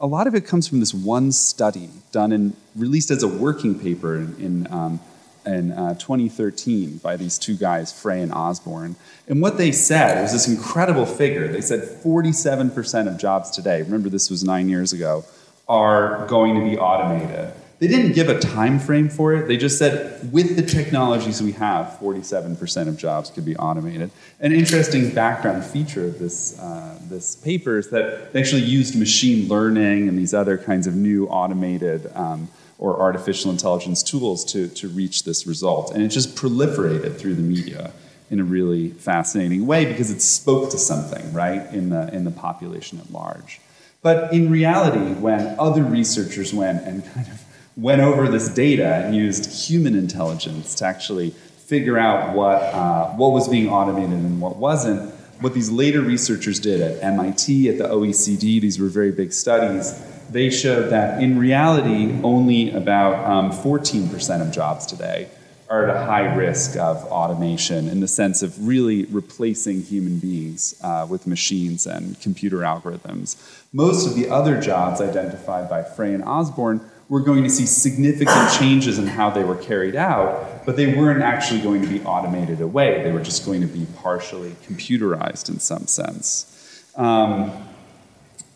a 0.00 0.06
lot 0.06 0.26
of 0.28 0.34
it 0.34 0.46
comes 0.46 0.68
from 0.68 0.80
this 0.80 0.94
one 0.94 1.32
study 1.32 1.90
done 2.12 2.30
and 2.32 2.54
released 2.76 3.10
as 3.10 3.24
a 3.24 3.28
working 3.28 3.78
paper 3.78 4.16
in, 4.16 4.36
in 4.38 4.72
um, 4.72 5.00
in 5.46 5.72
uh, 5.72 5.94
2013 5.94 6.98
by 6.98 7.16
these 7.16 7.38
two 7.38 7.56
guys, 7.56 7.92
Frey 7.92 8.20
and 8.20 8.32
Osborne. 8.32 8.96
And 9.28 9.40
what 9.40 9.58
they 9.58 9.72
said 9.72 10.22
was 10.22 10.32
this 10.32 10.48
incredible 10.48 11.06
figure. 11.06 11.48
They 11.48 11.60
said 11.60 11.80
47% 11.80 13.08
of 13.08 13.18
jobs 13.18 13.50
today, 13.50 13.82
remember 13.82 14.08
this 14.08 14.30
was 14.30 14.44
nine 14.44 14.68
years 14.68 14.92
ago, 14.92 15.24
are 15.68 16.26
going 16.26 16.54
to 16.54 16.64
be 16.64 16.78
automated. 16.78 17.52
They 17.82 17.88
didn't 17.88 18.12
give 18.12 18.28
a 18.28 18.38
time 18.38 18.78
frame 18.78 19.08
for 19.08 19.34
it. 19.34 19.48
They 19.48 19.56
just 19.56 19.76
said, 19.76 20.32
with 20.32 20.54
the 20.54 20.62
technologies 20.62 21.42
we 21.42 21.50
have, 21.50 21.98
47% 22.00 22.86
of 22.86 22.96
jobs 22.96 23.28
could 23.28 23.44
be 23.44 23.56
automated. 23.56 24.12
An 24.38 24.52
interesting 24.52 25.12
background 25.12 25.64
feature 25.64 26.06
of 26.06 26.20
this, 26.20 26.56
uh, 26.60 26.96
this 27.08 27.34
paper 27.34 27.78
is 27.78 27.90
that 27.90 28.32
they 28.32 28.40
actually 28.40 28.62
used 28.62 28.96
machine 28.96 29.48
learning 29.48 30.08
and 30.08 30.16
these 30.16 30.32
other 30.32 30.56
kinds 30.56 30.86
of 30.86 30.94
new 30.94 31.26
automated 31.26 32.08
um, 32.14 32.48
or 32.82 33.00
artificial 33.00 33.48
intelligence 33.48 34.02
tools 34.02 34.44
to, 34.44 34.66
to 34.66 34.88
reach 34.88 35.22
this 35.22 35.46
result. 35.46 35.92
And 35.92 36.02
it 36.02 36.08
just 36.08 36.34
proliferated 36.34 37.16
through 37.16 37.36
the 37.36 37.42
media 37.42 37.92
in 38.28 38.40
a 38.40 38.44
really 38.44 38.88
fascinating 38.88 39.68
way 39.68 39.84
because 39.84 40.10
it 40.10 40.20
spoke 40.20 40.68
to 40.72 40.78
something, 40.78 41.32
right, 41.32 41.72
in 41.72 41.90
the, 41.90 42.12
in 42.12 42.24
the 42.24 42.32
population 42.32 42.98
at 42.98 43.12
large. 43.12 43.60
But 44.02 44.32
in 44.32 44.50
reality, 44.50 45.14
when 45.14 45.54
other 45.60 45.84
researchers 45.84 46.52
went 46.52 46.82
and 46.82 47.04
kind 47.14 47.28
of 47.28 47.44
went 47.76 48.02
over 48.02 48.26
this 48.28 48.48
data 48.48 48.96
and 48.96 49.14
used 49.14 49.68
human 49.68 49.94
intelligence 49.94 50.74
to 50.74 50.84
actually 50.84 51.30
figure 51.30 51.98
out 51.98 52.34
what, 52.34 52.62
uh, 52.62 53.10
what 53.10 53.30
was 53.30 53.48
being 53.48 53.68
automated 53.68 54.10
and 54.10 54.40
what 54.40 54.56
wasn't, 54.56 55.14
what 55.40 55.54
these 55.54 55.70
later 55.70 56.00
researchers 56.00 56.58
did 56.58 56.80
at 56.80 57.00
MIT, 57.00 57.68
at 57.68 57.78
the 57.78 57.84
OECD, 57.84 58.60
these 58.60 58.80
were 58.80 58.88
very 58.88 59.12
big 59.12 59.32
studies, 59.32 59.92
they 60.32 60.50
showed 60.50 60.90
that 60.90 61.22
in 61.22 61.38
reality, 61.38 62.18
only 62.22 62.70
about 62.70 63.24
um, 63.28 63.50
14% 63.50 64.40
of 64.40 64.52
jobs 64.52 64.86
today 64.86 65.28
are 65.72 65.88
at 65.88 65.96
a 65.96 66.04
high 66.04 66.34
risk 66.34 66.76
of 66.76 66.98
automation 67.04 67.88
in 67.88 68.00
the 68.00 68.08
sense 68.08 68.42
of 68.42 68.66
really 68.66 69.04
replacing 69.06 69.82
human 69.82 70.18
beings 70.18 70.74
uh, 70.82 71.06
with 71.08 71.26
machines 71.26 71.86
and 71.86 72.20
computer 72.20 72.58
algorithms. 72.58 73.36
Most 73.72 74.06
of 74.06 74.14
the 74.14 74.28
other 74.28 74.60
jobs 74.60 75.00
identified 75.00 75.70
by 75.70 75.82
Frey 75.82 76.12
and 76.12 76.22
Osborne 76.24 76.82
were 77.08 77.20
going 77.20 77.42
to 77.42 77.48
see 77.48 77.64
significant 77.64 78.52
changes 78.52 78.98
in 78.98 79.06
how 79.06 79.30
they 79.30 79.44
were 79.44 79.56
carried 79.56 79.96
out, 79.96 80.66
but 80.66 80.76
they 80.76 80.94
weren't 80.94 81.22
actually 81.22 81.60
going 81.60 81.80
to 81.80 81.88
be 81.88 82.02
automated 82.04 82.60
away. 82.60 83.02
They 83.02 83.12
were 83.12 83.22
just 83.22 83.46
going 83.46 83.62
to 83.62 83.66
be 83.66 83.86
partially 83.96 84.54
computerized 84.66 85.48
in 85.48 85.58
some 85.58 85.86
sense. 85.86 86.92
Um, 86.96 87.50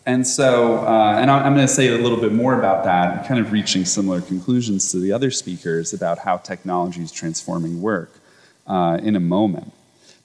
and 0.07 0.25
so, 0.25 0.77
uh, 0.87 1.17
and 1.19 1.29
I'm 1.29 1.53
going 1.53 1.67
to 1.67 1.71
say 1.71 1.89
a 1.89 1.97
little 1.97 2.19
bit 2.19 2.31
more 2.31 2.57
about 2.57 2.85
that, 2.85 3.27
kind 3.27 3.41
of 3.41 3.51
reaching 3.51 3.83
similar 3.83 4.21
conclusions 4.21 4.89
to 4.93 4.99
the 4.99 5.11
other 5.11 5.29
speakers 5.29 5.93
about 5.93 6.19
how 6.19 6.37
technology 6.37 7.03
is 7.03 7.11
transforming 7.11 7.81
work 7.81 8.09
uh, 8.67 8.99
in 9.03 9.17
a 9.17 9.19
moment. 9.19 9.73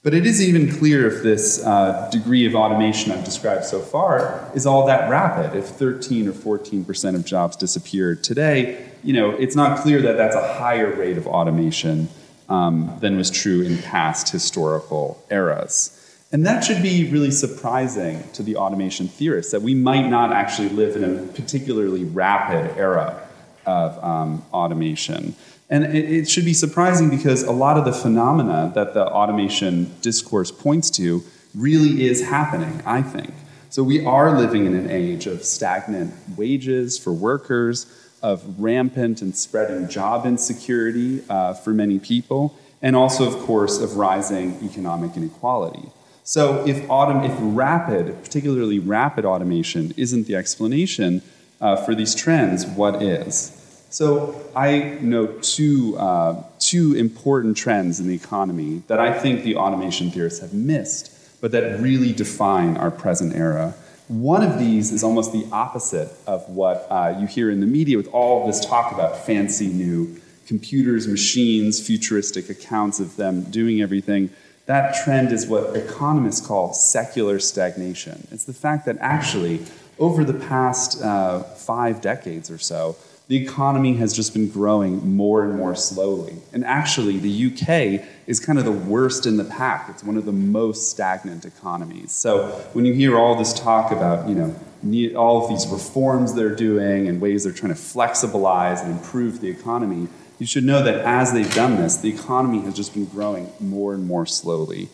But 0.01 0.13
it 0.13 0.25
isn't 0.25 0.45
even 0.45 0.71
clear 0.77 1.05
if 1.07 1.21
this 1.21 1.61
uh, 1.65 2.09
degree 2.13 2.45
of 2.45 2.55
automation 2.55 3.11
I've 3.11 3.25
described 3.25 3.65
so 3.65 3.81
far 3.81 4.49
is 4.55 4.65
all 4.65 4.87
that 4.87 5.09
rapid. 5.09 5.53
If 5.53 5.65
13 5.65 6.29
or 6.29 6.33
14 6.33 6.85
percent 6.85 7.17
of 7.17 7.25
jobs 7.25 7.57
disappear 7.57 8.15
today, 8.15 8.89
you 9.03 9.11
know, 9.11 9.31
it's 9.31 9.55
not 9.55 9.79
clear 9.79 10.01
that 10.01 10.15
that's 10.15 10.35
a 10.35 10.53
higher 10.53 10.95
rate 10.95 11.17
of 11.17 11.27
automation 11.27 12.07
um, 12.47 12.97
than 13.01 13.17
was 13.17 13.29
true 13.29 13.63
in 13.63 13.79
past 13.79 14.29
historical 14.29 15.21
eras. 15.29 15.99
And 16.33 16.47
that 16.47 16.63
should 16.63 16.81
be 16.81 17.11
really 17.11 17.29
surprising 17.29 18.27
to 18.33 18.41
the 18.41 18.55
automation 18.55 19.07
theorists 19.07 19.51
that 19.51 19.61
we 19.61 19.75
might 19.75 20.09
not 20.09 20.33
actually 20.33 20.69
live 20.69 20.95
in 20.95 21.03
a 21.03 21.21
particularly 21.27 22.05
rapid 22.05 22.75
era 22.75 23.29
of 23.67 24.03
um, 24.03 24.43
automation. 24.51 25.35
And 25.69 25.85
it, 25.85 26.11
it, 26.11 26.29
should 26.29 26.43
be 26.43 26.55
surprising 26.55 27.11
because 27.11 27.43
a 27.43 27.51
lot 27.51 27.77
of 27.77 27.85
the 27.85 27.93
phenomena 27.93 28.71
that 28.73 28.95
the 28.95 29.05
automation 29.05 29.95
discourse 30.01 30.51
points 30.51 30.89
to 30.91 31.23
really 31.53 32.03
is 32.03 32.25
happening, 32.25 32.81
I 32.83 33.03
think. 33.03 33.31
So 33.69 33.83
we 33.83 34.03
are 34.03 34.35
living 34.35 34.65
in 34.65 34.73
an 34.73 34.89
age 34.89 35.27
of 35.27 35.43
stagnant 35.43 36.15
wages 36.35 36.97
for 36.97 37.13
workers, 37.13 37.85
of 38.23 38.59
rampant 38.59 39.21
and 39.21 39.35
spreading 39.35 39.87
job 39.87 40.25
insecurity 40.25 41.23
uh, 41.29 41.53
for 41.53 41.73
many 41.73 41.99
people, 41.99 42.57
and 42.81 42.95
also, 42.95 43.27
of 43.27 43.39
course, 43.45 43.79
of 43.79 43.97
rising 43.97 44.57
economic 44.63 45.15
inequality. 45.15 45.91
So 46.23 46.65
if, 46.65 46.77
autom- 46.87 47.25
if 47.25 47.35
rapid, 47.37 48.23
particularly 48.23 48.79
rapid 48.79 49.25
automation, 49.25 49.93
isn't 49.97 50.25
the 50.25 50.35
explanation 50.35 51.21
uh, 51.59 51.75
for 51.75 51.93
these 51.93 52.15
trends, 52.15 52.65
what 52.65 53.01
is? 53.03 53.59
So 53.89 54.41
I 54.55 54.97
note 55.01 55.43
two, 55.43 55.97
uh, 55.97 56.43
two 56.59 56.95
important 56.95 57.57
trends 57.57 57.99
in 57.99 58.07
the 58.07 58.15
economy 58.15 58.83
that 58.87 58.99
I 58.99 59.17
think 59.17 59.43
the 59.43 59.55
automation 59.57 60.09
theorists 60.11 60.39
have 60.39 60.53
missed, 60.53 61.11
but 61.41 61.51
that 61.51 61.79
really 61.79 62.13
define 62.13 62.77
our 62.77 62.89
present 62.89 63.35
era. 63.35 63.75
One 64.07 64.43
of 64.43 64.57
these 64.57 64.91
is 64.91 65.03
almost 65.03 65.31
the 65.31 65.45
opposite 65.51 66.09
of 66.25 66.47
what 66.49 66.87
uh, 66.89 67.15
you 67.19 67.27
hear 67.27 67.51
in 67.51 67.59
the 67.59 67.67
media 67.67 67.97
with 67.97 68.07
all 68.07 68.47
this 68.47 68.65
talk 68.65 68.91
about 68.93 69.25
fancy 69.25 69.67
new 69.67 70.19
computers, 70.47 71.07
machines, 71.07 71.85
futuristic 71.85 72.49
accounts 72.49 72.99
of 72.99 73.15
them 73.15 73.43
doing 73.43 73.81
everything 73.81 74.29
that 74.65 74.95
trend 75.03 75.31
is 75.31 75.45
what 75.45 75.75
economists 75.75 76.45
call 76.45 76.73
secular 76.73 77.39
stagnation. 77.39 78.27
It's 78.31 78.45
the 78.45 78.53
fact 78.53 78.85
that 78.85 78.97
actually, 78.99 79.65
over 79.99 80.23
the 80.23 80.33
past 80.33 81.01
uh, 81.01 81.43
five 81.43 82.01
decades 82.01 82.49
or 82.49 82.57
so, 82.57 82.95
the 83.27 83.37
economy 83.37 83.93
has 83.95 84.13
just 84.13 84.33
been 84.33 84.49
growing 84.49 85.15
more 85.15 85.43
and 85.43 85.55
more 85.57 85.75
slowly. 85.75 86.35
And 86.51 86.65
actually, 86.65 87.17
the 87.17 87.47
UK 87.47 88.05
is 88.27 88.39
kind 88.39 88.59
of 88.59 88.65
the 88.65 88.71
worst 88.71 89.25
in 89.25 89.37
the 89.37 89.45
pack. 89.45 89.87
It's 89.89 90.03
one 90.03 90.17
of 90.17 90.25
the 90.25 90.33
most 90.33 90.89
stagnant 90.89 91.45
economies. 91.45 92.11
So 92.11 92.49
when 92.73 92.85
you 92.85 92.93
hear 92.93 93.17
all 93.17 93.35
this 93.35 93.53
talk 93.53 93.91
about, 93.91 94.27
you 94.27 94.35
know, 94.35 95.15
all 95.15 95.43
of 95.43 95.49
these 95.49 95.65
reforms 95.67 96.33
they're 96.33 96.55
doing 96.55 97.07
and 97.07 97.21
ways 97.21 97.45
they're 97.45 97.53
trying 97.53 97.73
to 97.73 97.79
flexibilize 97.79 98.83
and 98.83 98.91
improve 98.91 99.39
the 99.39 99.49
economy, 99.49 100.09
you 100.43 100.47
should 100.47 100.65
know 100.65 100.83
that 100.83 100.95
as 101.05 101.31
they've 101.31 101.53
done 101.53 101.77
this, 101.77 101.95
the 101.95 102.09
economy 102.09 102.59
has 102.59 102.73
just 102.73 102.93
been 102.93 103.05
growing 103.05 103.49
more 103.61 103.93
and 103.93 104.05
more 104.05 104.25
slowly 104.25 104.89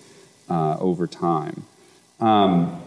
uh, 0.47 0.77
over 0.77 1.07
time. 1.07 1.63
Um, 2.19 2.79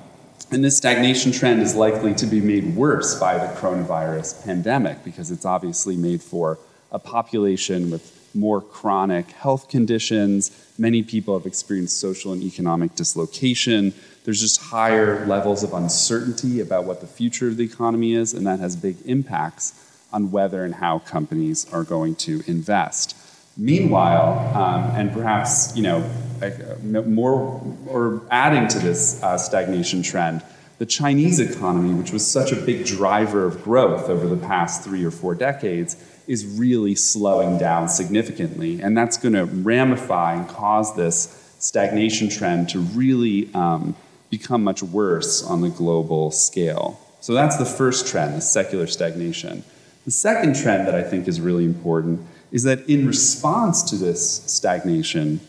and 0.52 0.62
this 0.62 0.76
stagnation 0.76 1.32
trend 1.32 1.60
is 1.60 1.74
likely 1.74 2.14
to 2.14 2.24
be 2.24 2.40
made 2.40 2.76
worse 2.76 3.18
by 3.18 3.36
the 3.36 3.52
coronavirus 3.54 4.44
pandemic 4.44 5.02
because 5.02 5.32
it's 5.32 5.44
obviously 5.44 5.96
made 5.96 6.22
for 6.22 6.56
a 6.92 7.00
population 7.00 7.90
with 7.90 8.16
more 8.32 8.60
chronic 8.60 9.32
health 9.32 9.68
conditions. 9.68 10.72
Many 10.78 11.02
people 11.02 11.36
have 11.36 11.46
experienced 11.46 11.98
social 11.98 12.32
and 12.32 12.44
economic 12.44 12.94
dislocation. 12.94 13.92
There's 14.24 14.40
just 14.40 14.60
higher 14.60 15.26
levels 15.26 15.64
of 15.64 15.72
uncertainty 15.72 16.60
about 16.60 16.84
what 16.84 17.00
the 17.00 17.08
future 17.08 17.48
of 17.48 17.56
the 17.56 17.64
economy 17.64 18.14
is, 18.14 18.32
and 18.32 18.46
that 18.46 18.60
has 18.60 18.76
big 18.76 18.98
impacts 19.04 19.91
on 20.12 20.30
whether 20.30 20.64
and 20.64 20.74
how 20.74 20.98
companies 21.00 21.66
are 21.72 21.84
going 21.84 22.14
to 22.16 22.42
invest. 22.46 23.16
Meanwhile, 23.56 24.56
um, 24.56 24.96
and 24.96 25.12
perhaps 25.12 25.76
you 25.76 25.82
know, 25.82 26.08
more 27.04 27.62
or 27.86 28.22
adding 28.30 28.68
to 28.68 28.78
this 28.78 29.22
uh, 29.22 29.36
stagnation 29.36 30.02
trend, 30.02 30.42
the 30.78 30.86
Chinese 30.86 31.38
economy, 31.38 31.94
which 31.94 32.12
was 32.12 32.26
such 32.28 32.50
a 32.50 32.56
big 32.56 32.86
driver 32.86 33.44
of 33.44 33.62
growth 33.62 34.08
over 34.08 34.26
the 34.26 34.36
past 34.36 34.82
three 34.82 35.04
or 35.04 35.10
four 35.10 35.34
decades, 35.34 35.96
is 36.26 36.44
really 36.44 36.94
slowing 36.94 37.58
down 37.58 37.88
significantly, 37.88 38.80
and 38.80 38.96
that's 38.96 39.16
going 39.16 39.34
to 39.34 39.44
ramify 39.44 40.34
and 40.34 40.48
cause 40.48 40.96
this 40.96 41.54
stagnation 41.58 42.28
trend 42.28 42.68
to 42.70 42.80
really 42.80 43.52
um, 43.54 43.94
become 44.30 44.64
much 44.64 44.82
worse 44.82 45.44
on 45.44 45.60
the 45.60 45.68
global 45.68 46.30
scale. 46.30 46.98
So 47.20 47.34
that's 47.34 47.56
the 47.56 47.64
first 47.64 48.08
trend, 48.08 48.34
the 48.34 48.40
secular 48.40 48.86
stagnation. 48.86 49.62
The 50.04 50.10
second 50.10 50.56
trend 50.56 50.88
that 50.88 50.94
I 50.94 51.02
think 51.02 51.28
is 51.28 51.40
really 51.40 51.64
important 51.64 52.20
is 52.50 52.64
that 52.64 52.88
in 52.88 53.06
response 53.06 53.82
to 53.90 53.96
this 53.96 54.42
stagnation, 54.46 55.40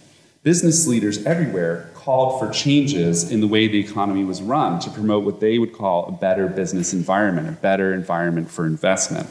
business 0.44 0.88
leaders 0.88 1.26
everywhere 1.26 1.90
called 1.96 2.40
for 2.40 2.52
changes 2.52 3.32
in 3.32 3.42
the 3.42 3.48
way 3.48 3.68
the 3.68 3.80
economy 3.80 4.24
was 4.24 4.42
run 4.42 4.80
to 4.80 4.90
promote 4.90 5.24
what 5.24 5.40
they 5.40 5.58
would 5.58 5.74
call 5.74 6.08
a 6.08 6.12
better 6.12 6.48
business 6.48 6.94
environment, 6.94 7.50
a 7.50 7.54
better 7.54 7.94
environment 7.94 8.50
for 8.50 8.66
investment. 8.66 9.28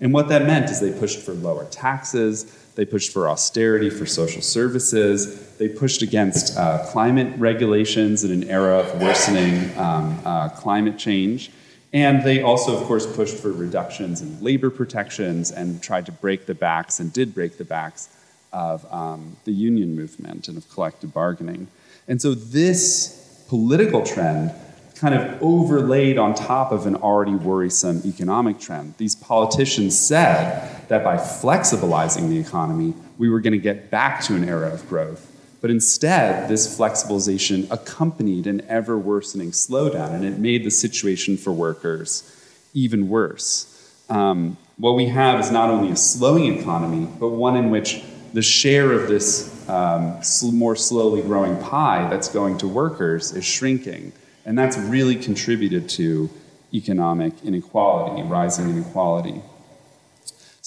And 0.00 0.12
what 0.12 0.28
that 0.28 0.46
meant 0.46 0.70
is 0.70 0.80
they 0.80 0.92
pushed 0.92 1.20
for 1.20 1.32
lower 1.32 1.64
taxes, 1.66 2.44
They 2.78 2.84
pushed 2.84 3.12
for 3.12 3.28
austerity 3.28 3.90
for 3.90 4.06
social 4.06 4.40
services. 4.40 5.56
They 5.56 5.68
pushed 5.68 6.00
against 6.00 6.56
uh, 6.56 6.86
climate 6.86 7.36
regulations 7.36 8.22
in 8.22 8.30
an 8.30 8.48
era 8.48 8.78
of 8.78 9.02
worsening 9.02 9.76
um, 9.76 10.16
uh, 10.24 10.50
climate 10.50 10.96
change. 10.96 11.50
And 11.92 12.22
they 12.22 12.42
also, 12.42 12.78
of 12.78 12.86
course, 12.86 13.06
pushed 13.06 13.36
for 13.36 13.50
reductions 13.50 14.20
in 14.20 14.42
labor 14.42 14.70
protections 14.70 15.50
and 15.50 15.82
tried 15.82 16.06
to 16.06 16.12
break 16.12 16.46
the 16.46 16.54
backs 16.54 17.00
and 17.00 17.12
did 17.12 17.34
break 17.34 17.56
the 17.56 17.64
backs 17.64 18.08
of 18.52 18.90
um, 18.92 19.36
the 19.44 19.52
union 19.52 19.96
movement 19.96 20.48
and 20.48 20.58
of 20.58 20.68
collective 20.70 21.14
bargaining. 21.14 21.68
And 22.06 22.20
so 22.20 22.34
this 22.34 23.44
political 23.48 24.04
trend 24.04 24.52
kind 24.96 25.14
of 25.14 25.42
overlaid 25.42 26.18
on 26.18 26.34
top 26.34 26.72
of 26.72 26.86
an 26.86 26.96
already 26.96 27.34
worrisome 27.34 28.02
economic 28.04 28.58
trend. 28.58 28.94
These 28.98 29.14
politicians 29.14 29.98
said 29.98 30.88
that 30.88 31.04
by 31.04 31.16
flexibilizing 31.16 32.28
the 32.28 32.38
economy, 32.38 32.94
we 33.16 33.28
were 33.28 33.40
going 33.40 33.52
to 33.52 33.58
get 33.58 33.90
back 33.90 34.22
to 34.24 34.34
an 34.34 34.48
era 34.48 34.72
of 34.72 34.86
growth. 34.88 35.27
But 35.60 35.70
instead, 35.70 36.48
this 36.48 36.78
flexibilization 36.78 37.70
accompanied 37.70 38.46
an 38.46 38.62
ever 38.68 38.96
worsening 38.96 39.50
slowdown, 39.50 40.12
and 40.12 40.24
it 40.24 40.38
made 40.38 40.64
the 40.64 40.70
situation 40.70 41.36
for 41.36 41.52
workers 41.52 42.34
even 42.74 43.08
worse. 43.08 43.74
Um, 44.08 44.56
what 44.76 44.92
we 44.92 45.06
have 45.06 45.40
is 45.40 45.50
not 45.50 45.70
only 45.70 45.90
a 45.90 45.96
slowing 45.96 46.56
economy, 46.58 47.08
but 47.18 47.30
one 47.30 47.56
in 47.56 47.70
which 47.70 48.02
the 48.32 48.42
share 48.42 48.92
of 48.92 49.08
this 49.08 49.68
um, 49.68 50.20
more 50.52 50.76
slowly 50.76 51.22
growing 51.22 51.60
pie 51.60 52.08
that's 52.08 52.28
going 52.28 52.58
to 52.58 52.68
workers 52.68 53.32
is 53.32 53.44
shrinking. 53.44 54.12
And 54.46 54.56
that's 54.56 54.78
really 54.78 55.16
contributed 55.16 55.88
to 55.90 56.30
economic 56.72 57.32
inequality, 57.44 58.22
rising 58.22 58.70
inequality. 58.70 59.42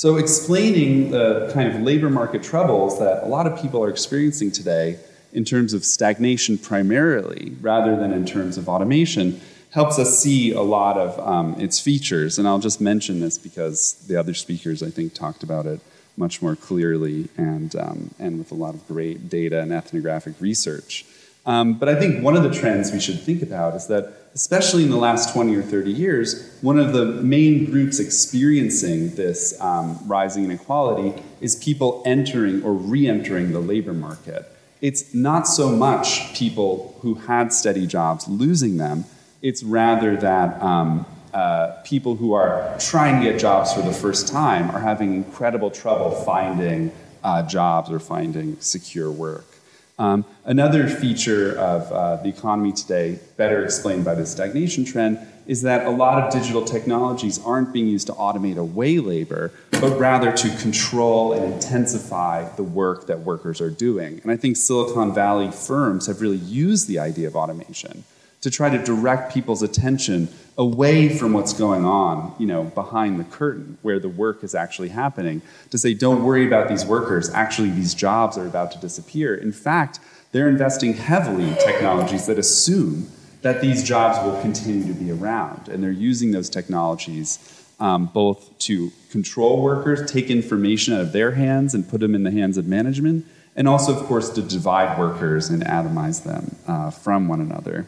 So, 0.01 0.17
explaining 0.17 1.11
the 1.11 1.51
kind 1.53 1.71
of 1.71 1.79
labor 1.83 2.09
market 2.09 2.41
troubles 2.41 2.97
that 2.97 3.21
a 3.21 3.27
lot 3.27 3.45
of 3.45 3.61
people 3.61 3.83
are 3.83 3.89
experiencing 3.91 4.49
today 4.49 4.97
in 5.31 5.45
terms 5.45 5.75
of 5.75 5.85
stagnation 5.85 6.57
primarily, 6.57 7.55
rather 7.61 7.95
than 7.95 8.11
in 8.11 8.25
terms 8.25 8.57
of 8.57 8.67
automation, 8.67 9.39
helps 9.69 9.99
us 9.99 10.19
see 10.19 10.53
a 10.53 10.61
lot 10.61 10.97
of 10.97 11.19
um, 11.19 11.53
its 11.61 11.79
features. 11.79 12.39
And 12.39 12.47
I'll 12.47 12.57
just 12.57 12.81
mention 12.81 13.19
this 13.19 13.37
because 13.37 13.93
the 14.07 14.15
other 14.15 14.33
speakers, 14.33 14.81
I 14.81 14.89
think, 14.89 15.13
talked 15.13 15.43
about 15.43 15.67
it 15.67 15.79
much 16.17 16.41
more 16.41 16.55
clearly 16.55 17.29
and, 17.37 17.75
um, 17.75 18.15
and 18.17 18.39
with 18.39 18.51
a 18.51 18.55
lot 18.55 18.73
of 18.73 18.87
great 18.87 19.29
data 19.29 19.61
and 19.61 19.71
ethnographic 19.71 20.33
research. 20.39 21.05
Um, 21.45 21.75
but 21.75 21.89
I 21.89 21.93
think 21.93 22.23
one 22.23 22.35
of 22.35 22.41
the 22.41 22.51
trends 22.51 22.91
we 22.91 22.99
should 22.99 23.19
think 23.19 23.43
about 23.43 23.75
is 23.75 23.85
that, 23.85 24.13
especially 24.33 24.83
in 24.83 24.89
the 24.89 24.97
last 24.97 25.33
20 25.33 25.55
or 25.55 25.61
30 25.61 25.91
years, 25.91 26.57
one 26.61 26.79
of 26.79 26.93
the 26.93 27.05
main 27.05 27.65
groups 27.65 27.99
experiencing 27.99 29.15
this 29.15 29.59
um, 29.59 29.99
rising 30.05 30.45
inequality 30.45 31.21
is 31.41 31.55
people 31.55 32.01
entering 32.05 32.63
or 32.63 32.73
re 32.73 33.07
entering 33.07 33.51
the 33.51 33.59
labor 33.59 33.93
market. 33.93 34.45
It's 34.79 35.13
not 35.13 35.47
so 35.47 35.69
much 35.69 36.33
people 36.33 36.97
who 37.01 37.15
had 37.15 37.53
steady 37.53 37.85
jobs 37.85 38.27
losing 38.27 38.77
them, 38.77 39.05
it's 39.41 39.63
rather 39.63 40.15
that 40.17 40.61
um, 40.61 41.05
uh, 41.33 41.81
people 41.83 42.15
who 42.15 42.33
are 42.33 42.75
trying 42.79 43.21
to 43.21 43.31
get 43.31 43.39
jobs 43.39 43.73
for 43.73 43.81
the 43.81 43.93
first 43.93 44.27
time 44.27 44.69
are 44.71 44.79
having 44.79 45.13
incredible 45.13 45.71
trouble 45.71 46.11
finding 46.11 46.91
uh, 47.23 47.43
jobs 47.43 47.89
or 47.91 47.99
finding 47.99 48.59
secure 48.59 49.11
work. 49.11 49.50
Um, 49.99 50.25
another 50.45 50.87
feature 50.87 51.57
of 51.57 51.91
uh, 51.91 52.15
the 52.17 52.29
economy 52.29 52.71
today, 52.71 53.19
better 53.37 53.63
explained 53.63 54.05
by 54.05 54.15
the 54.15 54.25
stagnation 54.25 54.85
trend, 54.85 55.19
is 55.47 55.63
that 55.63 55.85
a 55.85 55.89
lot 55.89 56.23
of 56.23 56.31
digital 56.31 56.63
technologies 56.63 57.43
aren't 57.43 57.73
being 57.73 57.87
used 57.87 58.07
to 58.07 58.13
automate 58.13 58.57
away 58.57 58.99
labor, 58.99 59.51
but 59.71 59.99
rather 59.99 60.31
to 60.31 60.49
control 60.57 61.33
and 61.33 61.53
intensify 61.53 62.47
the 62.55 62.63
work 62.63 63.07
that 63.07 63.19
workers 63.21 63.59
are 63.59 63.69
doing. 63.69 64.19
And 64.23 64.31
I 64.31 64.37
think 64.37 64.55
Silicon 64.57 65.13
Valley 65.13 65.51
firms 65.51 66.07
have 66.07 66.21
really 66.21 66.37
used 66.37 66.87
the 66.87 66.99
idea 66.99 67.27
of 67.27 67.35
automation 67.35 68.03
to 68.41 68.49
try 68.49 68.69
to 68.69 68.83
direct 68.83 69.33
people's 69.33 69.61
attention 69.61 70.27
away 70.61 71.09
from 71.09 71.33
what's 71.33 71.53
going 71.53 71.83
on, 71.83 72.35
you 72.37 72.45
know, 72.45 72.65
behind 72.65 73.19
the 73.19 73.23
curtain 73.23 73.79
where 73.81 73.99
the 73.99 74.07
work 74.07 74.43
is 74.43 74.53
actually 74.53 74.89
happening. 74.89 75.41
To 75.71 75.77
say, 75.79 75.95
don't 75.95 76.23
worry 76.23 76.45
about 76.45 76.69
these 76.69 76.85
workers, 76.85 77.31
actually 77.31 77.71
these 77.71 77.95
jobs 77.95 78.37
are 78.37 78.45
about 78.45 78.71
to 78.73 78.77
disappear. 78.77 79.33
In 79.33 79.51
fact, 79.51 79.99
they're 80.31 80.47
investing 80.47 80.93
heavily 80.93 81.49
in 81.49 81.55
technologies 81.55 82.27
that 82.27 82.37
assume 82.37 83.09
that 83.41 83.59
these 83.61 83.83
jobs 83.83 84.23
will 84.23 84.39
continue 84.39 84.85
to 84.85 84.93
be 84.93 85.11
around. 85.11 85.67
And 85.67 85.83
they're 85.83 85.89
using 85.89 86.29
those 86.31 86.47
technologies 86.47 87.39
um, 87.79 88.05
both 88.13 88.55
to 88.59 88.91
control 89.09 89.63
workers, 89.63 90.09
take 90.11 90.29
information 90.29 90.93
out 90.93 91.01
of 91.01 91.11
their 91.11 91.31
hands 91.31 91.73
and 91.73 91.89
put 91.89 92.01
them 92.01 92.13
in 92.13 92.21
the 92.21 92.29
hands 92.29 92.55
of 92.59 92.67
management, 92.67 93.25
and 93.55 93.67
also, 93.67 93.99
of 93.99 94.05
course, 94.05 94.29
to 94.29 94.43
divide 94.43 94.99
workers 94.99 95.49
and 95.49 95.63
atomize 95.63 96.23
them 96.23 96.55
uh, 96.67 96.91
from 96.91 97.27
one 97.27 97.41
another. 97.41 97.87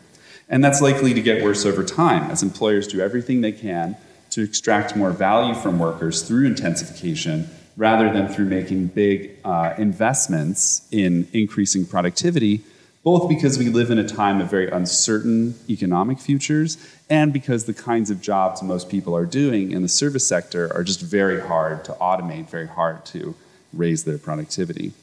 And 0.54 0.64
that's 0.64 0.82
likely 0.82 1.16
to 1.16 1.22
get 1.24 1.43
worse 1.43 1.66
over 1.66 1.84
time 1.84 2.30
as 2.30 2.43
employers 2.43 2.88
do 2.88 3.01
everything 3.01 3.41
they 3.41 3.51
can 3.51 3.97
to 4.30 4.43
extract 4.43 4.95
more 4.95 5.10
value 5.10 5.56
from 5.56 5.80
workers 5.80 6.22
through 6.22 6.45
intensification 6.45 7.49
rather 7.76 8.14
than 8.14 8.28
through 8.28 8.45
making 8.45 8.89
big 8.89 9.32
uh, 9.43 9.74
investments 9.80 10.88
in 10.91 11.28
increasing 11.34 11.88
productivity, 11.88 12.62
both 13.04 13.28
because 13.28 13.58
we 13.58 13.68
live 13.70 13.89
in 13.89 13.97
a 13.97 14.08
time 14.08 14.39
of 14.39 14.51
very 14.51 14.70
uncertain 14.70 15.56
economic 15.68 16.20
futures 16.20 16.78
and 17.10 17.34
because 17.34 17.66
the 17.66 17.74
kinds 17.74 18.12
of 18.12 18.22
jobs 18.22 18.62
most 18.62 18.89
people 18.89 19.18
are 19.18 19.26
doing 19.26 19.72
in 19.72 19.82
the 19.82 19.89
service 19.89 20.28
sector 20.28 20.72
are 20.76 20.84
just 20.84 21.01
very 21.01 21.41
hard 21.41 21.84
to 21.84 21.93
automate, 21.93 22.47
very 22.47 22.68
hard 22.68 23.04
to 23.08 23.34
raise 23.74 24.04
their 24.04 24.20
productivity. 24.20 24.93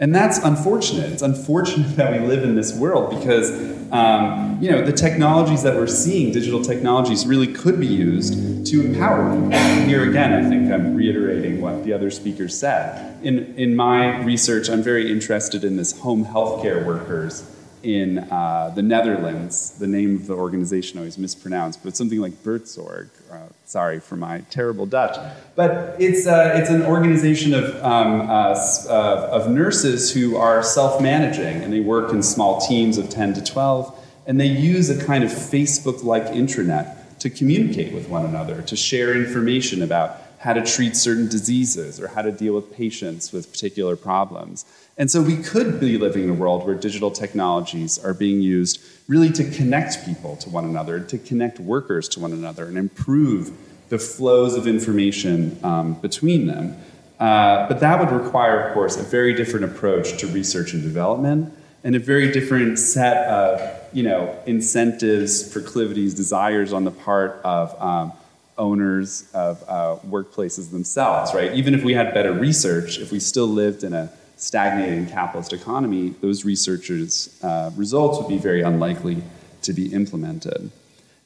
And 0.00 0.14
that's 0.14 0.38
unfortunate. 0.38 1.12
It's 1.12 1.22
unfortunate 1.22 1.88
that 1.96 2.12
we 2.12 2.26
live 2.26 2.44
in 2.44 2.54
this 2.54 2.72
world 2.72 3.18
because, 3.18 3.50
um, 3.90 4.58
you 4.60 4.70
know, 4.70 4.82
the 4.82 4.92
technologies 4.92 5.62
that 5.64 5.74
we're 5.74 5.88
seeing, 5.88 6.32
digital 6.32 6.62
technologies, 6.62 7.26
really 7.26 7.48
could 7.48 7.80
be 7.80 7.86
used 7.86 8.66
to 8.66 8.86
empower 8.86 9.34
people. 9.34 9.50
Here 9.86 10.08
again, 10.08 10.32
I 10.32 10.48
think 10.48 10.72
I'm 10.72 10.94
reiterating 10.94 11.60
what 11.60 11.84
the 11.84 11.92
other 11.92 12.10
speakers 12.10 12.56
said. 12.56 13.24
In, 13.24 13.54
in 13.56 13.74
my 13.74 14.22
research, 14.22 14.70
I'm 14.70 14.82
very 14.82 15.10
interested 15.10 15.64
in 15.64 15.76
this 15.76 15.98
home 15.98 16.24
healthcare 16.24 16.84
workers 16.86 17.42
in 17.82 18.18
uh, 18.18 18.72
the 18.74 18.82
Netherlands. 18.82 19.72
The 19.78 19.86
name 19.86 20.16
of 20.16 20.26
the 20.26 20.34
organization 20.34 20.98
I 20.98 21.02
always 21.02 21.18
mispronounce, 21.18 21.76
but 21.76 21.88
it's 21.88 21.98
something 21.98 22.20
like 22.20 22.32
Buurtzorg. 22.42 23.08
Uh, 23.30 23.48
sorry 23.64 24.00
for 24.00 24.16
my 24.16 24.40
terrible 24.50 24.86
Dutch. 24.86 25.16
But 25.54 25.96
it's, 25.98 26.26
uh, 26.26 26.52
it's 26.54 26.70
an 26.70 26.82
organization 26.82 27.54
of, 27.54 27.76
um, 27.84 28.22
uh, 28.28 29.28
of 29.30 29.50
nurses 29.50 30.12
who 30.12 30.36
are 30.36 30.62
self 30.62 31.00
managing 31.00 31.62
and 31.62 31.72
they 31.72 31.80
work 31.80 32.12
in 32.12 32.22
small 32.22 32.60
teams 32.60 32.98
of 32.98 33.10
10 33.10 33.34
to 33.34 33.44
12. 33.44 33.94
And 34.26 34.40
they 34.40 34.46
use 34.46 34.90
a 34.90 35.04
kind 35.04 35.24
of 35.24 35.30
Facebook 35.30 36.04
like 36.04 36.24
intranet 36.26 36.96
to 37.20 37.30
communicate 37.30 37.92
with 37.92 38.08
one 38.08 38.24
another, 38.24 38.62
to 38.62 38.76
share 38.76 39.14
information 39.14 39.82
about 39.82 40.22
how 40.38 40.52
to 40.52 40.64
treat 40.64 40.96
certain 40.96 41.28
diseases 41.28 42.00
or 42.00 42.08
how 42.08 42.22
to 42.22 42.30
deal 42.30 42.54
with 42.54 42.72
patients 42.72 43.32
with 43.32 43.50
particular 43.50 43.96
problems. 43.96 44.64
And 44.96 45.10
so 45.10 45.20
we 45.20 45.36
could 45.36 45.80
be 45.80 45.98
living 45.98 46.24
in 46.24 46.30
a 46.30 46.34
world 46.34 46.64
where 46.66 46.74
digital 46.74 47.10
technologies 47.10 47.98
are 47.98 48.14
being 48.14 48.40
used 48.40 48.80
really 49.08 49.30
to 49.32 49.50
connect 49.50 50.04
people 50.04 50.36
to 50.36 50.50
one 50.50 50.64
another, 50.64 51.00
to 51.00 51.18
connect 51.18 51.58
workers 51.60 52.08
to 52.10 52.20
one 52.20 52.32
another, 52.32 52.66
and 52.66 52.76
improve 52.76 53.52
the 53.88 53.98
flows 53.98 54.54
of 54.54 54.66
information 54.66 55.58
um, 55.62 55.94
between 55.94 56.46
them. 56.46 56.76
Uh, 57.18 57.66
but 57.68 57.80
that 57.80 57.98
would 57.98 58.10
require, 58.10 58.60
of 58.60 58.74
course, 58.74 58.96
a 58.96 59.02
very 59.02 59.34
different 59.34 59.64
approach 59.64 60.18
to 60.18 60.26
research 60.28 60.72
and 60.72 60.82
development 60.82 61.52
and 61.84 61.96
a 61.96 61.98
very 61.98 62.30
different 62.30 62.78
set 62.78 63.16
of 63.28 63.78
you 63.92 64.02
know, 64.02 64.36
incentives, 64.46 65.42
proclivities, 65.42 66.14
desires 66.14 66.72
on 66.72 66.84
the 66.84 66.90
part 66.90 67.40
of 67.44 67.80
um, 67.80 68.12
owners 68.58 69.30
of 69.32 69.62
uh, 69.68 69.96
workplaces 70.06 70.70
themselves, 70.70 71.32
right? 71.32 71.54
Even 71.54 71.74
if 71.74 71.82
we 71.82 71.94
had 71.94 72.12
better 72.12 72.32
research, 72.32 72.98
if 72.98 73.10
we 73.10 73.20
still 73.20 73.46
lived 73.46 73.84
in 73.84 73.92
a 73.92 74.10
stagnating 74.36 75.06
capitalist 75.06 75.52
economy, 75.52 76.10
those 76.20 76.44
researchers' 76.44 77.38
uh, 77.42 77.70
results 77.76 78.18
would 78.18 78.28
be 78.28 78.38
very 78.38 78.62
unlikely 78.62 79.22
to 79.62 79.72
be 79.72 79.92
implemented. 79.92 80.70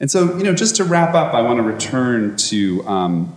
And 0.00 0.10
so, 0.10 0.36
you 0.36 0.44
know, 0.44 0.54
just 0.54 0.76
to 0.76 0.84
wrap 0.84 1.14
up, 1.14 1.34
I 1.34 1.42
want 1.42 1.58
to 1.58 1.62
return 1.62 2.36
to 2.36 2.86
um, 2.88 3.36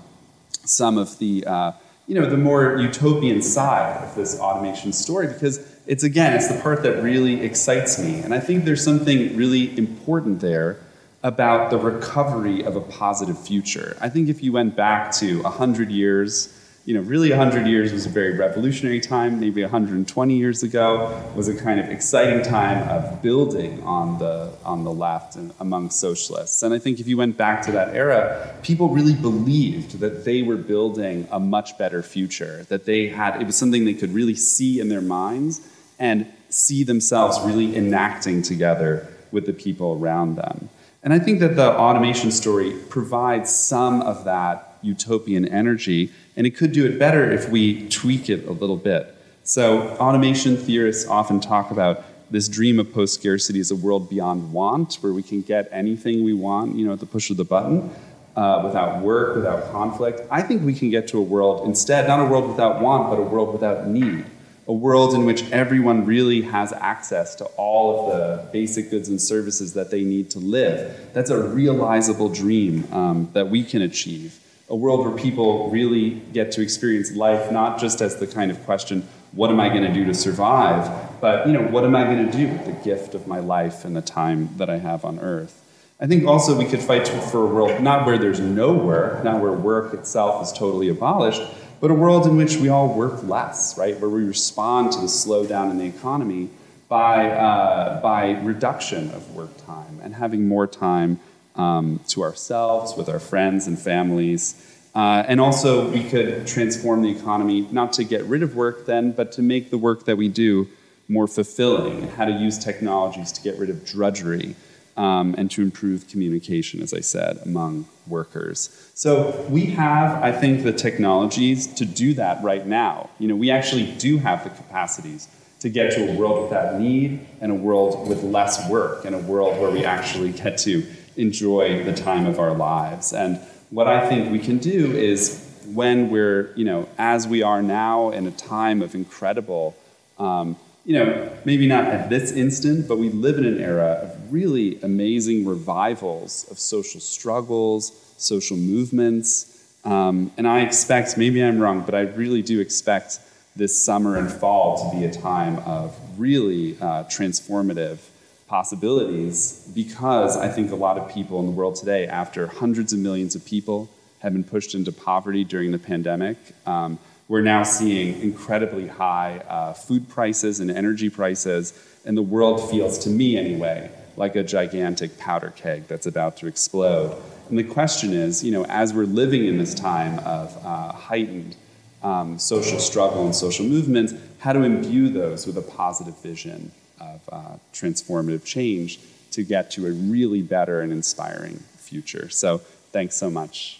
some 0.63 0.97
of 0.97 1.19
the, 1.19 1.45
uh, 1.45 1.71
you 2.07 2.15
know, 2.15 2.29
the 2.29 2.37
more 2.37 2.77
utopian 2.77 3.41
side 3.41 4.03
of 4.03 4.15
this 4.15 4.39
automation 4.39 4.93
story 4.93 5.27
because 5.27 5.59
it's 5.85 6.03
again, 6.03 6.33
it's 6.33 6.47
the 6.47 6.59
part 6.61 6.81
that 6.83 7.03
really 7.03 7.41
excites 7.41 7.99
me. 7.99 8.19
And 8.21 8.33
I 8.33 8.39
think 8.39 8.65
there's 8.65 8.83
something 8.83 9.35
really 9.35 9.77
important 9.77 10.39
there 10.41 10.79
about 11.25 11.71
the 11.71 11.77
recovery 11.77 12.63
of 12.63 12.75
a 12.75 12.81
positive 12.81 13.37
future. 13.37 13.97
I 13.99 14.09
think 14.09 14.29
if 14.29 14.43
you 14.43 14.51
went 14.51 14.75
back 14.75 15.11
to 15.13 15.41
100 15.41 15.89
years 15.89 16.55
you 16.85 16.93
know, 16.93 17.01
really 17.01 17.31
100 17.31 17.65
years 17.65 17.91
was 17.91 18.05
a 18.05 18.09
very 18.09 18.37
revolutionary 18.37 18.99
time. 18.99 19.39
Maybe 19.39 19.63
120 19.63 20.37
years 20.37 20.61
ago 20.61 21.19
was 21.35 21.47
a 21.47 21.55
kind 21.55 21.79
of 21.79 21.89
exciting 21.89 22.43
time 22.43 22.87
of 22.87 23.23
building 23.23 23.81
on 23.81 24.19
the, 24.19 24.53
on 24.63 24.83
the 24.83 24.91
left 24.91 25.35
and 25.35 25.51
among 25.59 25.89
socialists. 25.89 26.61
And 26.61 26.75
I 26.75 26.77
think 26.77 26.99
if 26.99 27.07
you 27.07 27.17
went 27.17 27.37
back 27.37 27.63
to 27.63 27.71
that 27.71 27.95
era, 27.95 28.55
people 28.61 28.89
really 28.89 29.15
believed 29.15 29.99
that 29.99 30.25
they 30.25 30.43
were 30.43 30.57
building 30.57 31.27
a 31.31 31.39
much 31.39 31.75
better 31.79 32.03
future, 32.03 32.67
that 32.69 32.85
they 32.85 33.07
had, 33.07 33.41
it 33.41 33.47
was 33.47 33.55
something 33.55 33.85
they 33.85 33.95
could 33.95 34.13
really 34.13 34.35
see 34.35 34.79
in 34.79 34.89
their 34.89 35.01
minds 35.01 35.67
and 35.97 36.31
see 36.49 36.83
themselves 36.83 37.39
really 37.41 37.75
enacting 37.75 38.43
together 38.43 39.11
with 39.31 39.47
the 39.47 39.53
people 39.53 39.97
around 39.99 40.35
them. 40.35 40.69
And 41.05 41.13
I 41.13 41.19
think 41.19 41.39
that 41.41 41.55
the 41.55 41.71
automation 41.71 42.31
story 42.31 42.73
provides 42.89 43.53
some 43.53 44.01
of 44.01 44.25
that 44.25 44.79
utopian 44.81 45.47
energy, 45.47 46.11
and 46.35 46.47
it 46.47 46.57
could 46.57 46.71
do 46.71 46.83
it 46.83 46.97
better 46.97 47.31
if 47.31 47.47
we 47.47 47.87
tweak 47.89 48.27
it 48.27 48.47
a 48.47 48.51
little 48.51 48.75
bit. 48.75 49.15
So, 49.43 49.89
automation 49.99 50.57
theorists 50.57 51.07
often 51.07 51.39
talk 51.39 51.69
about 51.69 52.03
this 52.31 52.47
dream 52.47 52.79
of 52.79 52.91
post 52.91 53.13
scarcity 53.13 53.59
as 53.59 53.69
a 53.69 53.75
world 53.75 54.09
beyond 54.09 54.51
want, 54.51 54.95
where 54.95 55.13
we 55.13 55.21
can 55.21 55.43
get 55.43 55.69
anything 55.71 56.23
we 56.23 56.33
want, 56.33 56.75
you 56.75 56.87
know, 56.87 56.93
at 56.93 56.99
the 56.99 57.05
push 57.05 57.29
of 57.29 57.37
the 57.37 57.45
button, 57.45 57.91
uh, 58.35 58.63
without 58.65 59.03
work, 59.03 59.35
without 59.35 59.71
conflict. 59.71 60.21
I 60.31 60.41
think 60.41 60.63
we 60.63 60.73
can 60.73 60.89
get 60.89 61.07
to 61.09 61.19
a 61.19 61.21
world 61.21 61.67
instead, 61.67 62.07
not 62.07 62.19
a 62.19 62.25
world 62.25 62.49
without 62.49 62.81
want, 62.81 63.11
but 63.11 63.19
a 63.19 63.21
world 63.21 63.53
without 63.53 63.85
need 63.85 64.25
a 64.67 64.73
world 64.73 65.13
in 65.13 65.25
which 65.25 65.49
everyone 65.51 66.05
really 66.05 66.41
has 66.41 66.73
access 66.73 67.35
to 67.35 67.45
all 67.55 68.11
of 68.11 68.17
the 68.17 68.51
basic 68.51 68.89
goods 68.89 69.09
and 69.09 69.21
services 69.21 69.73
that 69.73 69.91
they 69.91 70.03
need 70.03 70.31
to 70.31 70.39
live. 70.39 71.09
That's 71.13 71.29
a 71.29 71.41
realizable 71.41 72.29
dream 72.29 72.91
um, 72.91 73.29
that 73.33 73.49
we 73.49 73.63
can 73.63 73.83
achieve. 73.83 74.39
A 74.69 74.75
world 74.75 75.05
where 75.05 75.15
people 75.15 75.69
really 75.69 76.11
get 76.33 76.51
to 76.53 76.61
experience 76.61 77.11
life 77.11 77.51
not 77.51 77.79
just 77.79 78.01
as 78.01 78.15
the 78.15 78.25
kind 78.25 78.49
of 78.49 78.63
question, 78.65 79.07
what 79.33 79.51
am 79.51 79.59
I 79.59 79.69
going 79.69 79.83
to 79.83 79.93
do 79.93 80.05
to 80.05 80.13
survive, 80.13 81.21
but 81.21 81.45
you 81.45 81.53
know, 81.53 81.61
what 81.61 81.83
am 81.83 81.95
I 81.95 82.03
going 82.05 82.25
to 82.25 82.35
do 82.35 82.47
with 82.47 82.65
the 82.65 82.71
gift 82.71 83.13
of 83.13 83.27
my 83.27 83.39
life 83.39 83.85
and 83.85 83.95
the 83.95 84.01
time 84.01 84.49
that 84.57 84.69
I 84.69 84.77
have 84.77 85.05
on 85.05 85.19
earth? 85.19 85.61
I 85.99 86.07
think 86.07 86.25
also 86.25 86.57
we 86.57 86.65
could 86.65 86.81
fight 86.81 87.07
for 87.07 87.43
a 87.43 87.47
world 87.47 87.81
not 87.81 88.05
where 88.05 88.17
there's 88.17 88.39
no 88.39 88.73
work, 88.73 89.23
not 89.23 89.41
where 89.41 89.51
work 89.51 89.93
itself 89.93 90.43
is 90.43 90.51
totally 90.51 90.89
abolished, 90.89 91.41
but 91.85 91.91
a 91.91 91.93
world 91.93 92.25
in 92.25 92.35
which 92.35 92.57
we 92.57 92.67
all 92.67 92.91
work 92.91 93.21
less, 93.25 93.77
right? 93.77 93.99
Where 93.99 94.09
we 94.09 94.23
respond 94.23 94.91
to 94.93 94.99
the 95.01 95.05
slowdown 95.05 95.69
in 95.69 95.77
the 95.77 95.85
economy 95.85 96.49
by, 96.87 97.29
uh, 97.29 98.01
by 98.01 98.31
reduction 98.41 99.11
of 99.11 99.35
work 99.35 99.55
time 99.67 99.99
and 100.01 100.15
having 100.15 100.47
more 100.47 100.65
time 100.65 101.19
um, 101.55 101.99
to 102.07 102.23
ourselves, 102.23 102.97
with 102.97 103.07
our 103.07 103.19
friends 103.19 103.67
and 103.67 103.77
families. 103.77 104.87
Uh, 104.95 105.25
and 105.27 105.39
also, 105.39 105.87
we 105.91 106.03
could 106.03 106.47
transform 106.47 107.03
the 107.03 107.11
economy 107.11 107.67
not 107.71 107.93
to 107.93 108.03
get 108.03 108.23
rid 108.23 108.41
of 108.41 108.55
work 108.55 108.87
then, 108.87 109.11
but 109.11 109.31
to 109.33 109.43
make 109.43 109.69
the 109.69 109.77
work 109.77 110.05
that 110.05 110.17
we 110.17 110.27
do 110.27 110.67
more 111.07 111.27
fulfilling 111.27 112.01
and 112.01 112.09
how 112.09 112.25
to 112.25 112.31
use 112.31 112.57
technologies 112.57 113.31
to 113.31 113.43
get 113.43 113.59
rid 113.59 113.69
of 113.69 113.85
drudgery 113.85 114.55
um, 114.97 115.35
and 115.37 115.51
to 115.51 115.61
improve 115.61 116.07
communication, 116.07 116.81
as 116.81 116.93
I 116.93 117.01
said, 117.01 117.39
among 117.45 117.85
workers. 118.07 118.91
So 118.93 119.45
we 119.49 119.65
have, 119.67 120.23
I 120.23 120.31
think, 120.31 120.63
the 120.63 120.71
technologies 120.71 121.67
to 121.75 121.85
do 121.85 122.13
that 122.13 122.43
right 122.43 122.65
now. 122.65 123.09
You 123.19 123.27
know, 123.27 123.35
we 123.35 123.51
actually 123.51 123.91
do 123.93 124.17
have 124.19 124.43
the 124.43 124.49
capacities 124.51 125.27
to 125.59 125.69
get 125.69 125.91
to 125.93 126.11
a 126.11 126.15
world 126.15 126.43
without 126.43 126.79
need 126.79 127.25
and 127.41 127.51
a 127.51 127.55
world 127.55 128.07
with 128.07 128.23
less 128.23 128.69
work 128.69 129.05
and 129.05 129.15
a 129.15 129.19
world 129.19 129.59
where 129.59 129.71
we 129.71 129.83
actually 129.83 130.31
get 130.31 130.57
to 130.59 130.85
enjoy 131.17 131.83
the 131.83 131.93
time 131.93 132.25
of 132.25 132.39
our 132.39 132.53
lives. 132.53 133.13
And 133.13 133.39
what 133.71 133.87
I 133.87 134.07
think 134.07 134.31
we 134.31 134.39
can 134.39 134.59
do 134.59 134.91
is 134.91 135.41
when 135.73 136.09
we're, 136.09 136.53
you 136.55 136.65
know, 136.65 136.87
as 136.97 137.27
we 137.27 137.41
are 137.41 137.63
now 137.63 138.11
in 138.11 138.27
a 138.27 138.31
time 138.31 138.81
of 138.81 138.95
incredible 138.95 139.75
um, 140.17 140.55
you 140.85 140.93
know, 140.93 141.31
maybe 141.45 141.65
not 141.65 141.85
at 141.85 142.09
this 142.09 142.31
instant, 142.31 142.87
but 142.87 142.97
we 142.99 143.09
live 143.09 143.37
in 143.39 143.45
an 143.45 143.59
era 143.59 143.99
of 144.03 144.14
really 144.29 144.79
amazing 144.81 145.45
revivals 145.45 146.45
of 146.49 146.59
social 146.59 146.99
struggles, 146.99 148.13
social 148.17 148.57
movements. 148.57 149.51
Um, 149.83 150.31
and 150.37 150.47
I 150.47 150.61
expect, 150.61 151.17
maybe 151.17 151.43
I'm 151.43 151.59
wrong, 151.59 151.81
but 151.81 151.95
I 151.95 152.01
really 152.01 152.41
do 152.41 152.59
expect 152.59 153.19
this 153.55 153.83
summer 153.83 154.17
and 154.17 154.31
fall 154.31 154.91
to 154.91 154.97
be 154.97 155.05
a 155.05 155.11
time 155.11 155.59
of 155.59 155.97
really 156.17 156.77
uh, 156.81 157.05
transformative 157.05 157.99
possibilities 158.47 159.69
because 159.73 160.37
I 160.37 160.49
think 160.49 160.71
a 160.71 160.75
lot 160.75 160.97
of 160.97 161.11
people 161.13 161.39
in 161.39 161.45
the 161.45 161.51
world 161.51 161.75
today, 161.75 162.05
after 162.07 162.47
hundreds 162.47 162.93
of 162.93 162.99
millions 162.99 163.35
of 163.35 163.45
people 163.45 163.89
have 164.19 164.33
been 164.33 164.43
pushed 164.43 164.75
into 164.75 164.91
poverty 164.91 165.43
during 165.43 165.71
the 165.71 165.79
pandemic, 165.79 166.37
um, 166.65 166.99
we're 167.27 167.41
now 167.41 167.63
seeing 167.63 168.21
incredibly 168.21 168.87
high 168.87 169.37
uh, 169.49 169.73
food 169.73 170.07
prices 170.09 170.59
and 170.59 170.69
energy 170.69 171.09
prices, 171.09 171.73
and 172.05 172.15
the 172.15 172.21
world 172.21 172.69
feels, 172.69 172.99
to 172.99 173.09
me 173.09 173.35
anyway, 173.35 173.89
like 174.17 174.35
a 174.35 174.43
gigantic 174.43 175.17
powder 175.17 175.53
keg 175.55 175.87
that's 175.87 176.05
about 176.05 176.37
to 176.37 176.47
explode. 176.47 177.15
And 177.49 177.59
the 177.59 177.63
question 177.63 178.13
is, 178.13 178.43
you 178.43 178.51
know, 178.51 178.65
as 178.65 178.93
we're 178.93 179.03
living 179.05 179.45
in 179.45 179.57
this 179.57 179.73
time 179.73 180.19
of 180.19 180.57
uh, 180.65 180.91
heightened 180.93 181.55
um, 182.01 182.39
social 182.39 182.79
struggle 182.79 183.25
and 183.25 183.35
social 183.35 183.65
movements, 183.65 184.13
how 184.39 184.53
to 184.53 184.61
imbue 184.61 185.09
those 185.09 185.47
with 185.47 185.57
a 185.57 185.61
positive 185.61 186.17
vision 186.21 186.71
of 187.01 187.21
uh, 187.31 187.57
transformative 187.73 188.45
change 188.45 188.99
to 189.31 189.43
get 189.43 189.71
to 189.71 189.87
a 189.87 189.91
really 189.91 190.41
better 190.41 190.81
and 190.81 190.91
inspiring 190.91 191.57
future. 191.77 192.29
So, 192.29 192.59
thanks 192.91 193.15
so 193.15 193.29
much. 193.29 193.79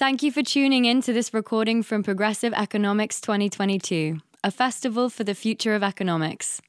Thank 0.00 0.22
you 0.22 0.32
for 0.32 0.42
tuning 0.42 0.86
in 0.86 1.02
to 1.02 1.12
this 1.12 1.34
recording 1.34 1.82
from 1.82 2.02
Progressive 2.02 2.54
Economics 2.54 3.20
2022, 3.20 4.18
a 4.42 4.50
festival 4.50 5.10
for 5.10 5.24
the 5.24 5.34
future 5.34 5.74
of 5.74 5.82
economics. 5.82 6.62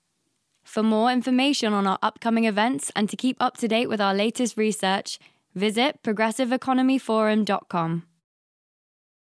For 0.64 0.84
more 0.84 1.12
information 1.12 1.74
on 1.74 1.88
our 1.88 1.98
upcoming 2.02 2.46
events 2.46 2.92
and 2.96 3.10
to 3.10 3.18
keep 3.18 3.38
up 3.40 3.58
to 3.58 3.68
date 3.68 3.90
with 3.90 4.02
our 4.02 4.14
latest 4.14 4.58
research, 4.58 5.18
visit 5.56 6.02
progressiveeconomyforum.com. 6.04 8.04